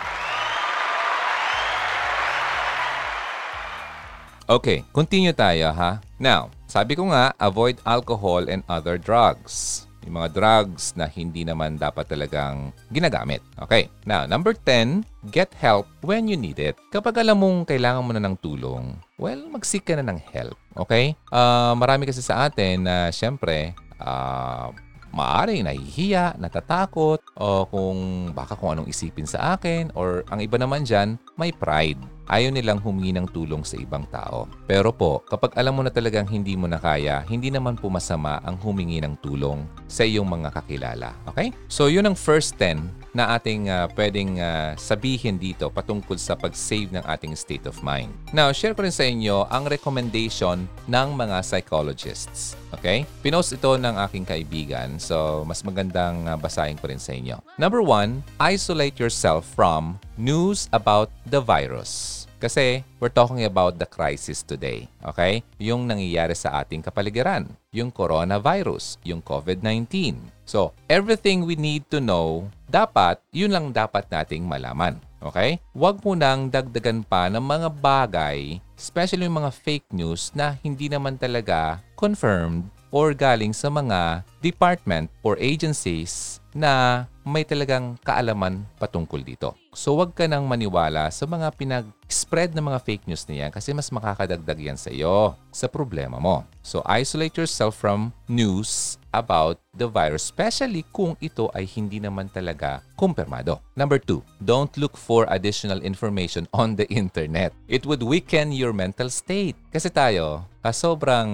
Okay, 4.44 4.84
continue 4.92 5.32
tayo 5.32 5.72
ha. 5.72 6.04
Now, 6.20 6.52
sabi 6.74 6.98
ko 6.98 7.06
nga, 7.14 7.30
avoid 7.38 7.78
alcohol 7.86 8.50
and 8.50 8.66
other 8.66 8.98
drugs. 8.98 9.86
Yung 10.02 10.18
mga 10.18 10.34
drugs 10.34 10.90
na 10.98 11.06
hindi 11.06 11.46
naman 11.46 11.78
dapat 11.78 12.10
talagang 12.10 12.74
ginagamit. 12.90 13.46
Okay. 13.62 13.86
Now, 14.02 14.26
number 14.26 14.58
10, 14.58 15.06
get 15.30 15.54
help 15.54 15.86
when 16.02 16.26
you 16.26 16.34
need 16.34 16.58
it. 16.58 16.74
Kapag 16.90 17.22
alam 17.22 17.38
mong 17.38 17.70
kailangan 17.70 18.02
mo 18.02 18.10
na 18.10 18.20
ng 18.26 18.36
tulong, 18.42 18.98
well, 19.22 19.38
mag-seek 19.54 19.86
ka 19.86 19.94
na 19.94 20.02
ng 20.02 20.18
help. 20.34 20.58
Okay? 20.74 21.14
Uh, 21.30 21.78
marami 21.78 22.10
kasi 22.10 22.18
sa 22.18 22.50
atin 22.50 22.90
na 22.90 23.14
syempre, 23.14 23.78
uh, 24.02 24.74
maaring 25.14 25.62
nahihiya, 25.62 26.34
natatakot, 26.42 27.22
o 27.38 27.64
kung 27.70 28.34
baka 28.34 28.58
kung 28.58 28.74
anong 28.74 28.90
isipin 28.90 29.30
sa 29.30 29.54
akin, 29.54 29.94
or 29.94 30.26
ang 30.26 30.42
iba 30.42 30.58
naman 30.58 30.82
dyan, 30.82 31.16
may 31.38 31.54
pride. 31.54 32.02
Ayaw 32.28 32.50
nilang 32.50 32.80
humingi 32.80 33.12
ng 33.14 33.28
tulong 33.30 33.62
sa 33.62 33.76
ibang 33.76 34.08
tao. 34.08 34.48
Pero 34.64 34.90
po, 34.90 35.20
kapag 35.24 35.52
alam 35.56 35.76
mo 35.76 35.82
na 35.84 35.92
talagang 35.92 36.26
hindi 36.28 36.56
mo 36.56 36.64
na 36.64 36.80
kaya, 36.80 37.22
hindi 37.28 37.52
naman 37.52 37.76
po 37.76 37.92
masama 37.92 38.40
ang 38.42 38.56
humingi 38.60 39.00
ng 39.04 39.20
tulong 39.20 39.64
sa 39.84 40.02
iyong 40.02 40.26
mga 40.26 40.48
kakilala. 40.54 41.12
Okay? 41.28 41.52
So, 41.68 41.92
yun 41.92 42.08
ang 42.08 42.16
first 42.16 42.56
10 42.56 43.03
na 43.14 43.38
ating 43.38 43.70
uh, 43.70 43.86
pwedeng 43.94 44.42
uh, 44.42 44.74
sabihin 44.74 45.38
dito 45.38 45.70
patungkol 45.70 46.18
sa 46.18 46.34
pag-save 46.34 46.90
ng 46.90 47.04
ating 47.06 47.32
state 47.38 47.64
of 47.70 47.78
mind. 47.80 48.10
Now, 48.34 48.50
share 48.50 48.74
ko 48.74 48.82
rin 48.82 48.92
sa 48.92 49.06
inyo 49.06 49.46
ang 49.46 49.70
recommendation 49.70 50.66
ng 50.90 51.08
mga 51.14 51.40
psychologists. 51.46 52.58
Okay? 52.74 53.06
Pinost 53.22 53.54
ito 53.54 53.78
ng 53.78 53.94
aking 54.02 54.26
kaibigan, 54.26 54.98
so 54.98 55.46
mas 55.46 55.62
magandang 55.62 56.26
uh, 56.26 56.34
basahin 56.34 56.76
ko 56.76 56.90
rin 56.90 56.98
sa 56.98 57.14
inyo. 57.14 57.38
Number 57.54 57.80
one, 57.80 58.26
isolate 58.42 58.98
yourself 58.98 59.46
from 59.54 60.02
news 60.18 60.66
about 60.74 61.08
the 61.30 61.38
virus. 61.38 62.24
Kasi 62.44 62.84
we're 63.00 63.08
talking 63.08 63.48
about 63.48 63.80
the 63.80 63.88
crisis 63.88 64.44
today, 64.44 64.84
okay? 65.00 65.40
Yung 65.56 65.88
nangyayari 65.88 66.36
sa 66.36 66.60
ating 66.60 66.84
kapaligiran, 66.84 67.48
yung 67.72 67.88
coronavirus, 67.88 69.00
yung 69.00 69.24
COVID-19. 69.24 70.20
So, 70.44 70.76
everything 70.84 71.48
we 71.48 71.56
need 71.56 71.88
to 71.88 72.04
know, 72.04 72.52
dapat, 72.74 73.22
yun 73.30 73.54
lang 73.54 73.70
dapat 73.70 74.10
nating 74.10 74.42
malaman. 74.42 74.98
Okay? 75.22 75.62
Huwag 75.70 76.02
mo 76.02 76.18
nang 76.18 76.50
dagdagan 76.50 77.06
pa 77.06 77.30
ng 77.30 77.40
mga 77.40 77.70
bagay, 77.78 78.58
especially 78.74 79.30
yung 79.30 79.38
mga 79.46 79.54
fake 79.54 79.94
news 79.94 80.34
na 80.34 80.58
hindi 80.66 80.90
naman 80.90 81.14
talaga 81.14 81.78
confirmed 81.94 82.66
or 82.94 83.14
galing 83.14 83.54
sa 83.54 83.70
mga 83.70 84.26
department 84.38 85.10
or 85.22 85.34
agencies 85.38 86.38
na 86.54 87.02
may 87.26 87.42
talagang 87.42 87.98
kaalaman 88.06 88.62
patungkol 88.78 89.18
dito. 89.18 89.58
So 89.74 89.98
wag 89.98 90.14
ka 90.14 90.30
nang 90.30 90.46
maniwala 90.46 91.10
sa 91.10 91.26
mga 91.26 91.50
pinag-spread 91.58 92.54
ng 92.54 92.70
mga 92.70 92.78
fake 92.86 93.10
news 93.10 93.26
niyan 93.26 93.50
kasi 93.50 93.74
mas 93.74 93.90
makakadagdag 93.90 94.70
yan 94.70 94.78
sa 94.78 94.94
iyo 94.94 95.34
sa 95.50 95.66
problema 95.66 96.22
mo. 96.22 96.46
So 96.62 96.86
isolate 96.86 97.34
yourself 97.34 97.74
from 97.74 98.14
news 98.30 99.02
about 99.14 99.62
the 99.78 99.86
virus, 99.86 100.26
especially 100.26 100.82
kung 100.90 101.14
ito 101.22 101.46
ay 101.54 101.64
hindi 101.70 102.02
naman 102.02 102.26
talaga 102.26 102.82
kumpirmado. 102.98 103.62
Number 103.78 104.02
two, 104.02 104.26
don't 104.42 104.74
look 104.74 104.98
for 104.98 105.24
additional 105.30 105.78
information 105.86 106.50
on 106.50 106.74
the 106.74 106.90
internet. 106.90 107.54
It 107.70 107.86
would 107.86 108.02
weaken 108.02 108.50
your 108.50 108.74
mental 108.74 109.06
state. 109.08 109.54
Kasi 109.70 109.88
tayo, 109.94 110.42
uh, 110.66 110.74
sobrang 110.74 111.30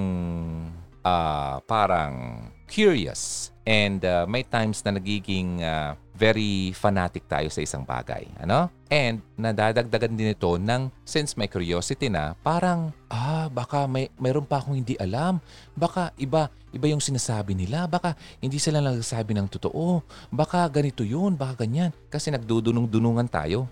uh, 1.01 1.57
parang 1.64 2.47
curious 2.68 3.51
and 3.66 4.05
uh, 4.05 4.28
may 4.28 4.45
times 4.47 4.85
na 4.85 4.95
nagiging 4.95 5.64
uh, 5.64 5.97
very 6.21 6.77
fanatic 6.77 7.25
tayo 7.25 7.49
sa 7.49 7.64
isang 7.64 7.81
bagay. 7.81 8.29
Ano? 8.45 8.68
And 8.93 9.25
nadadagdagan 9.41 10.12
din 10.12 10.37
ito 10.37 10.61
ng 10.61 10.93
since 11.01 11.33
may 11.41 11.49
curiosity 11.49 12.12
na, 12.12 12.37
parang, 12.45 12.93
ah, 13.09 13.49
baka 13.49 13.89
may, 13.89 14.12
mayroon 14.21 14.45
pa 14.45 14.61
akong 14.61 14.77
hindi 14.77 15.01
alam. 15.01 15.41
Baka 15.73 16.12
iba, 16.21 16.53
iba 16.77 16.87
yung 16.93 17.01
sinasabi 17.01 17.57
nila. 17.57 17.89
Baka 17.89 18.12
hindi 18.45 18.61
sila 18.61 18.85
nagsasabi 18.85 19.33
ng 19.33 19.49
totoo. 19.49 20.05
Baka 20.29 20.68
ganito 20.68 21.01
yun, 21.01 21.41
baka 21.41 21.64
ganyan. 21.64 21.97
Kasi 22.12 22.29
nagdudunong-dunungan 22.29 23.33
tayo. 23.33 23.64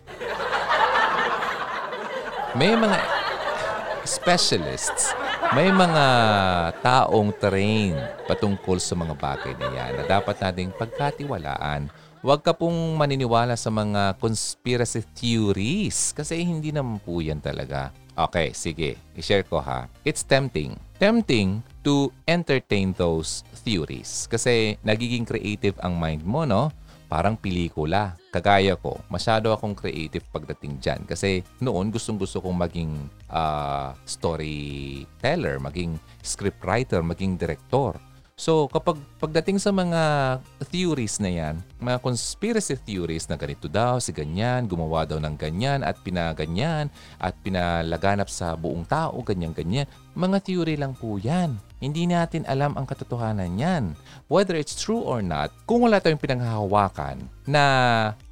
May 2.56 2.72
mga 2.72 2.96
specialists 4.08 5.12
may 5.48 5.72
mga 5.72 6.04
taong 6.84 7.32
train 7.40 7.96
patungkol 8.28 8.76
sa 8.76 8.92
mga 8.92 9.16
bagay 9.16 9.56
na 9.56 9.68
yan 9.72 9.90
na 9.96 10.04
dapat 10.04 10.36
nating 10.44 10.76
pagkatiwalaan. 10.76 11.88
Huwag 12.18 12.42
ka 12.42 12.50
pong 12.50 12.98
maniniwala 12.98 13.54
sa 13.54 13.70
mga 13.70 14.18
conspiracy 14.18 15.06
theories 15.14 16.10
kasi 16.10 16.42
hindi 16.42 16.74
naman 16.74 16.98
po 16.98 17.22
yan 17.22 17.38
talaga. 17.38 17.94
Okay, 18.18 18.50
sige. 18.50 18.98
I-share 19.14 19.46
ko 19.46 19.62
ha. 19.62 19.86
It's 20.02 20.26
tempting. 20.26 20.74
Tempting 20.98 21.62
to 21.86 22.10
entertain 22.26 22.90
those 22.98 23.46
theories 23.62 24.26
kasi 24.26 24.74
nagiging 24.82 25.22
creative 25.22 25.78
ang 25.78 25.94
mind 25.94 26.26
mo, 26.26 26.42
no? 26.42 26.74
parang 27.08 27.34
pelikula. 27.40 28.14
Kagaya 28.28 28.76
ko, 28.76 29.00
masyado 29.08 29.48
akong 29.50 29.72
creative 29.72 30.22
pagdating 30.28 30.76
dyan. 30.78 31.00
Kasi 31.08 31.40
noon 31.64 31.88
gustong 31.88 32.20
gusto 32.20 32.44
kong 32.44 32.60
maging 32.60 32.92
uh, 33.32 33.96
storyteller, 34.04 35.56
maging 35.56 35.96
scriptwriter, 36.20 37.00
maging 37.00 37.40
director. 37.40 37.96
So 38.38 38.70
kapag 38.70 39.02
pagdating 39.18 39.58
sa 39.58 39.74
mga 39.74 40.02
theories 40.70 41.18
na 41.18 41.26
yan, 41.26 41.58
mga 41.82 41.98
conspiracy 41.98 42.78
theories 42.78 43.26
na 43.26 43.34
ganito 43.34 43.66
daw, 43.66 43.98
si 43.98 44.14
ganyan, 44.14 44.70
gumawa 44.70 45.02
daw 45.02 45.18
ng 45.18 45.34
ganyan 45.34 45.82
at 45.82 45.98
pinaganyan 46.06 46.86
at 47.18 47.34
pinalaganap 47.42 48.30
sa 48.30 48.54
buong 48.54 48.86
tao, 48.86 49.18
ganyan-ganyan. 49.26 49.90
Mga 50.14 50.38
theory 50.46 50.78
lang 50.78 50.94
po 50.94 51.18
yan. 51.18 51.58
Hindi 51.78 52.10
natin 52.10 52.42
alam 52.50 52.74
ang 52.74 52.90
katotohanan 52.90 53.54
yan. 53.54 53.94
Whether 54.26 54.58
it's 54.58 54.74
true 54.74 55.02
or 55.02 55.22
not, 55.22 55.54
kung 55.62 55.86
wala 55.86 56.02
tayong 56.02 56.18
pinanghahawakan 56.18 57.30
na 57.46 57.64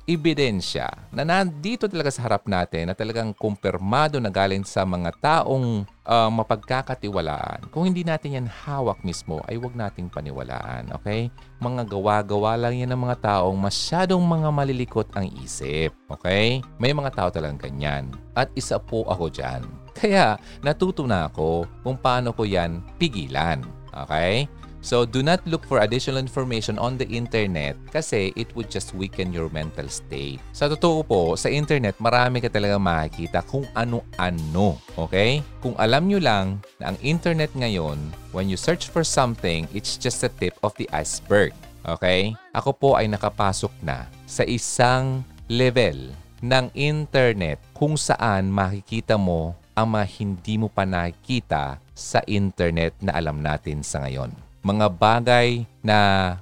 ebidensya 0.07 0.87
na 1.11 1.27
nandito 1.27 1.91
talaga 1.91 2.15
sa 2.15 2.27
harap 2.27 2.47
natin 2.47 2.91
na 2.91 2.95
talagang 2.95 3.35
kumpirmado 3.35 4.23
na 4.23 4.31
galing 4.31 4.63
sa 4.63 4.87
mga 4.87 5.15
taong 5.19 5.83
uh, 6.07 6.31
mapagkakatiwalaan. 6.31 7.67
Kung 7.75 7.91
hindi 7.91 8.07
natin 8.07 8.39
yan 8.39 8.49
hawak 8.51 9.03
mismo, 9.03 9.43
ay 9.51 9.59
wag 9.59 9.75
nating 9.75 10.11
paniwalaan. 10.11 10.95
Okay? 11.03 11.31
Mga 11.63 11.87
gawa-gawa 11.91 12.55
lang 12.55 12.79
yan 12.79 12.91
ng 12.95 13.03
mga 13.03 13.19
taong 13.23 13.59
masyadong 13.59 14.23
mga 14.23 14.49
malilikot 14.51 15.07
ang 15.15 15.27
isip. 15.43 15.95
Okay? 16.07 16.63
May 16.79 16.95
mga 16.95 17.15
tao 17.15 17.29
talagang 17.31 17.63
ganyan. 17.63 18.11
At 18.35 18.51
isa 18.55 18.79
po 18.79 19.07
ako 19.11 19.31
dyan. 19.31 19.86
Kaya 19.99 20.37
natuto 20.61 21.09
na 21.09 21.33
ako 21.33 21.65
kung 21.81 21.97
paano 21.97 22.37
ko 22.37 22.45
yan 22.45 22.85
pigilan. 23.01 23.65
Okay? 23.97 24.45
So 24.87 25.03
do 25.03 25.19
not 25.19 25.43
look 25.51 25.67
for 25.67 25.83
additional 25.83 26.23
information 26.23 26.79
on 26.79 26.95
the 26.95 27.11
internet 27.11 27.75
kasi 27.91 28.31
it 28.39 28.55
would 28.55 28.71
just 28.71 28.95
weaken 28.95 29.35
your 29.35 29.51
mental 29.51 29.91
state. 29.91 30.39
Sa 30.55 30.71
totoo 30.71 31.03
po, 31.03 31.23
sa 31.35 31.51
internet 31.51 31.99
marami 31.99 32.39
ka 32.39 32.47
talaga 32.47 32.79
makikita 32.79 33.43
kung 33.51 33.67
ano-ano. 33.75 34.79
Okay? 34.95 35.43
Kung 35.59 35.75
alam 35.75 36.07
nyo 36.07 36.23
lang 36.23 36.63
na 36.79 36.95
ang 36.95 36.99
internet 37.03 37.51
ngayon, 37.59 37.99
when 38.31 38.47
you 38.47 38.55
search 38.55 38.87
for 38.87 39.03
something, 39.03 39.67
it's 39.75 39.99
just 39.99 40.23
a 40.23 40.31
tip 40.39 40.55
of 40.63 40.71
the 40.79 40.87
iceberg. 40.95 41.51
Okay? 41.83 42.39
Ako 42.55 42.71
po 42.71 42.89
ay 42.95 43.11
nakapasok 43.11 43.75
na 43.83 44.07
sa 44.23 44.47
isang 44.47 45.27
level 45.51 46.15
ng 46.47 46.71
internet 46.79 47.59
kung 47.75 47.99
saan 47.99 48.55
makikita 48.55 49.19
mo 49.19 49.59
ang 49.77 49.93
mga 49.93 50.07
hindi 50.19 50.57
mo 50.57 50.73
pa 50.73 50.89
nakikita 50.89 51.77
sa 51.93 52.25
internet 52.25 52.97
na 53.05 53.13
alam 53.13 53.39
natin 53.45 53.85
sa 53.85 54.01
ngayon 54.03 54.33
mga 54.67 54.91
bagay 54.99 55.63
na 55.79 55.99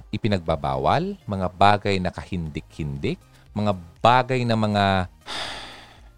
ipinagbabawal, 0.08 1.12
mga 1.28 1.48
bagay 1.60 2.00
na 2.00 2.08
kahindik-hindik, 2.08 3.20
mga 3.52 3.76
bagay 4.00 4.48
na 4.48 4.56
mga 4.56 5.12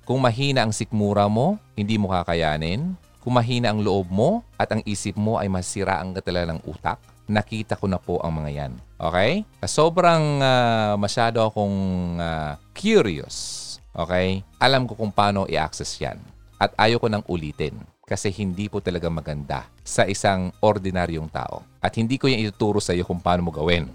kung 0.06 0.22
mahina 0.22 0.62
ang 0.62 0.70
sikmura 0.70 1.26
mo, 1.26 1.58
hindi 1.74 1.98
mo 1.98 2.14
kakayanin. 2.14 2.94
Kung 3.26 3.34
mahina 3.34 3.74
ang 3.74 3.82
loob 3.82 4.06
mo 4.06 4.46
at 4.54 4.70
ang 4.70 4.78
isip 4.86 5.18
mo 5.18 5.34
ay 5.34 5.50
masira 5.50 5.98
ang 5.98 6.14
katala 6.14 6.46
ng 6.46 6.62
utak, 6.62 7.02
nakita 7.26 7.74
ko 7.74 7.90
na 7.90 7.98
po 7.98 8.22
ang 8.22 8.38
mga 8.38 8.50
yan. 8.54 8.72
Okay? 9.02 9.42
Sobrang 9.66 10.38
uh, 10.38 10.94
masyado 10.94 11.42
akong 11.42 11.74
uh, 12.22 12.54
curious. 12.70 13.66
Okay? 13.90 14.46
Alam 14.62 14.86
ko 14.86 14.94
kung 14.94 15.10
paano 15.10 15.42
i-access 15.50 15.98
yan. 15.98 16.22
At 16.56 16.72
ayaw 16.80 16.96
ko 16.96 17.08
nang 17.12 17.24
ulitin 17.28 17.84
kasi 18.08 18.32
hindi 18.32 18.70
po 18.72 18.80
talaga 18.80 19.12
maganda 19.12 19.68
sa 19.84 20.08
isang 20.08 20.48
ordinaryong 20.64 21.28
tao. 21.28 21.60
At 21.84 21.92
hindi 22.00 22.16
ko 22.16 22.32
yung 22.32 22.40
ituturo 22.40 22.80
sa 22.80 22.96
iyo 22.96 23.04
kung 23.04 23.20
paano 23.20 23.44
mo 23.44 23.52
gawin. 23.52 23.90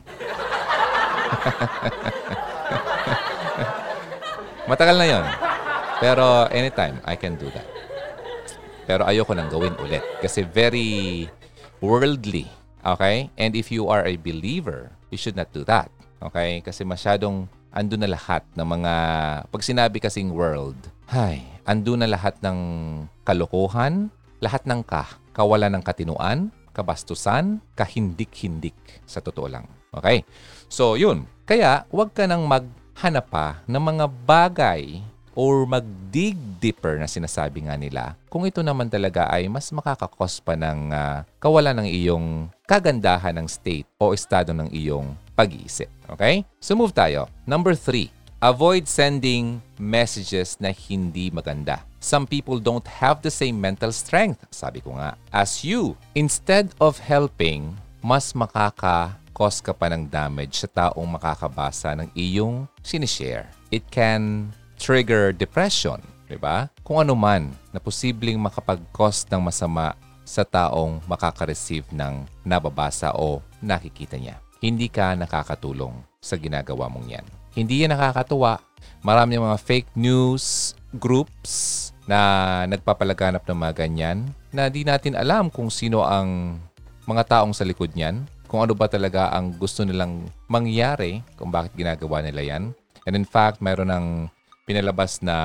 Matagal 4.69 4.95
na 4.99 5.07
yon. 5.09 5.25
Pero 5.97 6.45
anytime, 6.53 7.01
I 7.01 7.17
can 7.17 7.33
do 7.37 7.49
that. 7.49 7.65
Pero 8.85 9.09
ayoko 9.09 9.33
nang 9.33 9.49
gawin 9.49 9.73
ulit 9.81 10.05
kasi 10.21 10.45
very 10.45 11.25
worldly. 11.81 12.45
Okay? 12.85 13.29
And 13.37 13.57
if 13.57 13.73
you 13.73 13.89
are 13.89 14.05
a 14.05 14.17
believer, 14.17 14.93
you 15.09 15.17
should 15.17 15.37
not 15.37 15.49
do 15.49 15.65
that. 15.65 15.89
Okay? 16.21 16.61
Kasi 16.61 16.85
masyadong 16.85 17.49
ando 17.73 17.95
na 17.97 18.09
lahat 18.09 18.45
ng 18.53 18.67
mga... 18.67 18.93
Pag 19.49 19.63
sinabi 19.65 19.97
kasing 19.97 20.29
world, 20.29 20.77
hay, 21.09 21.41
ando 21.65 21.93
na 21.97 22.09
lahat 22.09 22.37
ng 22.41 22.59
kalokohan, 23.23 24.09
lahat 24.41 24.65
ng 24.65 24.81
ka, 24.81 25.19
kawalan 25.31 25.77
ng 25.77 25.83
katinuan, 25.83 26.49
kabastusan, 26.71 27.59
kahindik-hindik 27.77 28.75
sa 29.05 29.19
totoo 29.19 29.47
lang. 29.51 29.67
Okay? 29.91 30.23
So, 30.71 30.95
yun. 30.95 31.27
Kaya, 31.43 31.83
huwag 31.91 32.15
ka 32.15 32.25
nang 32.25 32.47
maghanap 32.47 33.27
pa 33.27 33.59
ng 33.67 33.83
mga 33.83 34.05
bagay 34.23 35.03
or 35.35 35.63
mag-dig 35.63 36.35
deeper 36.59 36.99
na 36.99 37.07
sinasabi 37.07 37.63
nga 37.63 37.79
nila 37.79 38.19
kung 38.27 38.43
ito 38.43 38.59
naman 38.59 38.91
talaga 38.91 39.31
ay 39.31 39.47
mas 39.47 39.71
makakakos 39.71 40.43
pa 40.43 40.59
ng 40.59 40.91
uh, 40.91 41.23
kawalan 41.39 41.83
ng 41.83 41.87
iyong 41.87 42.27
kagandahan 42.67 43.35
ng 43.39 43.47
state 43.47 43.87
o 43.95 44.11
estado 44.11 44.51
ng 44.51 44.67
iyong 44.71 45.15
pag-iisip. 45.35 45.87
Okay? 46.11 46.43
So 46.59 46.75
move 46.75 46.91
tayo. 46.91 47.31
Number 47.47 47.73
three, 47.73 48.11
Avoid 48.41 48.89
sending 48.89 49.61
messages 49.77 50.57
na 50.57 50.73
hindi 50.73 51.29
maganda. 51.29 51.85
Some 52.01 52.25
people 52.25 52.57
don't 52.57 52.89
have 52.89 53.21
the 53.21 53.29
same 53.29 53.61
mental 53.61 53.93
strength, 53.93 54.49
sabi 54.49 54.81
ko 54.81 54.97
nga, 54.97 55.13
as 55.29 55.61
you. 55.61 55.93
Instead 56.17 56.73
of 56.81 56.97
helping, 56.97 57.77
mas 58.01 58.33
makaka-cause 58.33 59.61
ka 59.61 59.77
pa 59.77 59.93
ng 59.93 60.09
damage 60.09 60.57
sa 60.57 60.65
taong 60.65 61.21
makakabasa 61.21 61.93
ng 61.93 62.09
iyong 62.17 62.65
sinishare. 62.81 63.45
It 63.69 63.85
can 63.93 64.49
trigger 64.81 65.29
depression, 65.29 66.01
di 66.25 66.41
ba? 66.41 66.65
Kung 66.81 67.05
ano 67.05 67.13
man 67.13 67.53
na 67.69 67.77
posibleng 67.77 68.41
makapag-cause 68.41 69.29
ng 69.29 69.37
masama 69.37 69.93
sa 70.25 70.41
taong 70.41 70.97
makaka-receive 71.05 71.85
ng 71.93 72.25
nababasa 72.41 73.13
o 73.13 73.45
nakikita 73.61 74.17
niya. 74.17 74.41
Hindi 74.57 74.89
ka 74.89 75.13
nakakatulong 75.13 75.93
sa 76.17 76.41
ginagawa 76.41 76.89
mong 76.89 77.05
yan. 77.05 77.27
Hindi 77.51 77.83
yan 77.83 77.93
nakakatuwa. 77.95 78.59
Marami 79.01 79.37
mga 79.37 79.59
fake 79.59 79.91
news 79.97 80.75
groups 80.95 81.89
na 82.05 82.19
nagpapalaganap 82.67 83.45
ng 83.47 83.57
mga 83.57 83.73
ganyan 83.87 84.17
na 84.51 84.67
di 84.67 84.83
natin 84.83 85.15
alam 85.15 85.47
kung 85.47 85.71
sino 85.71 86.03
ang 86.03 86.59
mga 87.07 87.23
taong 87.27 87.55
sa 87.55 87.63
likod 87.63 87.95
niyan, 87.95 88.27
kung 88.51 88.61
ano 88.61 88.75
ba 88.75 88.91
talaga 88.91 89.31
ang 89.31 89.55
gusto 89.55 89.87
nilang 89.87 90.27
mangyari, 90.51 91.23
kung 91.39 91.49
bakit 91.49 91.71
ginagawa 91.75 92.19
nila 92.19 92.43
yan. 92.43 92.63
And 93.07 93.15
in 93.15 93.25
fact, 93.25 93.63
mayroon 93.63 93.89
ng 93.89 94.07
pinalabas 94.67 95.23
na 95.23 95.37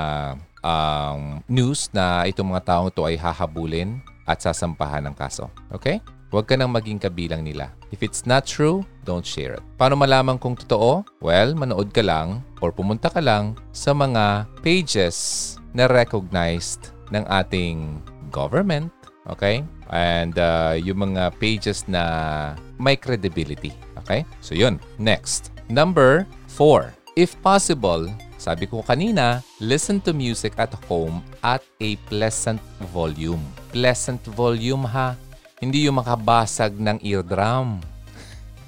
um, 0.61 1.41
news 1.47 1.89
na 1.95 2.27
itong 2.29 2.51
mga 2.51 2.67
taong 2.67 2.91
ito 2.91 3.03
ay 3.07 3.17
hahabulin 3.17 4.03
at 4.27 4.43
sasampahan 4.43 5.07
ng 5.07 5.15
kaso. 5.15 5.49
Okay? 5.71 6.03
Huwag 6.35 6.51
ka 6.51 6.59
nang 6.59 6.75
maging 6.75 6.99
kabilang 6.99 7.47
nila. 7.47 7.71
If 7.95 8.03
it's 8.03 8.27
not 8.27 8.45
true, 8.45 8.83
don't 9.07 9.25
share 9.25 9.55
it. 9.55 9.65
Paano 9.79 9.95
malaman 9.95 10.37
kung 10.37 10.59
totoo? 10.59 11.07
Well, 11.23 11.55
manood 11.55 11.95
ka 11.95 12.03
lang 12.03 12.43
or 12.59 12.75
pumunta 12.75 13.07
ka 13.07 13.23
lang 13.23 13.55
sa 13.71 13.95
mga 13.95 14.51
pages 14.67 15.55
na 15.71 15.87
recognized 15.87 16.91
ng 17.15 17.23
ating 17.31 18.03
government. 18.35 18.91
Okay? 19.31 19.63
And 19.95 20.35
uh, 20.35 20.75
yung 20.75 21.15
mga 21.15 21.39
pages 21.39 21.87
na 21.87 22.53
may 22.83 22.99
credibility. 22.99 23.71
Okay? 24.03 24.27
So 24.43 24.59
yun. 24.59 24.83
Next. 24.99 25.55
Number 25.71 26.27
four. 26.51 26.91
If 27.17 27.39
possible, 27.41 28.11
sabi 28.37 28.69
ko 28.69 28.85
kanina, 28.85 29.41
listen 29.63 30.05
to 30.05 30.13
music 30.13 30.59
at 30.61 30.75
home 30.91 31.25
at 31.41 31.65
a 31.81 31.97
pleasant 32.11 32.61
volume. 32.93 33.41
Pleasant 33.73 34.21
volume 34.37 34.85
ha 34.85 35.17
hindi 35.57 35.89
yung 35.89 35.97
makabasag 35.97 36.77
ng 36.77 37.01
eardrum. 37.01 37.81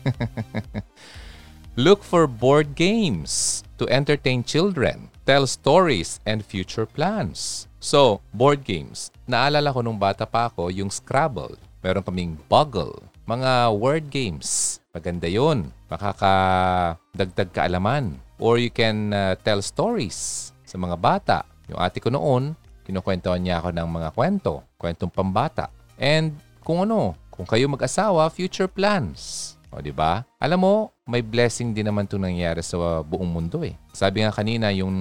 Look 1.78 2.02
for 2.02 2.26
board 2.26 2.74
games 2.74 3.62
to 3.78 3.86
entertain 3.86 4.42
children, 4.42 5.14
tell 5.22 5.46
stories, 5.46 6.18
and 6.26 6.42
future 6.42 6.86
plans. 6.86 7.70
So, 7.78 8.18
board 8.34 8.66
games. 8.66 9.14
Naalala 9.30 9.70
ko 9.70 9.86
nung 9.86 10.02
bata 10.02 10.26
pa 10.26 10.50
ako 10.50 10.74
yung 10.74 10.90
Scrabble. 10.90 11.54
Meron 11.78 12.02
kaming 12.02 12.34
Boggle. 12.50 12.98
Mga 13.30 13.78
word 13.78 14.10
games. 14.10 14.80
Maganda 14.90 15.30
yun. 15.30 15.70
Makakadagdag 15.86 17.54
kaalaman. 17.54 18.18
Or 18.42 18.58
you 18.58 18.74
can 18.74 19.14
uh, 19.14 19.38
tell 19.46 19.62
stories 19.62 20.50
sa 20.66 20.74
mga 20.74 20.98
bata. 20.98 21.38
Yung 21.70 21.78
ate 21.78 22.02
ko 22.02 22.10
noon, 22.10 22.58
kinukwentuhan 22.82 23.38
niya 23.38 23.62
ako 23.62 23.70
ng 23.70 23.88
mga 23.88 24.08
kwento. 24.18 24.66
Kwentong 24.74 25.14
pambata. 25.14 25.70
And 25.94 26.34
kung 26.66 26.82
ano, 26.82 27.14
kung 27.30 27.46
kayo 27.46 27.70
mag-asawa, 27.70 28.26
future 28.34 28.66
plans. 28.66 29.54
O, 29.68 29.84
di 29.84 29.92
ba? 29.92 30.24
Alam 30.40 30.60
mo, 30.64 30.74
may 31.04 31.20
blessing 31.20 31.76
din 31.76 31.88
naman 31.88 32.08
'tong 32.08 32.24
nangyayari 32.24 32.64
sa 32.64 33.04
buong 33.04 33.28
mundo 33.28 33.60
eh. 33.64 33.76
Sabi 33.92 34.24
nga 34.24 34.32
kanina, 34.32 34.72
yung 34.72 34.92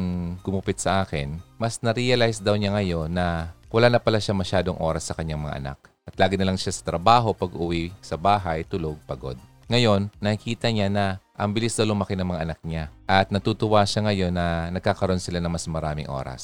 gumupit 0.44 0.80
sa 0.80 1.04
akin, 1.04 1.40
mas 1.56 1.80
na-realize 1.80 2.44
daw 2.44 2.56
niya 2.60 2.76
ngayon 2.76 3.12
na 3.12 3.56
wala 3.72 3.88
na 3.92 4.00
pala 4.00 4.20
siya 4.20 4.36
masyadong 4.36 4.80
oras 4.80 5.08
sa 5.08 5.16
kanyang 5.16 5.44
mga 5.44 5.58
anak. 5.60 5.80
At 6.08 6.16
lagi 6.16 6.40
na 6.40 6.48
lang 6.48 6.56
siya 6.56 6.72
sa 6.72 6.88
trabaho 6.88 7.36
pag 7.36 7.52
uwi 7.52 7.92
sa 8.00 8.16
bahay, 8.16 8.64
tulog, 8.64 8.96
pagod. 9.04 9.36
Ngayon, 9.68 10.08
nakikita 10.24 10.72
niya 10.72 10.88
na 10.88 11.20
ang 11.36 11.52
bilis 11.52 11.76
na 11.76 11.84
lumaki 11.84 12.16
ng 12.16 12.24
mga 12.24 12.44
anak 12.48 12.60
niya. 12.64 12.88
At 13.04 13.28
natutuwa 13.36 13.84
siya 13.84 14.08
ngayon 14.08 14.32
na 14.32 14.72
nagkakaroon 14.72 15.20
sila 15.20 15.44
ng 15.44 15.52
mas 15.52 15.68
maraming 15.68 16.08
oras. 16.08 16.44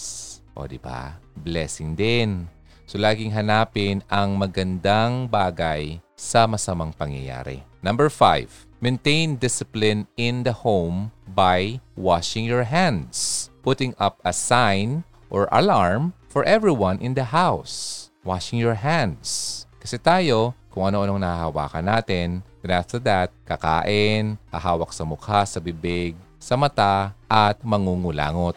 O 0.51 0.67
di 0.67 0.75
ba? 0.75 1.15
Blessing 1.39 1.95
din. 1.95 2.43
So 2.83 2.99
laging 2.99 3.31
hanapin 3.31 4.03
ang 4.11 4.35
magandang 4.35 5.31
bagay 5.31 6.03
sa 6.19 6.43
masamang 6.45 6.91
pangyayari. 6.91 7.63
Number 7.83 8.07
five, 8.07 8.47
maintain 8.79 9.35
discipline 9.35 10.07
in 10.15 10.47
the 10.47 10.55
home 10.55 11.11
by 11.27 11.83
washing 11.99 12.47
your 12.47 12.63
hands, 12.63 13.51
putting 13.59 13.91
up 13.99 14.23
a 14.23 14.31
sign 14.31 15.03
or 15.27 15.51
alarm 15.51 16.15
for 16.31 16.47
everyone 16.47 17.03
in 17.03 17.11
the 17.11 17.35
house. 17.35 18.07
Washing 18.23 18.55
your 18.55 18.79
hands. 18.79 19.67
Kasi 19.83 19.99
tayo, 19.99 20.55
kung 20.71 20.87
ano-anong 20.87 21.19
nahahawakan 21.19 21.83
natin, 21.83 22.39
then 22.63 22.71
after 22.71 23.03
that, 23.03 23.35
kakain, 23.43 24.39
hahawak 24.47 24.95
sa 24.95 25.03
mukha, 25.03 25.43
sa 25.43 25.59
bibig, 25.59 26.15
sa 26.39 26.55
mata, 26.55 27.11
at 27.27 27.59
mangungulangot. 27.67 28.55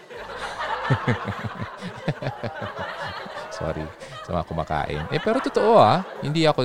Sorry 3.56 3.84
sa 4.28 4.36
mga 4.36 4.44
kumakain. 4.44 5.04
Eh, 5.08 5.20
pero 5.20 5.40
totoo 5.40 5.80
ah, 5.80 6.04
hindi 6.20 6.44
ako 6.44 6.60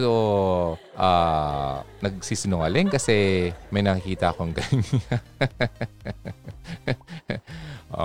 uh, 1.00 1.80
nagsisinungaling 2.04 2.92
kasi 2.92 3.48
may 3.72 3.80
nakikita 3.80 4.36
akong 4.36 4.52
ganyan. 4.58 5.24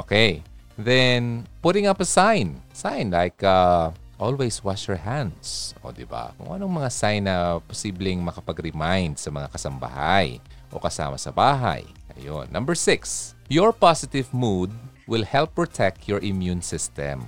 okay. 0.03 0.47
Then, 0.77 1.49
putting 1.65 1.89
up 1.89 1.99
a 2.05 2.07
sign. 2.07 2.61
Sign 2.77 3.09
like, 3.09 3.41
uh, 3.41 3.91
always 4.21 4.61
wash 4.61 4.89
your 4.89 5.01
hands. 5.01 5.73
O, 5.81 5.93
di 5.93 6.05
ba? 6.05 6.33
Kung 6.37 6.53
anong 6.53 6.85
mga 6.85 6.91
sign 6.93 7.25
na 7.25 7.61
posibleng 7.65 8.21
makapag-remind 8.21 9.17
sa 9.17 9.33
mga 9.33 9.49
kasambahay 9.49 10.37
o 10.69 10.77
kasama 10.77 11.17
sa 11.17 11.33
bahay. 11.33 11.85
Ayun. 12.17 12.49
Number 12.53 12.77
six, 12.77 13.33
your 13.49 13.73
positive 13.73 14.29
mood 14.33 14.73
will 15.09 15.25
help 15.25 15.55
protect 15.55 16.09
your 16.09 16.21
immune 16.21 16.61
system, 16.61 17.25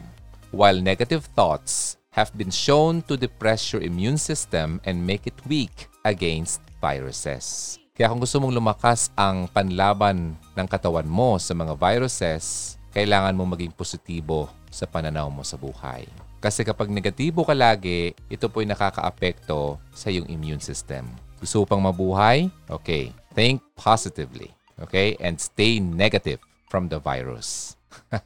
while 0.50 0.76
negative 0.80 1.28
thoughts 1.36 1.98
have 2.12 2.32
been 2.34 2.50
shown 2.50 3.04
to 3.06 3.14
depress 3.14 3.72
your 3.72 3.82
immune 3.82 4.18
system 4.18 4.80
and 4.88 4.98
make 4.98 5.28
it 5.28 5.36
weak 5.46 5.86
against 6.02 6.58
viruses. 6.82 7.76
Kaya 7.94 8.10
kung 8.10 8.22
gusto 8.22 8.38
mong 8.38 8.54
lumakas 8.54 9.10
ang 9.18 9.50
panlaban 9.50 10.38
ng 10.54 10.66
katawan 10.70 11.06
mo 11.06 11.34
sa 11.42 11.50
mga 11.54 11.74
viruses, 11.74 12.78
kailangan 12.94 13.34
mo 13.34 13.42
maging 13.46 13.74
positibo 13.74 14.46
sa 14.70 14.86
pananaw 14.86 15.26
mo 15.26 15.42
sa 15.42 15.58
buhay. 15.58 16.06
Kasi 16.38 16.62
kapag 16.62 16.86
negatibo 16.86 17.42
ka 17.42 17.50
lagi, 17.50 18.14
ito 18.30 18.46
po'y 18.46 18.62
nakakaapekto 18.70 19.82
sa 19.90 20.14
iyong 20.14 20.30
immune 20.30 20.62
system. 20.62 21.10
Gusto 21.42 21.66
pang 21.66 21.82
mabuhay? 21.82 22.46
Okay. 22.70 23.10
Think 23.34 23.62
positively. 23.74 24.54
Okay? 24.78 25.18
And 25.18 25.34
stay 25.38 25.82
negative 25.82 26.38
from 26.70 26.86
the 26.86 27.02
virus. 27.02 27.74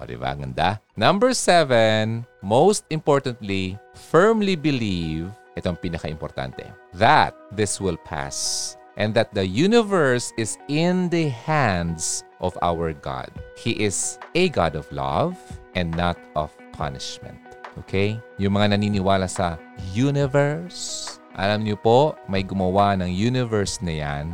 O, 0.00 0.08
di 0.08 0.16
ba? 0.16 0.32
Ganda. 0.32 0.80
Number 0.96 1.36
seven, 1.36 2.24
most 2.40 2.88
importantly, 2.88 3.76
firmly 3.92 4.56
believe, 4.56 5.28
ito 5.60 5.68
ang 5.68 5.76
pinaka-importante, 5.76 6.64
that 6.96 7.36
this 7.52 7.76
will 7.76 8.00
pass 8.08 8.72
and 8.96 9.12
that 9.12 9.28
the 9.36 9.44
universe 9.44 10.32
is 10.40 10.56
in 10.72 11.12
the 11.12 11.28
hands 11.28 12.24
of 12.40 12.56
our 12.64 12.96
God. 12.96 13.28
He 13.60 13.76
is 13.76 14.16
a 14.32 14.48
God 14.48 14.72
of 14.72 14.88
love 14.88 15.36
and 15.76 15.92
not 15.92 16.16
of 16.32 16.48
punishment. 16.72 17.38
Okay? 17.84 18.16
Yung 18.40 18.56
mga 18.56 18.76
naniniwala 18.76 19.28
sa 19.28 19.60
universe, 19.92 21.20
alam 21.36 21.62
niyo 21.62 21.76
po, 21.76 22.16
may 22.24 22.40
gumawa 22.40 22.96
ng 22.96 23.08
universe 23.12 23.84
na 23.84 23.94
yan 24.00 24.26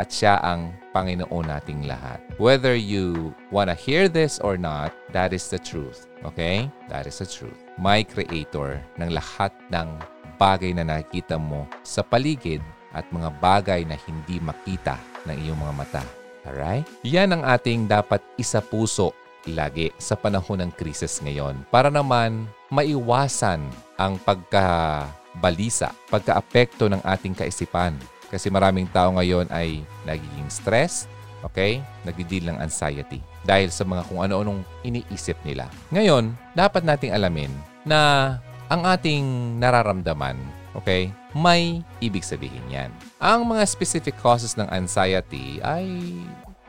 at 0.00 0.08
siya 0.08 0.40
ang 0.40 0.72
Panginoon 0.92 1.48
nating 1.48 1.88
lahat. 1.88 2.20
Whether 2.36 2.76
you 2.76 3.32
wanna 3.52 3.76
hear 3.76 4.08
this 4.08 4.40
or 4.40 4.56
not, 4.56 4.92
that 5.12 5.32
is 5.32 5.48
the 5.48 5.60
truth. 5.60 6.08
Okay? 6.24 6.68
That 6.88 7.08
is 7.08 7.20
the 7.20 7.28
truth. 7.28 7.56
May 7.80 8.04
creator 8.04 8.80
ng 9.00 9.10
lahat 9.12 9.52
ng 9.72 9.88
bagay 10.36 10.76
na 10.76 10.84
nakikita 10.86 11.36
mo 11.36 11.68
sa 11.84 12.04
paligid 12.04 12.60
at 12.92 13.08
mga 13.08 13.30
bagay 13.40 13.80
na 13.88 13.96
hindi 14.08 14.38
makita 14.40 15.00
ng 15.24 15.36
iyong 15.38 15.58
mga 15.60 15.74
mata. 15.74 16.04
Alright? 16.42 16.84
Yan 17.06 17.32
ang 17.32 17.42
ating 17.46 17.86
dapat 17.86 18.20
isa 18.36 18.58
puso 18.58 19.14
lagi 19.46 19.90
sa 19.98 20.14
panahon 20.14 20.62
ng 20.62 20.72
krisis 20.74 21.18
ngayon 21.22 21.66
para 21.70 21.90
naman 21.90 22.46
maiwasan 22.70 23.62
ang 23.98 24.18
pagkabalisa, 24.22 25.94
pagkaapekto 26.10 26.90
ng 26.90 27.02
ating 27.02 27.34
kaisipan 27.34 27.94
kasi 28.32 28.48
maraming 28.48 28.88
tao 28.88 29.12
ngayon 29.12 29.44
ay 29.52 29.84
nagiging 30.08 30.48
stress, 30.48 31.04
okay? 31.44 31.84
Nagdi-deal 32.08 32.48
ng 32.48 32.58
anxiety 32.64 33.20
dahil 33.44 33.68
sa 33.68 33.84
mga 33.84 34.08
kung 34.08 34.24
ano-anong 34.24 34.64
iniisip 34.80 35.36
nila. 35.44 35.68
Ngayon, 35.92 36.32
dapat 36.56 36.80
nating 36.82 37.12
alamin 37.12 37.52
na 37.84 38.34
ang 38.72 38.88
ating 38.88 39.60
nararamdaman, 39.60 40.40
okay, 40.72 41.12
may 41.36 41.84
ibig 42.00 42.24
sabihin 42.24 42.64
yan. 42.72 42.90
Ang 43.20 43.52
mga 43.52 43.68
specific 43.68 44.16
causes 44.16 44.56
ng 44.56 44.66
anxiety 44.72 45.60
ay 45.60 45.84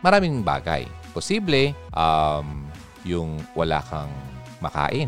maraming 0.04 0.44
bagay. 0.44 0.84
Posible, 1.16 1.72
um, 1.96 2.68
yung 3.08 3.40
wala 3.56 3.80
kang 3.88 4.12
makain, 4.60 5.08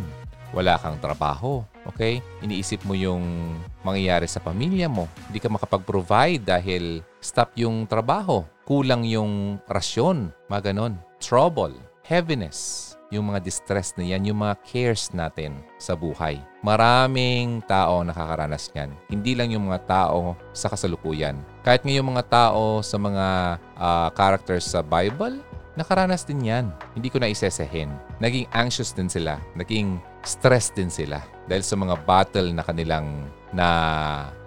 wala 0.55 0.79
kang 0.79 0.95
trabaho, 1.03 1.67
okay? 1.89 2.21
Iniisip 2.41 2.83
mo 2.83 2.93
yung 2.97 3.55
mangyayari 3.86 4.25
sa 4.25 4.41
pamilya 4.41 4.89
mo. 4.89 5.05
Hindi 5.29 5.39
ka 5.39 5.49
makapag-provide 5.49 6.41
dahil 6.41 7.05
stop 7.21 7.53
yung 7.57 7.86
trabaho, 7.86 8.45
kulang 8.65 9.05
yung 9.05 9.61
rasyon, 9.69 10.33
mga 10.49 10.73
ganon. 10.73 10.97
Trouble, 11.21 11.73
heaviness, 12.05 12.93
yung 13.13 13.29
mga 13.29 13.41
distress 13.45 13.93
na 13.95 14.05
yan, 14.05 14.27
yung 14.27 14.41
mga 14.41 14.57
cares 14.65 15.13
natin 15.13 15.61
sa 15.77 15.93
buhay. 15.93 16.41
Maraming 16.65 17.61
tao 17.69 18.01
nakakaranas 18.01 18.73
yan. 18.73 18.91
Hindi 19.07 19.38
lang 19.38 19.53
yung 19.53 19.69
mga 19.69 19.86
tao 19.86 20.33
sa 20.51 20.67
kasalukuyan. 20.67 21.38
Kahit 21.61 21.86
ngayong 21.86 22.11
mga 22.17 22.25
tao 22.27 22.81
sa 22.81 22.97
mga 22.97 23.57
uh, 23.77 24.09
characters 24.17 24.65
sa 24.65 24.81
Bible, 24.81 25.39
nakaranas 25.76 26.28
din 26.28 26.43
yan. 26.43 26.65
Hindi 26.95 27.07
ko 27.11 27.19
na 27.19 27.32
isesehin. 27.32 27.91
Naging 28.19 28.47
anxious 28.51 28.95
din 28.95 29.07
sila. 29.07 29.39
Naging 29.55 29.99
stress 30.26 30.73
din 30.73 30.89
sila 30.89 31.21
dahil 31.45 31.61
sa 31.61 31.78
mga 31.78 31.95
battle 32.03 32.49
na 32.51 32.63
kanilang 32.65 33.30
na 33.53 33.67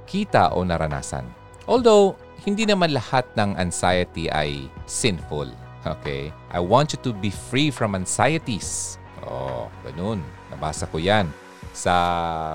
kita 0.08 0.52
o 0.56 0.64
naranasan. 0.64 1.24
Although, 1.68 2.16
hindi 2.48 2.64
naman 2.64 2.96
lahat 2.96 3.28
ng 3.36 3.60
anxiety 3.60 4.32
ay 4.32 4.66
sinful. 4.88 5.52
Okay? 5.84 6.32
I 6.50 6.60
want 6.60 6.96
you 6.96 7.00
to 7.04 7.12
be 7.12 7.28
free 7.28 7.68
from 7.68 7.92
anxieties. 7.94 8.96
Oh, 9.22 9.68
ganun. 9.84 10.24
Nabasa 10.48 10.88
ko 10.88 10.96
yan 10.96 11.28
sa 11.76 11.94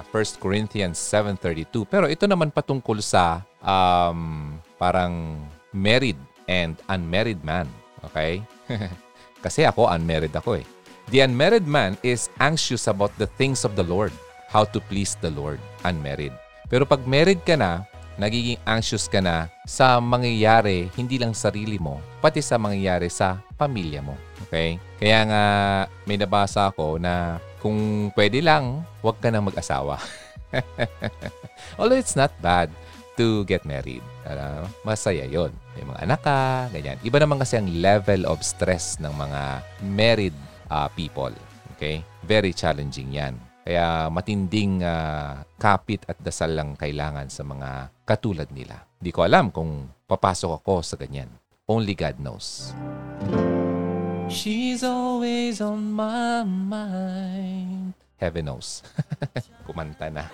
1 0.09 0.41
Corinthians 0.41 0.97
7.32. 0.97 1.86
Pero 1.88 2.09
ito 2.09 2.26
naman 2.26 2.49
patungkol 2.49 2.99
sa 2.99 3.45
um, 3.61 4.57
parang 4.76 5.39
married 5.71 6.17
and 6.49 6.76
unmarried 6.91 7.39
man. 7.45 7.69
Okay? 8.11 8.43
Kasi 9.43 9.67
ako, 9.67 9.91
unmarried 9.91 10.33
ako 10.35 10.59
eh. 10.59 10.65
The 11.11 11.23
unmarried 11.27 11.67
man 11.67 11.99
is 11.99 12.31
anxious 12.39 12.87
about 12.87 13.11
the 13.19 13.27
things 13.35 13.67
of 13.67 13.75
the 13.75 13.83
Lord. 13.83 14.15
How 14.47 14.63
to 14.71 14.79
please 14.79 15.19
the 15.19 15.33
Lord. 15.33 15.59
Unmarried. 15.83 16.31
Pero 16.71 16.87
pag 16.87 17.03
married 17.03 17.43
ka 17.43 17.59
na, 17.59 17.83
nagiging 18.15 18.61
anxious 18.63 19.09
ka 19.09 19.19
na 19.19 19.49
sa 19.65 19.97
mangyayari 19.97 20.87
hindi 20.93 21.17
lang 21.17 21.33
sarili 21.33 21.81
mo, 21.81 21.99
pati 22.21 22.39
sa 22.39 22.61
mangyayari 22.61 23.09
sa 23.09 23.41
pamilya 23.57 23.99
mo. 23.99 24.15
Okay? 24.47 24.77
Kaya 25.01 25.19
nga 25.27 25.43
may 26.07 26.15
nabasa 26.15 26.69
ako 26.71 27.01
na 27.01 27.41
kung 27.59 28.11
pwede 28.15 28.39
lang, 28.39 28.83
huwag 29.03 29.19
ka 29.19 29.27
na 29.31 29.43
mag-asawa. 29.43 29.99
Although 31.79 31.97
it's 31.97 32.15
not 32.15 32.31
bad 32.39 32.69
to 33.18 33.45
get 33.45 33.66
married. 33.66 34.03
Ano? 34.26 34.70
Masaya 34.86 35.26
yon. 35.26 35.53
May 35.78 35.86
mga 35.86 35.99
anak 36.05 36.22
ka, 36.22 36.39
ganyan. 36.74 36.97
Iba 37.05 37.18
naman 37.22 37.41
kasi 37.41 37.57
ang 37.57 37.70
level 37.70 38.26
of 38.26 38.41
stress 38.41 38.97
ng 39.01 39.14
mga 39.14 39.41
married 39.93 40.36
uh, 40.70 40.89
people. 40.93 41.34
Okay? 41.78 42.01
Very 42.26 42.53
challenging 42.53 43.14
yan. 43.14 43.38
Kaya 43.64 44.11
matinding 44.11 44.84
uh, 44.84 45.39
kapit 45.55 46.03
at 46.11 46.20
dasal 46.20 46.51
lang 46.51 46.76
kailangan 46.76 47.32
sa 47.32 47.47
mga 47.47 47.95
katulad 48.03 48.51
nila. 48.51 48.84
Hindi 48.99 49.11
ko 49.16 49.24
alam 49.24 49.55
kung 49.55 49.88
papasok 50.03 50.59
ako 50.59 50.84
sa 50.84 50.99
ganyan. 50.99 51.32
Only 51.64 51.95
God 51.95 52.20
knows. 52.20 52.76
She's 54.28 54.84
always 54.84 55.64
on 55.64 55.95
my 55.95 56.43
mind. 56.43 57.95
Heaven 58.20 58.51
knows. 58.51 58.84
Kumanta 59.68 60.11
na. 60.11 60.28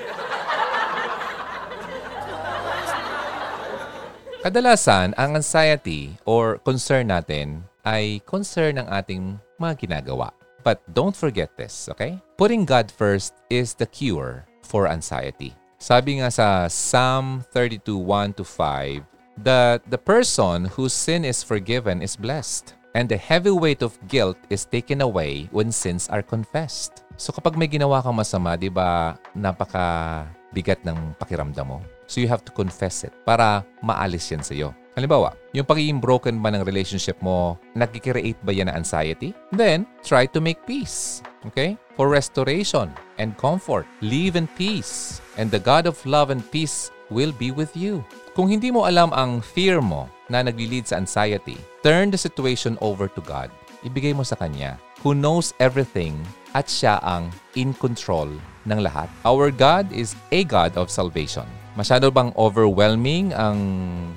Kadalasan, 4.40 5.12
ang 5.20 5.36
anxiety 5.36 6.16
or 6.24 6.64
concern 6.64 7.12
natin 7.12 7.68
ay 7.84 8.24
concern 8.24 8.80
ng 8.80 8.88
ating 8.88 9.36
mga 9.60 9.84
ginagawa. 9.84 10.32
But 10.64 10.80
don't 10.96 11.12
forget 11.12 11.60
this, 11.60 11.92
okay? 11.92 12.24
Putting 12.40 12.64
God 12.64 12.88
first 12.88 13.36
is 13.52 13.76
the 13.76 13.84
cure 13.84 14.48
for 14.64 14.88
anxiety. 14.88 15.60
Sabi 15.76 16.24
nga 16.24 16.32
sa 16.32 16.72
Psalm 16.72 17.44
32, 17.52 18.00
1 18.00 18.40
to 18.40 18.48
5, 18.48 19.04
that 19.44 19.84
the 19.92 20.00
person 20.00 20.72
whose 20.72 20.96
sin 20.96 21.28
is 21.28 21.44
forgiven 21.44 22.00
is 22.00 22.16
blessed, 22.16 22.80
and 22.96 23.12
the 23.12 23.20
heavy 23.20 23.52
weight 23.52 23.84
of 23.84 24.00
guilt 24.08 24.40
is 24.48 24.64
taken 24.64 25.04
away 25.04 25.52
when 25.52 25.68
sins 25.68 26.08
are 26.08 26.24
confessed. 26.24 27.04
So 27.20 27.36
kapag 27.36 27.60
may 27.60 27.68
ginawa 27.68 28.00
kang 28.00 28.16
masama, 28.16 28.56
di 28.56 28.72
ba, 28.72 29.20
napaka 29.36 30.24
bigat 30.56 30.80
ng 30.88 31.20
pakiramdam 31.20 31.76
mo. 31.76 31.84
So 32.10 32.18
you 32.18 32.28
have 32.28 32.42
to 32.50 32.52
confess 32.52 33.06
it 33.06 33.14
para 33.22 33.62
maalis 33.86 34.34
yan 34.34 34.42
sa 34.42 34.58
iyo. 34.58 34.74
Halimbawa, 34.98 35.38
yung 35.54 35.70
pagiging 35.70 36.02
broken 36.02 36.42
ba 36.42 36.50
ng 36.50 36.66
relationship 36.66 37.16
mo, 37.22 37.56
nagkikreate 37.78 38.42
ba 38.42 38.52
yan 38.52 38.68
ng 38.68 38.82
anxiety? 38.82 39.32
Then, 39.54 39.86
try 40.02 40.26
to 40.34 40.42
make 40.42 40.60
peace. 40.66 41.22
Okay? 41.46 41.78
For 41.96 42.10
restoration 42.10 42.92
and 43.22 43.38
comfort. 43.38 43.86
Live 44.02 44.36
in 44.36 44.50
peace. 44.58 45.22
And 45.38 45.48
the 45.48 45.62
God 45.62 45.86
of 45.86 46.02
love 46.04 46.34
and 46.34 46.44
peace 46.52 46.92
will 47.14 47.32
be 47.32 47.54
with 47.54 47.72
you. 47.78 48.04
Kung 48.34 48.50
hindi 48.50 48.74
mo 48.74 48.90
alam 48.90 49.14
ang 49.14 49.40
fear 49.40 49.80
mo 49.80 50.10
na 50.28 50.42
nagli-lead 50.44 50.90
sa 50.90 51.00
anxiety, 51.00 51.56
turn 51.86 52.10
the 52.12 52.20
situation 52.20 52.76
over 52.82 53.08
to 53.08 53.22
God. 53.24 53.54
Ibigay 53.86 54.18
mo 54.18 54.28
sa 54.28 54.36
Kanya, 54.36 54.82
who 55.00 55.16
knows 55.16 55.56
everything 55.64 56.20
at 56.58 56.68
siya 56.68 57.00
ang 57.06 57.32
in 57.56 57.72
control 57.78 58.28
ng 58.68 58.80
lahat. 58.84 59.08
Our 59.24 59.54
God 59.54 59.94
is 59.96 60.18
a 60.36 60.44
God 60.44 60.76
of 60.76 60.92
salvation. 60.92 61.48
Masyado 61.78 62.10
bang 62.10 62.34
overwhelming 62.34 63.30
ang 63.38 63.60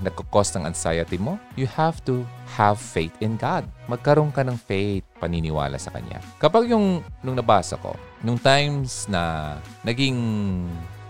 nagkukos 0.00 0.56
ng 0.56 0.64
anxiety 0.64 1.20
mo? 1.20 1.36
You 1.52 1.68
have 1.68 2.00
to 2.08 2.24
have 2.56 2.80
faith 2.80 3.12
in 3.20 3.36
God. 3.36 3.68
Magkaroon 3.92 4.32
ka 4.32 4.40
ng 4.40 4.56
faith, 4.56 5.04
paniniwala 5.20 5.76
sa 5.76 5.92
Kanya. 5.92 6.16
Kapag 6.40 6.72
yung, 6.72 7.04
nung 7.20 7.36
nabasa 7.36 7.76
ko, 7.76 7.92
nung 8.24 8.40
times 8.40 9.04
na 9.04 9.56
naging 9.84 10.16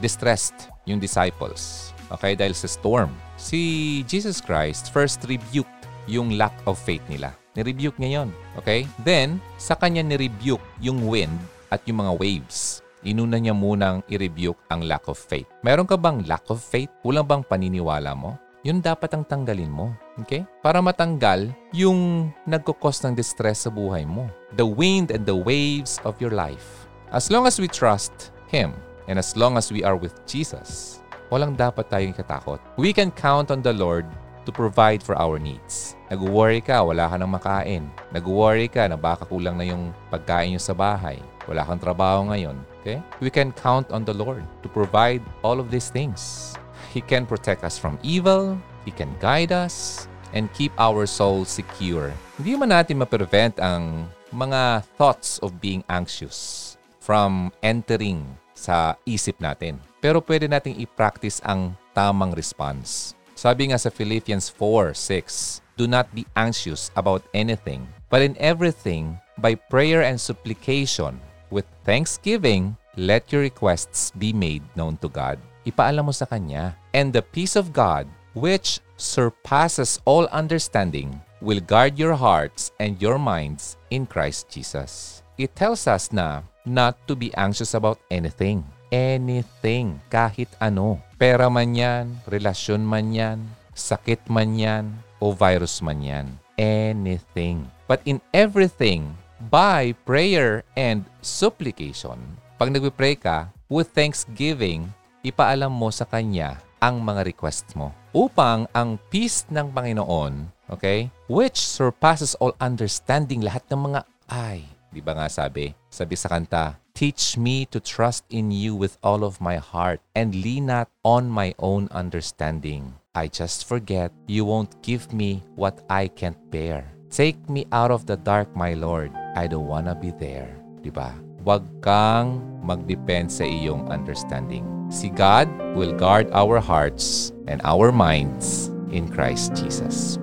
distressed 0.02 0.66
yung 0.82 0.98
disciples, 0.98 1.94
okay, 2.10 2.34
dahil 2.34 2.58
sa 2.58 2.66
storm, 2.66 3.14
si 3.38 4.02
Jesus 4.10 4.42
Christ 4.42 4.90
first 4.90 5.22
rebuked 5.30 5.86
yung 6.10 6.34
lack 6.34 6.54
of 6.66 6.74
faith 6.74 7.02
nila. 7.06 7.30
Nirebuke 7.54 8.02
niya 8.02 8.22
yun. 8.22 8.28
Okay? 8.58 8.90
Then, 9.06 9.38
sa 9.62 9.78
kanya 9.78 10.02
nirebuke 10.02 10.64
yung 10.82 11.06
wind 11.06 11.38
at 11.70 11.86
yung 11.86 12.02
mga 12.02 12.18
waves 12.18 12.81
inuna 13.02 13.38
niya 13.38 13.54
munang 13.54 14.02
i-rebuke 14.06 14.58
ang 14.70 14.86
lack 14.86 15.06
of 15.10 15.18
faith. 15.18 15.46
Meron 15.62 15.86
ka 15.86 15.98
bang 15.98 16.22
lack 16.26 16.46
of 16.50 16.62
faith? 16.62 16.90
Kulang 17.02 17.26
bang 17.26 17.42
paniniwala 17.42 18.14
mo? 18.14 18.38
Yun 18.62 18.78
dapat 18.78 19.10
ang 19.10 19.26
tanggalin 19.26 19.70
mo. 19.70 19.90
Okay? 20.22 20.46
Para 20.62 20.78
matanggal 20.78 21.50
yung 21.74 22.30
nagkukos 22.46 23.02
ng 23.02 23.18
distress 23.18 23.66
sa 23.66 23.70
buhay 23.74 24.06
mo. 24.06 24.30
The 24.54 24.66
wind 24.66 25.10
and 25.10 25.26
the 25.26 25.34
waves 25.34 25.98
of 26.06 26.14
your 26.22 26.30
life. 26.30 26.86
As 27.10 27.26
long 27.28 27.44
as 27.44 27.58
we 27.58 27.66
trust 27.66 28.30
Him 28.46 28.72
and 29.10 29.18
as 29.18 29.34
long 29.34 29.58
as 29.58 29.74
we 29.74 29.82
are 29.82 29.98
with 29.98 30.14
Jesus, 30.30 31.02
walang 31.26 31.58
dapat 31.58 31.90
tayong 31.90 32.14
katakot. 32.14 32.62
We 32.78 32.94
can 32.94 33.10
count 33.10 33.50
on 33.50 33.66
the 33.66 33.74
Lord 33.74 34.06
to 34.46 34.50
provide 34.50 35.02
for 35.02 35.18
our 35.18 35.38
needs. 35.38 35.98
Nag-worry 36.10 36.62
ka, 36.62 36.82
wala 36.82 37.06
ka 37.10 37.16
nang 37.18 37.34
makain. 37.34 37.90
Nag-worry 38.14 38.66
ka 38.70 38.86
na 38.86 38.98
baka 38.98 39.26
kulang 39.26 39.58
na 39.58 39.66
yung 39.66 39.90
pagkain 40.10 40.54
nyo 40.54 40.62
sa 40.62 40.74
bahay. 40.74 41.18
Wala 41.50 41.66
kang 41.66 41.82
trabaho 41.82 42.30
ngayon. 42.30 42.58
Okay? 42.82 42.98
We 43.22 43.30
can 43.30 43.54
count 43.54 43.94
on 43.94 44.02
the 44.02 44.12
Lord 44.12 44.42
to 44.66 44.68
provide 44.68 45.22
all 45.46 45.62
of 45.62 45.70
these 45.70 45.88
things. 45.88 46.52
He 46.90 47.00
can 47.00 47.24
protect 47.24 47.62
us 47.62 47.78
from 47.78 47.96
evil, 48.02 48.58
He 48.84 48.90
can 48.90 49.14
guide 49.22 49.54
us, 49.54 50.10
and 50.34 50.52
keep 50.52 50.74
our 50.76 51.06
souls 51.06 51.48
secure. 51.48 52.10
Hindi 52.36 52.58
man 52.58 52.74
natin 52.74 52.98
ma-prevent 52.98 53.62
ang 53.62 54.10
mga 54.34 54.82
thoughts 54.98 55.38
of 55.40 55.62
being 55.62 55.86
anxious 55.86 56.74
from 56.98 57.54
entering 57.62 58.26
sa 58.58 58.98
isip 59.06 59.38
natin. 59.38 59.78
Pero 60.02 60.18
pwede 60.18 60.50
nating 60.50 60.82
i-practice 60.82 61.38
ang 61.46 61.78
tamang 61.94 62.34
response. 62.34 63.14
Sabi 63.38 63.70
nga 63.70 63.78
sa 63.78 63.90
Philippians 63.90 64.50
4:6, 64.50 65.62
Do 65.78 65.88
not 65.88 66.10
be 66.12 66.28
anxious 66.36 66.92
about 66.98 67.24
anything, 67.32 67.88
but 68.12 68.20
in 68.20 68.36
everything, 68.36 69.16
by 69.40 69.56
prayer 69.56 70.04
and 70.04 70.20
supplication, 70.20 71.16
With 71.52 71.68
thanksgiving, 71.84 72.80
let 72.96 73.28
your 73.28 73.44
requests 73.44 74.08
be 74.16 74.32
made 74.32 74.64
known 74.72 74.96
to 75.04 75.12
God. 75.12 75.36
Ipaalam 75.68 76.08
mo 76.08 76.14
sa 76.16 76.24
Kanya. 76.24 76.72
And 76.96 77.12
the 77.12 77.20
peace 77.20 77.60
of 77.60 77.76
God, 77.76 78.08
which 78.32 78.80
surpasses 78.96 80.00
all 80.08 80.24
understanding, 80.32 81.12
will 81.44 81.60
guard 81.60 82.00
your 82.00 82.16
hearts 82.16 82.72
and 82.80 82.96
your 83.04 83.20
minds 83.20 83.76
in 83.92 84.08
Christ 84.08 84.48
Jesus. 84.48 85.20
It 85.36 85.52
tells 85.52 85.84
us 85.84 86.08
na 86.08 86.40
not 86.64 86.96
to 87.04 87.12
be 87.12 87.28
anxious 87.36 87.76
about 87.76 88.00
anything. 88.08 88.64
Anything, 88.88 90.00
kahit 90.08 90.48
ano. 90.56 91.04
Pera 91.20 91.52
man 91.52 91.76
yan, 91.76 92.16
relasyon 92.32 92.80
man 92.80 93.12
yan, 93.12 93.38
sakit 93.76 94.24
man 94.32 94.56
yan, 94.56 94.84
o 95.20 95.36
virus 95.36 95.84
man 95.84 96.00
yan. 96.00 96.26
Anything. 96.56 97.68
But 97.88 98.00
in 98.08 98.24
everything, 98.32 99.12
by 99.50 99.96
prayer 100.04 100.62
and 100.76 101.02
supplication. 101.24 102.18
Pag 102.60 102.70
nagpe-pray 102.70 103.18
ka, 103.18 103.50
with 103.66 103.90
thanksgiving, 103.96 104.86
ipaalam 105.24 105.72
mo 105.72 105.88
sa 105.88 106.04
Kanya 106.04 106.60
ang 106.82 107.00
mga 107.00 107.26
requests 107.26 107.72
mo 107.72 107.94
upang 108.12 108.68
ang 108.76 109.00
peace 109.10 109.48
ng 109.48 109.72
Panginoon, 109.72 110.52
Okay? 110.72 111.12
Which 111.28 111.60
surpasses 111.60 112.32
all 112.40 112.56
understanding 112.56 113.44
lahat 113.44 113.68
ng 113.68 113.92
mga 113.92 114.00
ay. 114.32 114.64
Di 114.88 115.04
ba 115.04 115.12
nga 115.12 115.28
sabi? 115.28 115.76
Sabi 115.92 116.16
sa 116.16 116.32
kanta, 116.32 116.80
Teach 116.92 117.40
me 117.40 117.64
to 117.72 117.80
trust 117.80 118.24
in 118.28 118.52
you 118.52 118.76
with 118.76 119.00
all 119.00 119.24
of 119.24 119.40
my 119.40 119.56
heart 119.56 120.04
and 120.12 120.36
lean 120.36 120.68
not 120.68 120.92
on 121.04 121.28
my 121.28 121.56
own 121.56 121.88
understanding. 121.88 122.92
I 123.16 123.32
just 123.32 123.64
forget 123.64 124.12
you 124.28 124.44
won't 124.44 124.76
give 124.84 125.12
me 125.12 125.40
what 125.56 125.80
I 125.88 126.08
can't 126.12 126.36
bear. 126.52 126.84
Take 127.08 127.48
me 127.48 127.64
out 127.72 127.92
of 127.92 128.04
the 128.04 128.20
dark, 128.20 128.52
my 128.52 128.76
Lord. 128.76 129.12
I 129.34 129.48
don't 129.48 129.66
wanna 129.66 129.96
be 129.96 130.12
there. 130.12 130.52
Di 130.84 130.92
ba? 130.92 131.16
Huwag 131.42 131.64
kang 131.80 132.38
mag-depend 132.62 133.32
sa 133.32 133.42
iyong 133.42 133.88
understanding. 133.88 134.62
Si 134.92 135.08
God 135.08 135.48
will 135.74 135.96
guard 135.96 136.28
our 136.36 136.60
hearts 136.60 137.32
and 137.48 137.58
our 137.64 137.90
minds 137.90 138.68
in 138.92 139.08
Christ 139.08 139.56
Jesus. 139.56 140.20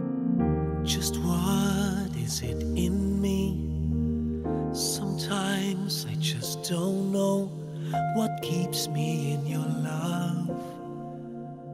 Just 0.85 1.17
what 1.25 2.13
is 2.15 2.45
it 2.45 2.61
in 2.77 3.19
me? 3.19 3.57
Sometimes 4.71 6.05
I 6.05 6.13
just 6.21 6.63
don't 6.63 7.11
know 7.11 7.49
what 8.13 8.31
keeps 8.45 8.87
me 8.87 9.33
in 9.33 9.43
your 9.49 9.65
love 9.65 10.53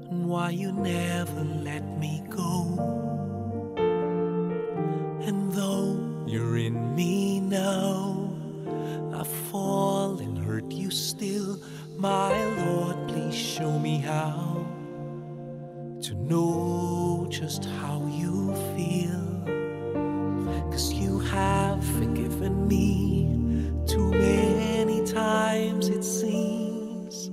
and 0.09 0.25
why 0.25 0.55
you 0.55 0.71
never 0.71 1.43
let 1.61 1.83
me 1.99 2.23
go. 2.31 2.79
And 5.27 5.51
though 5.51 5.94
you're 6.35 6.57
in 6.57 6.93
me 6.93 7.39
now, 7.39 8.29
I 9.13 9.23
fall 9.23 10.19
and 10.19 10.37
hurt 10.37 10.69
you 10.69 10.91
still. 10.91 11.61
My 11.95 12.43
Lord, 12.65 13.07
please 13.07 13.33
show 13.33 13.79
me 13.79 13.99
how 13.99 14.67
to 16.01 16.13
know 16.13 17.25
just 17.29 17.63
how 17.79 18.05
you 18.11 18.53
feel. 18.75 19.25
Cause 20.71 20.91
you 20.91 21.19
have 21.19 21.81
forgiven 21.97 22.67
me 22.67 23.71
too 23.87 24.11
many 24.11 25.05
times, 25.05 25.87
it 25.87 26.03
seems. 26.03 27.31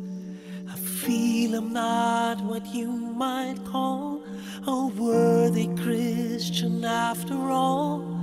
I 0.71 0.77
feel 0.77 1.57
I'm 1.57 1.73
not 1.73 2.41
what 2.45 2.65
you 2.73 2.87
might 2.87 3.65
call 3.65 4.23
a 4.65 4.87
worthy 4.87 5.67
Christian 5.75 6.85
after 6.85 7.35
all. 7.51 8.22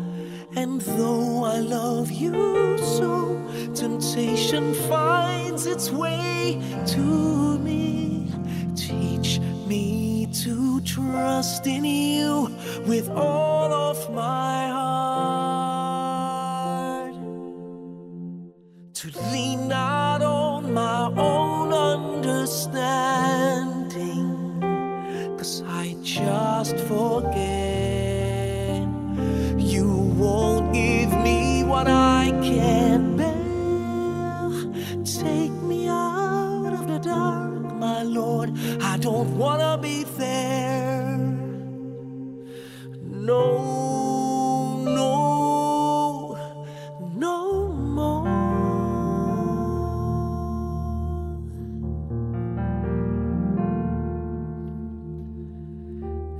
And 0.55 0.81
though 0.81 1.43
I 1.43 1.59
love 1.59 2.11
you 2.11 2.75
so, 2.77 3.39
temptation 3.75 4.73
finds 4.73 5.67
its 5.67 5.91
way 5.91 6.59
to 6.87 7.59
me. 7.59 8.31
Teach 8.75 9.39
me 9.67 10.25
to 10.43 10.81
trust 10.81 11.67
in 11.67 11.85
you 11.85 12.49
with 12.87 13.09
all 13.09 13.71
of 13.71 14.11
my 14.11 14.67
heart. 14.69 14.83
To 18.95 19.11
lean 19.31 19.67
not 19.67 20.23
on 20.23 20.73
my 20.73 21.13
own 21.15 21.71
understanding, 21.73 24.59
cause 25.37 25.61
I 25.67 25.95
just 26.01 26.75
forget. 26.79 27.98
What 31.79 31.87
I 31.87 32.31
can't 32.43 33.15
bear. 33.15 34.49
Take 35.05 35.53
me 35.71 35.87
out 35.87 36.73
of 36.73 36.87
the 36.91 36.99
dark, 36.99 37.73
my 37.75 38.03
Lord. 38.03 38.49
I 38.81 38.97
don't 38.97 39.37
wanna 39.37 39.77
be 39.77 40.03
there. 40.17 41.17
No, 43.29 43.43
no, 44.99 45.15
no 47.25 47.37
more. 47.97 48.27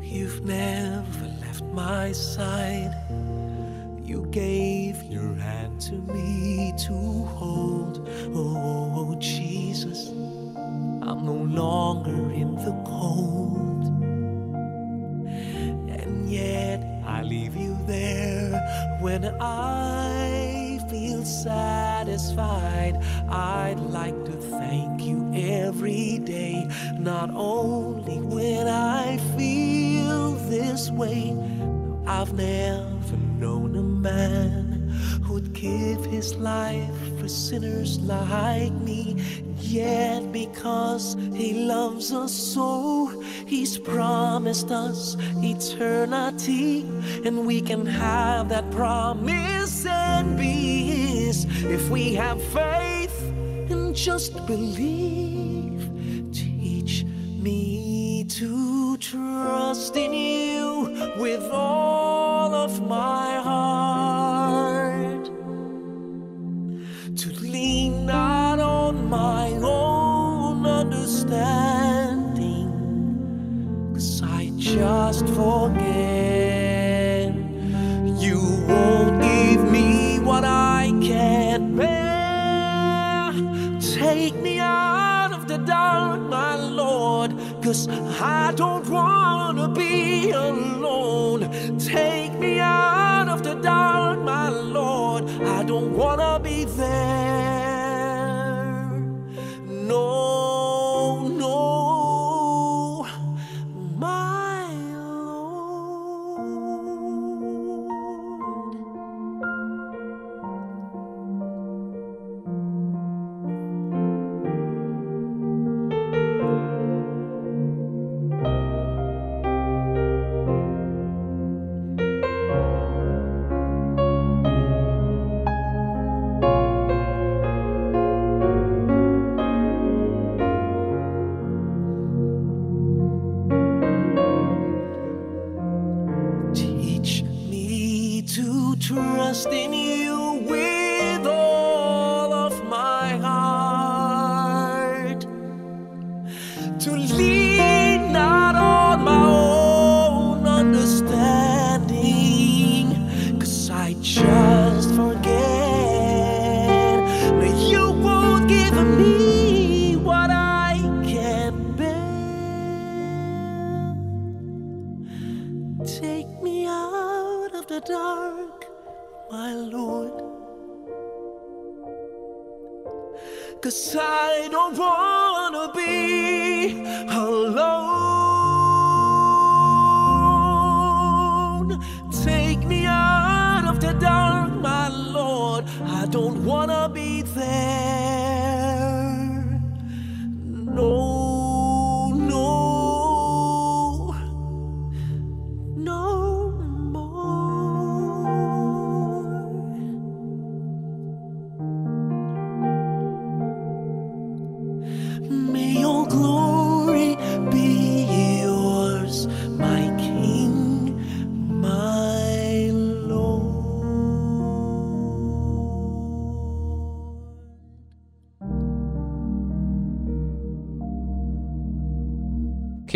You've 0.03 0.43
never 0.45 1.25
left 1.43 1.63
my 1.83 2.11
side. 2.11 2.93
You 4.09 4.25
gave 4.31 5.03
to 5.89 5.95
me 6.13 6.71
to 6.77 6.93
hold. 6.93 8.07
Oh, 8.35 8.93
oh 8.95 9.15
Jesus, 9.17 10.09
I'm 10.09 11.25
no 11.25 11.33
longer 11.33 12.31
in 12.31 12.53
the 12.57 12.79
cold. 12.85 13.87
And 15.89 16.29
yet 16.29 16.85
I 17.07 17.23
leave 17.23 17.55
you 17.55 17.75
there 17.87 18.51
when 19.01 19.25
I 19.41 20.79
feel 20.91 21.25
satisfied. 21.25 23.03
I'd 23.27 23.79
like 23.79 24.25
to 24.25 24.33
thank 24.33 25.01
you 25.01 25.31
every 25.33 26.19
day, 26.19 26.69
not 26.99 27.31
only 27.33 28.19
when 28.19 28.67
I 28.67 29.17
feel 29.35 30.33
this 30.33 30.91
way. 30.91 31.35
I've 32.05 32.33
never 32.33 32.88
life 36.35 37.19
for 37.19 37.27
sinners 37.27 37.99
like 37.99 38.73
me. 38.73 39.15
Yet, 39.59 40.31
because 40.31 41.15
he 41.35 41.65
loves 41.65 42.11
us 42.11 42.33
so, 42.33 43.23
he's 43.45 43.77
promised 43.77 44.71
us 44.71 45.15
eternity, 45.43 46.81
and 47.25 47.45
we 47.45 47.61
can 47.61 47.85
have 47.85 48.49
that 48.49 48.69
promise 48.71 49.85
and 49.85 50.37
be 50.37 50.83
his 50.83 51.45
if 51.65 51.89
we 51.89 52.13
have 52.15 52.41
faith 52.41 53.21
and 53.69 53.95
just 53.95 54.33
believe. 54.47 55.87
Teach 56.33 57.03
me 57.03 58.25
to 58.29 58.97
trust 58.97 59.95
in 59.95 60.13
you 60.13 61.13
with 61.17 61.43
all 61.51 62.53
of 62.55 62.81
my 62.87 63.35
heart. 63.39 64.08
My 69.09 69.51
own 69.63 70.65
understanding, 70.67 72.69
cause 73.93 74.21
I 74.21 74.51
just 74.55 75.27
forget. 75.29 77.33
You 78.25 78.39
won't 78.67 79.19
give 79.21 79.71
me 79.71 80.19
what 80.19 80.43
I 80.45 80.93
can't 81.01 81.75
bear. 81.75 83.33
Take 83.81 84.35
me 84.35 84.59
out 84.59 85.31
of 85.33 85.47
the 85.47 85.57
dark, 85.57 86.21
my 86.21 86.55
Lord, 86.55 87.33
cause 87.63 87.87
I 88.21 88.53
don't 88.55 88.87
wanna 88.89 89.69
be 89.69 90.29
alone. 90.31 91.49
Take 91.79 92.37
me 92.37 92.59
out 92.59 93.27
of 93.27 93.41
the 93.41 93.55
dark, 93.55 93.98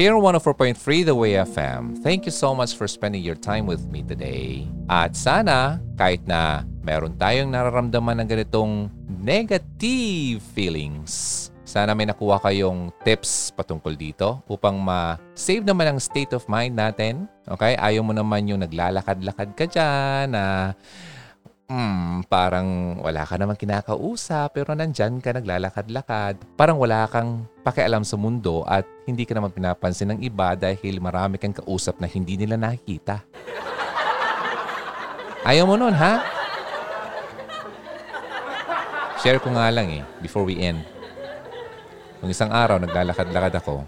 Care 0.03 0.19
104.3 0.19 1.07
The 1.07 1.15
Way 1.15 1.39
FM. 1.47 2.03
Thank 2.03 2.27
you 2.27 2.33
so 2.35 2.51
much 2.51 2.75
for 2.75 2.91
spending 2.91 3.23
your 3.23 3.39
time 3.39 3.63
with 3.63 3.87
me 3.87 4.03
today. 4.03 4.67
At 4.91 5.15
sana, 5.15 5.79
kahit 5.95 6.27
na 6.27 6.67
meron 6.83 7.15
tayong 7.15 7.47
nararamdaman 7.47 8.19
ng 8.19 8.27
ganitong 8.27 8.91
negative 9.07 10.43
feelings, 10.51 11.47
sana 11.63 11.95
may 11.95 12.03
nakuha 12.03 12.35
kayong 12.43 12.91
tips 13.07 13.55
patungkol 13.55 13.95
dito 13.95 14.43
upang 14.51 14.75
ma-save 14.75 15.63
naman 15.63 15.95
ang 15.95 15.99
state 16.03 16.35
of 16.35 16.43
mind 16.51 16.75
natin. 16.75 17.23
Okay? 17.47 17.79
Ayaw 17.79 18.03
mo 18.03 18.11
naman 18.11 18.43
yung 18.51 18.59
naglalakad-lakad 18.59 19.55
ka 19.55 19.71
dyan 19.71 20.35
na 20.35 20.75
Hmm, 21.73 22.21
parang 22.29 23.01
wala 23.01 23.25
ka 23.25 23.33
naman 23.33 23.57
kinakausap 23.57 24.53
pero 24.53 24.77
nandyan 24.77 25.17
ka 25.17 25.33
naglalakad-lakad. 25.33 26.37
Parang 26.53 26.77
wala 26.77 27.09
kang 27.09 27.49
pakialam 27.65 28.05
sa 28.05 28.13
mundo 28.13 28.61
at 28.69 28.85
hindi 29.09 29.25
ka 29.25 29.33
naman 29.33 29.49
pinapansin 29.49 30.13
ng 30.13 30.21
iba 30.21 30.53
dahil 30.53 31.01
marami 31.01 31.41
kang 31.41 31.49
kausap 31.49 31.97
na 31.97 32.05
hindi 32.05 32.37
nila 32.37 32.61
nakikita. 32.61 33.25
Ayaw 35.49 35.65
mo 35.65 35.73
nun, 35.73 35.97
ha? 35.97 36.21
Share 39.25 39.41
ko 39.41 39.49
nga 39.57 39.73
lang 39.73 39.89
eh, 39.97 40.05
before 40.21 40.45
we 40.45 40.61
end. 40.61 40.85
Nung 42.21 42.29
isang 42.29 42.53
araw, 42.53 42.77
naglalakad-lakad 42.85 43.57
ako. 43.57 43.81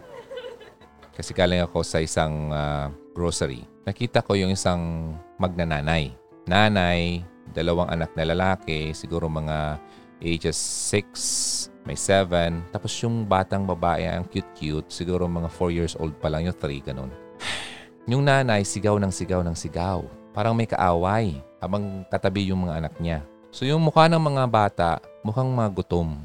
Kasi 1.14 1.38
galing 1.38 1.62
ako 1.62 1.86
sa 1.86 2.02
isang 2.02 2.50
ah, 2.50 2.90
grocery. 3.14 3.62
Nakita 3.86 4.26
ko 4.26 4.34
yung 4.34 4.50
isang 4.50 5.14
magnananay. 5.38 6.18
Nanay, 6.50 7.22
dalawang 7.54 7.92
anak 7.92 8.14
na 8.18 8.26
lalaki, 8.26 8.96
siguro 8.96 9.30
mga 9.30 9.78
ages 10.24 10.58
6, 10.90 11.86
may 11.86 11.98
7. 12.00 12.72
Tapos 12.72 12.92
yung 13.04 13.28
batang 13.28 13.68
babae, 13.68 14.08
ang 14.10 14.26
cute-cute, 14.26 14.90
siguro 14.90 15.28
mga 15.28 15.52
4 15.52 15.78
years 15.78 15.94
old 16.00 16.16
pa 16.18 16.32
lang, 16.32 16.48
yung 16.48 16.58
3, 16.58 16.82
ganun. 16.82 17.12
Yung 18.06 18.22
nanay, 18.22 18.62
sigaw 18.62 19.02
ng 19.02 19.10
sigaw 19.10 19.42
ng 19.42 19.58
sigaw. 19.58 20.06
Parang 20.30 20.54
may 20.54 20.70
kaaway 20.70 21.42
habang 21.58 22.06
katabi 22.06 22.54
yung 22.54 22.70
mga 22.70 22.86
anak 22.86 22.94
niya. 23.02 23.26
So 23.50 23.66
yung 23.66 23.82
mukha 23.82 24.06
ng 24.06 24.22
mga 24.22 24.46
bata, 24.46 25.02
mukhang 25.26 25.50
mga 25.50 25.74
gutom. 25.74 26.22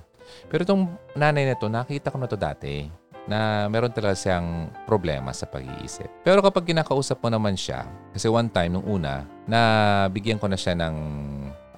Pero 0.53 0.61
itong 0.61 0.93
nanay 1.17 1.49
na 1.49 1.57
to, 1.57 1.73
nakita 1.73 2.13
ko 2.13 2.21
na 2.21 2.29
to 2.29 2.37
dati 2.37 3.00
na 3.31 3.71
meron 3.71 3.95
talaga 3.95 4.19
siyang 4.19 4.75
problema 4.91 5.31
sa 5.31 5.47
pag-iisip. 5.47 6.11
Pero 6.27 6.43
kapag 6.43 6.67
kinakausap 6.67 7.23
mo 7.23 7.31
naman 7.31 7.55
siya, 7.55 7.87
kasi 8.11 8.27
one 8.27 8.51
time 8.51 8.75
nung 8.75 8.87
una, 8.91 9.23
na 9.47 9.61
bigyan 10.11 10.43
ko 10.43 10.51
na 10.51 10.59
siya 10.59 10.75
ng 10.75 10.97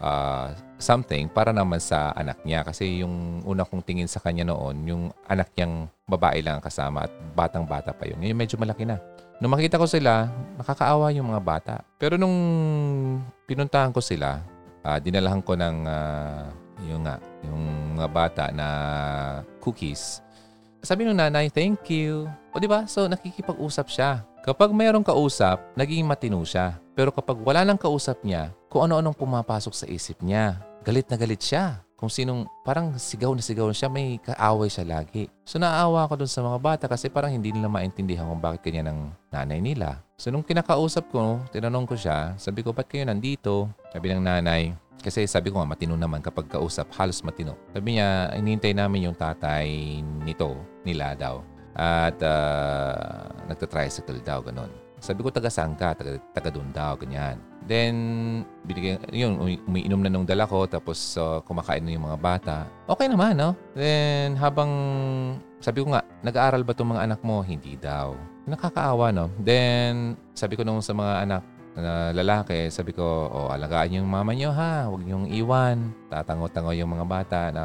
ah, 0.00 0.56
something 0.80 1.28
para 1.28 1.52
naman 1.52 1.78
sa 1.78 2.10
anak 2.16 2.40
niya. 2.42 2.64
Kasi 2.64 3.04
yung 3.04 3.44
una 3.44 3.62
kong 3.68 3.84
tingin 3.84 4.08
sa 4.08 4.18
kanya 4.18 4.48
noon, 4.48 4.76
yung 4.88 5.02
anak 5.28 5.52
niyang 5.54 5.92
babae 6.08 6.40
lang 6.40 6.58
ang 6.58 6.64
kasama 6.64 7.04
at 7.04 7.12
batang-bata 7.36 7.92
pa 7.92 8.08
yun. 8.08 8.18
Ngayon 8.18 8.38
medyo 8.40 8.56
malaki 8.56 8.88
na. 8.88 8.96
Nung 9.38 9.52
makita 9.52 9.78
ko 9.78 9.84
sila, 9.84 10.32
nakakaawa 10.56 11.12
yung 11.14 11.30
mga 11.30 11.42
bata. 11.42 11.74
Pero 11.98 12.16
nung 12.18 12.36
pinuntahan 13.44 13.92
ko 13.92 14.02
sila, 14.02 14.42
ah, 14.82 14.98
dinalahan 14.98 15.44
ko 15.44 15.52
ng 15.54 15.76
ah, 15.86 16.48
yung 16.82 17.06
nga, 17.06 17.22
yung 17.46 17.62
mga 17.94 18.08
bata 18.10 18.44
na 18.50 18.66
cookies. 19.62 20.18
Sabi 20.82 21.06
ng 21.06 21.14
nanay, 21.14 21.46
thank 21.46 21.86
you. 21.94 22.26
O 22.50 22.58
di 22.58 22.66
ba? 22.66 22.90
So 22.90 23.06
nakikipag-usap 23.06 23.86
siya. 23.86 24.26
Kapag 24.42 24.74
mayroong 24.74 25.06
kausap, 25.06 25.62
naging 25.78 26.02
matino 26.02 26.42
siya. 26.42 26.74
Pero 26.98 27.14
kapag 27.14 27.38
wala 27.38 27.62
nang 27.62 27.78
kausap 27.78 28.26
niya, 28.26 28.50
kung 28.66 28.90
ano-anong 28.90 29.14
pumapasok 29.14 29.70
sa 29.70 29.86
isip 29.86 30.18
niya, 30.26 30.58
galit 30.82 31.06
na 31.06 31.14
galit 31.14 31.38
siya. 31.38 31.78
Kung 31.94 32.10
sinong 32.10 32.50
parang 32.66 32.98
sigaw 32.98 33.30
na 33.30 33.38
sigaw 33.38 33.70
na 33.70 33.78
siya, 33.78 33.86
may 33.86 34.18
kaaway 34.18 34.66
siya 34.66 34.82
lagi. 34.82 35.30
So 35.46 35.62
naawa 35.62 36.02
ako 36.10 36.26
dun 36.26 36.34
sa 36.34 36.42
mga 36.42 36.58
bata 36.58 36.84
kasi 36.90 37.06
parang 37.06 37.30
hindi 37.30 37.54
nila 37.54 37.70
maintindihan 37.70 38.26
kung 38.26 38.42
bakit 38.42 38.66
kanya 38.66 38.90
ng 38.90 39.14
nanay 39.30 39.62
nila. 39.62 40.02
So 40.18 40.34
nung 40.34 40.42
kinakausap 40.42 41.14
ko, 41.14 41.46
tinanong 41.54 41.86
ko 41.86 41.94
siya, 41.94 42.34
sabi 42.42 42.66
ko, 42.66 42.74
ba't 42.74 42.90
kayo 42.90 43.06
nandito? 43.06 43.70
Sabi 43.94 44.10
ng 44.10 44.26
nanay, 44.26 44.74
kasi 45.02 45.26
sabi 45.26 45.54
ko 45.54 45.58
nga, 45.58 45.66
matino 45.66 45.98
naman 45.98 46.22
kapag 46.22 46.46
kausap, 46.46 46.90
halos 46.94 47.22
matino. 47.26 47.54
Sabi 47.70 47.98
niya, 47.98 48.34
inintay 48.38 48.74
namin 48.74 49.10
yung 49.10 49.18
tatay 49.18 49.98
nito, 50.26 50.71
nila 50.84 51.14
daw. 51.16 51.42
At 51.72 52.20
uh, 52.20 53.32
nagta-tricycle 53.48 54.20
daw, 54.20 54.44
ganun. 54.44 54.68
Sabi 55.02 55.24
ko, 55.24 55.34
taga 55.34 55.50
saan 55.50 55.74
ka? 55.74 55.98
Taga, 55.98 56.20
taga 56.30 56.48
doon 56.52 56.70
daw, 56.70 56.94
ganyan. 56.94 57.40
Then, 57.66 57.94
binigyan, 58.62 59.02
yun, 59.10 59.34
umi- 59.40 59.62
umiinom 59.66 60.02
na 60.04 60.10
nung 60.12 60.28
dala 60.28 60.46
ko, 60.46 60.68
tapos 60.68 61.18
uh, 61.18 61.42
kumakain 61.42 61.82
na 61.82 61.94
yung 61.96 62.06
mga 62.06 62.18
bata. 62.22 62.56
Okay 62.86 63.10
naman, 63.10 63.34
no? 63.34 63.58
Then, 63.74 64.38
habang, 64.38 64.70
sabi 65.58 65.82
ko 65.82 65.90
nga, 65.90 66.06
nag-aaral 66.22 66.62
ba 66.62 66.70
itong 66.70 66.92
mga 66.94 67.04
anak 67.08 67.20
mo? 67.26 67.42
Hindi 67.42 67.74
daw. 67.80 68.14
Nakakaawa, 68.46 69.10
no? 69.10 69.26
Then, 69.42 70.14
sabi 70.38 70.54
ko 70.54 70.62
nung 70.62 70.82
sa 70.84 70.94
mga 70.94 71.14
anak, 71.26 71.42
na 71.72 72.12
lalaki, 72.12 72.68
sabi 72.68 72.92
ko, 72.92 73.32
oh, 73.32 73.48
alagaan 73.48 73.96
yung 73.96 74.08
mama 74.08 74.36
nyo 74.36 74.52
ha, 74.52 74.92
huwag 74.92 75.08
niyong 75.08 75.32
iwan. 75.32 75.88
Tatango-tango 76.12 76.76
yung 76.76 76.92
mga 76.92 77.06
bata 77.08 77.40
na, 77.48 77.64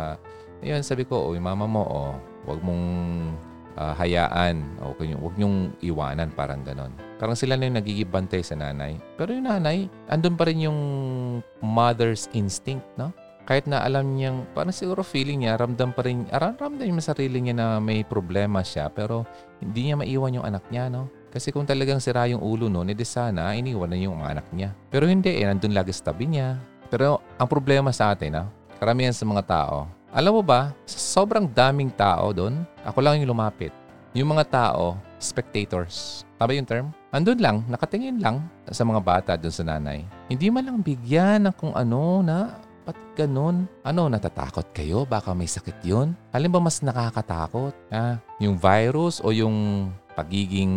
ayun, 0.64 0.80
sabi 0.80 1.04
ko, 1.04 1.28
oh, 1.28 1.36
yung 1.36 1.44
mama 1.44 1.68
mo, 1.68 1.84
oh, 1.84 2.14
huwag 2.48 2.64
mong 2.64 2.84
ah, 3.78 3.94
hayaan, 3.94 4.66
o 4.82 4.98
niyong- 4.98 5.22
huwag 5.22 5.36
niyong 5.38 5.58
iwanan, 5.86 6.34
parang 6.34 6.66
ganon. 6.66 6.90
Parang 7.22 7.38
sila 7.38 7.54
na 7.54 7.70
yung 7.70 7.78
nagigibantay 7.78 8.42
sa 8.42 8.58
nanay. 8.58 8.98
Pero 9.20 9.38
yung 9.38 9.46
nanay, 9.46 9.86
andun 10.10 10.34
pa 10.34 10.50
rin 10.50 10.66
yung 10.66 10.80
mother's 11.62 12.26
instinct, 12.34 12.86
no? 12.98 13.14
Kahit 13.48 13.64
na 13.64 13.80
alam 13.80 14.18
niyang, 14.18 14.44
parang 14.52 14.76
siguro 14.76 15.08
feeling 15.08 15.46
niya, 15.46 15.56
ramdam 15.56 15.96
pa 15.96 16.04
rin, 16.04 16.28
ramdam 16.28 16.84
niya 16.84 17.00
sa 17.00 17.16
sarili 17.16 17.40
niya 17.40 17.56
na 17.56 17.68
may 17.80 18.04
problema 18.04 18.60
siya, 18.60 18.92
pero 18.92 19.24
hindi 19.64 19.88
niya 19.88 19.96
maiwan 19.96 20.36
yung 20.42 20.48
anak 20.48 20.68
niya, 20.68 20.92
no? 20.92 21.08
Kasi 21.32 21.54
kung 21.54 21.64
talagang 21.70 22.02
sira 22.02 22.28
yung 22.28 22.42
ulo 22.42 22.66
no, 22.66 22.82
edi 22.88 23.06
sana 23.06 23.54
iniwan 23.54 23.94
na 23.94 23.98
yung 24.00 24.20
anak 24.26 24.48
niya. 24.52 24.74
Pero 24.90 25.06
hindi 25.06 25.38
eh, 25.38 25.46
nandun 25.46 25.76
lagi 25.76 25.94
sa 25.94 26.12
tabi 26.12 26.28
niya. 26.28 26.58
Pero 26.88 27.22
ang 27.38 27.48
problema 27.48 27.92
sa 27.94 28.16
atin, 28.16 28.42
ha, 28.42 28.44
karamihan 28.80 29.14
sa 29.14 29.28
mga 29.28 29.44
tao, 29.44 29.86
alam 30.18 30.34
mo 30.34 30.42
ba, 30.42 30.74
sa 30.90 30.98
sobrang 30.98 31.46
daming 31.46 31.94
tao 31.94 32.34
doon, 32.34 32.66
ako 32.82 33.06
lang 33.06 33.22
yung 33.22 33.38
lumapit. 33.38 33.70
Yung 34.18 34.34
mga 34.34 34.50
tao, 34.50 34.98
spectators. 35.22 36.26
Tama 36.42 36.58
yung 36.58 36.66
term? 36.66 36.90
Andun 37.14 37.38
lang, 37.38 37.62
nakatingin 37.70 38.18
lang 38.18 38.42
sa 38.66 38.82
mga 38.82 38.98
bata 38.98 39.32
doon 39.38 39.54
sa 39.54 39.62
nanay. 39.62 40.02
Hindi 40.26 40.50
man 40.50 40.66
lang 40.66 40.82
bigyan 40.82 41.46
ng 41.46 41.54
kung 41.54 41.70
ano 41.78 42.26
na, 42.26 42.58
ba't 42.82 42.98
ganun? 43.14 43.70
Ano, 43.86 44.10
natatakot 44.10 44.74
kayo? 44.74 45.06
Baka 45.06 45.38
may 45.38 45.46
sakit 45.46 45.86
yun? 45.86 46.18
Alin 46.34 46.50
ba 46.50 46.66
mas 46.66 46.82
nakakatakot? 46.82 47.78
Ah, 47.94 48.18
yung 48.42 48.58
virus 48.58 49.22
o 49.22 49.30
yung 49.30 49.90
pagiging 50.18 50.74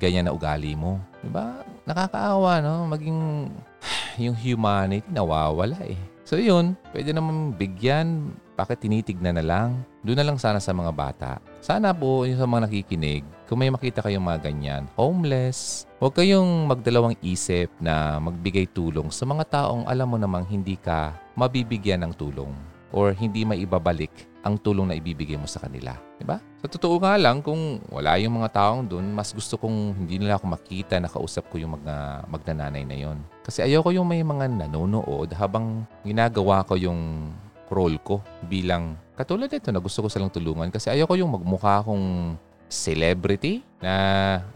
ganyan 0.00 0.24
na 0.24 0.32
ugali 0.32 0.72
mo? 0.72 0.96
Diba? 1.20 1.52
Nakakaawa, 1.84 2.64
no? 2.64 2.88
Maging 2.88 3.52
yung 4.24 4.36
humanity 4.40 5.04
nawawala 5.12 5.84
eh. 5.84 6.00
So 6.28 6.36
yun, 6.36 6.76
pwede 6.92 7.16
naman 7.16 7.56
bigyan, 7.56 8.36
bakit 8.52 8.84
tinitignan 8.84 9.40
na 9.40 9.40
lang? 9.40 9.80
Doon 10.04 10.20
na 10.20 10.28
lang 10.28 10.36
sana 10.36 10.60
sa 10.60 10.76
mga 10.76 10.92
bata. 10.92 11.40
Sana 11.64 11.96
po 11.96 12.28
yung 12.28 12.36
sa 12.36 12.44
mga 12.44 12.68
nakikinig, 12.68 13.24
kung 13.48 13.56
may 13.56 13.72
makita 13.72 14.04
kayong 14.04 14.28
mga 14.28 14.44
ganyan, 14.44 14.84
homeless, 14.92 15.88
huwag 15.96 16.12
kayong 16.12 16.68
magdalawang 16.68 17.16
isip 17.24 17.72
na 17.80 18.20
magbigay 18.20 18.68
tulong 18.68 19.08
sa 19.08 19.24
mga 19.24 19.48
taong 19.48 19.88
alam 19.88 20.04
mo 20.04 20.20
namang 20.20 20.44
hindi 20.44 20.76
ka 20.76 21.16
mabibigyan 21.32 22.04
ng 22.04 22.12
tulong. 22.12 22.52
or 22.92 23.12
hindi 23.12 23.44
maibabalik 23.44 24.27
ang 24.42 24.54
tulong 24.58 24.86
na 24.90 24.96
ibibigay 24.98 25.34
mo 25.34 25.50
sa 25.50 25.58
kanila. 25.62 25.98
Diba? 26.18 26.38
Sa 26.62 26.70
totoo 26.70 26.98
nga 27.02 27.14
lang, 27.18 27.42
kung 27.42 27.82
wala 27.90 28.18
yung 28.18 28.38
mga 28.38 28.54
taong 28.54 28.86
doon, 28.86 29.06
mas 29.14 29.30
gusto 29.34 29.58
kong 29.58 29.98
hindi 30.06 30.18
nila 30.18 30.38
ako 30.38 30.46
makita, 30.50 30.98
nakausap 30.98 31.50
ko 31.50 31.58
yung 31.58 31.78
mga 31.78 32.26
magnananay 32.30 32.82
na 32.86 32.96
yon. 32.98 33.18
Kasi 33.42 33.66
ayoko 33.66 33.90
yung 33.94 34.06
may 34.06 34.22
mga 34.22 34.50
nanonood 34.50 35.30
habang 35.34 35.86
ginagawa 36.02 36.62
ko 36.66 36.78
yung 36.78 37.32
role 37.68 38.00
ko 38.00 38.24
bilang 38.48 38.96
katulad 39.12 39.52
nito 39.52 39.68
na 39.68 39.82
gusto 39.82 40.00
ko 40.00 40.08
silang 40.08 40.32
tulungan 40.32 40.72
kasi 40.72 40.88
ayoko 40.88 41.12
yung 41.20 41.36
magmukha 41.36 41.84
akong 41.84 42.32
celebrity 42.68 43.60
na 43.80 43.92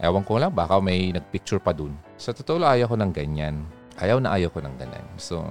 ewan 0.01 0.25
ko 0.25 0.37
lang 0.37 0.53
baka 0.53 0.77
may 0.81 1.13
nagpicture 1.13 1.61
pa 1.61 1.73
dun. 1.73 1.93
Sa 2.17 2.33
totoo 2.33 2.61
lang 2.61 2.77
ayaw 2.77 2.93
ko 2.93 2.97
ng 2.97 3.13
ganyan. 3.13 3.65
Ayaw 3.97 4.17
na 4.17 4.33
ayaw 4.33 4.49
ko 4.49 4.61
ng 4.61 4.75
ganyan. 4.77 5.05
So, 5.21 5.45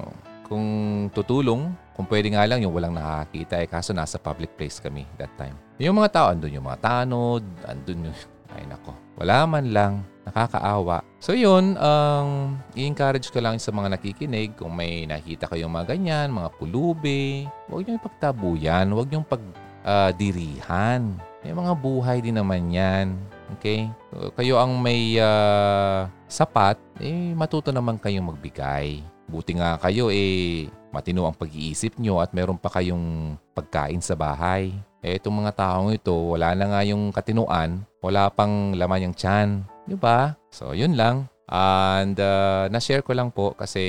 kung 0.47 0.67
tutulong, 1.15 1.73
kung 1.93 2.07
pwede 2.09 2.33
nga 2.33 2.45
lang 2.49 2.65
yung 2.65 2.75
walang 2.75 2.97
nakakita 2.97 3.61
eh 3.61 3.69
kaso 3.69 3.93
nasa 3.93 4.17
public 4.17 4.53
place 4.57 4.81
kami 4.81 5.07
that 5.21 5.33
time. 5.37 5.55
Yung 5.79 5.99
mga 5.99 6.11
tao, 6.15 6.27
andun 6.33 6.57
yung 6.57 6.67
mga 6.67 6.81
tanod, 6.83 7.45
andun 7.67 8.11
yung, 8.11 8.17
ay 8.57 8.65
nako, 8.69 8.93
wala 9.17 9.49
man 9.49 9.67
lang, 9.73 9.93
nakakaawa. 10.29 11.03
So 11.19 11.33
yun, 11.33 11.75
um, 11.79 12.59
i-encourage 12.77 13.31
ko 13.33 13.41
lang 13.41 13.59
sa 13.59 13.73
mga 13.75 13.97
nakikinig 13.99 14.55
kung 14.59 14.75
may 14.75 15.09
nakita 15.09 15.49
kayong 15.49 15.73
mga 15.73 15.97
ganyan, 15.97 16.35
mga 16.35 16.51
pulubi, 16.59 17.49
huwag 17.71 17.87
niyong 17.87 18.01
ipagtabuyan, 18.01 18.87
huwag 18.93 19.09
niyong 19.09 19.27
pagdirihan. 19.27 21.03
Uh, 21.17 21.31
may 21.43 21.55
mga 21.59 21.73
buhay 21.75 22.19
din 22.23 22.39
naman 22.39 22.71
yan. 22.71 23.19
Okay? 23.59 23.91
So, 24.15 24.31
kayo 24.39 24.63
ang 24.63 24.79
may 24.79 25.19
uh, 25.19 26.07
sapat, 26.31 26.79
eh 27.03 27.35
matuto 27.35 27.75
naman 27.75 27.99
kayong 27.99 28.31
magbigay. 28.31 29.03
Buti 29.31 29.59
nga 29.59 29.79
kayo 29.79 30.11
eh 30.11 30.67
matino 30.93 31.25
ang 31.25 31.35
pag-iisip 31.35 31.97
nyo 31.97 32.21
at 32.21 32.37
meron 32.37 32.61
pa 32.61 32.69
kayong 32.69 33.35
pagkain 33.57 34.05
sa 34.05 34.13
bahay. 34.13 34.71
Eh 35.03 35.19
itong 35.19 35.43
mga 35.43 35.57
taong 35.57 35.91
ito, 35.91 36.13
wala 36.13 36.55
na 36.55 36.69
nga 36.69 36.81
yung 36.87 37.11
katinuan, 37.11 37.83
wala 38.05 38.29
pang 38.31 38.77
laman 38.77 39.11
yung 39.11 39.17
tiyan. 39.17 39.67
Di 39.89 39.97
ba? 39.99 40.37
So 40.53 40.77
yun 40.77 40.95
lang. 40.95 41.27
And 41.53 42.17
uh, 42.17 42.71
na-share 42.71 43.03
ko 43.03 43.13
lang 43.13 43.35
po 43.35 43.53
kasi 43.53 43.83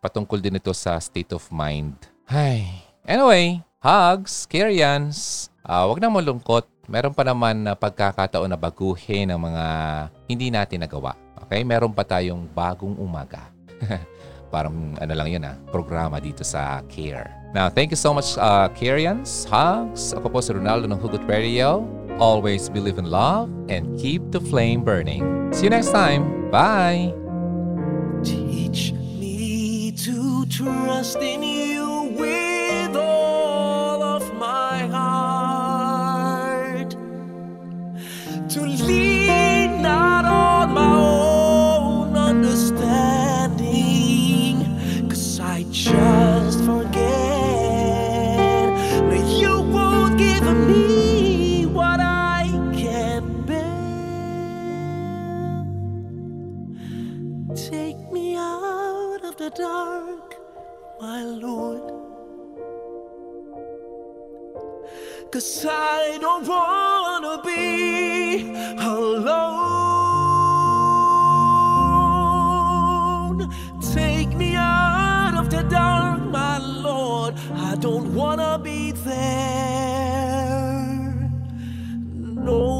patungkol 0.00 0.40
din 0.40 0.58
ito 0.58 0.72
sa 0.72 0.96
state 0.98 1.30
of 1.36 1.44
mind. 1.52 1.94
Ay. 2.26 2.66
Anyway, 3.04 3.60
hugs, 3.82 4.46
Kyrians. 4.48 5.50
Uh, 5.62 5.86
wag 5.86 6.00
na 6.00 6.08
malungkot. 6.10 6.66
Meron 6.90 7.14
pa 7.14 7.22
naman 7.22 7.62
na 7.62 7.78
pagkakataon 7.78 8.50
na 8.50 8.58
baguhin 8.58 9.30
ang 9.30 9.38
mga 9.38 9.64
hindi 10.26 10.50
natin 10.50 10.82
nagawa. 10.82 11.14
Okay? 11.46 11.62
Meron 11.62 11.94
pa 11.94 12.02
tayong 12.02 12.50
bagong 12.50 12.98
umaga. 12.98 13.46
Parang 14.50 14.98
ano 14.98 15.14
lang 15.14 15.30
yun 15.30 15.46
ah, 15.46 15.54
programa 15.70 16.18
dito 16.18 16.42
sa 16.42 16.82
CARE. 16.90 17.40
Now, 17.54 17.70
thank 17.70 17.90
you 17.90 17.98
so 17.98 18.14
much, 18.14 18.38
uh, 18.38 18.70
Carians, 18.78 19.42
Hugs. 19.50 20.14
Ako 20.14 20.30
po 20.30 20.38
si 20.38 20.54
Ronaldo 20.54 20.86
ng 20.86 21.02
Hugot 21.02 21.26
Radio. 21.26 21.82
Always 22.22 22.70
believe 22.70 22.98
in 22.98 23.10
love 23.10 23.50
and 23.66 23.98
keep 23.98 24.22
the 24.30 24.38
flame 24.38 24.86
burning. 24.86 25.50
See 25.50 25.66
you 25.66 25.74
next 25.74 25.90
time. 25.90 26.46
Bye! 26.54 27.10
Teach 28.22 28.94
me 29.18 29.90
to 29.98 30.46
trust 30.46 31.18
in 31.18 31.42
you 31.42 32.14
with 32.14 32.94
all 32.94 33.98
of 34.02 34.22
my 34.38 34.86
heart. 34.86 36.94
To 38.54 38.60
lean 38.62 39.82
not 39.82 40.22
on 40.22 40.70
my 40.70 40.86
own 40.86 41.29
Cause 65.30 65.64
I 65.64 66.18
don't 66.20 66.44
wanna 66.44 67.40
be 67.44 68.50
alone. 68.80 69.38
Take 73.94 74.34
me 74.36 74.56
out 74.56 75.34
of 75.36 75.48
the 75.48 75.62
dark, 75.62 76.20
my 76.22 76.58
Lord. 76.58 77.36
I 77.54 77.76
don't 77.76 78.12
wanna 78.12 78.58
be 78.58 78.90
there. 78.90 79.70
No, 82.46 82.79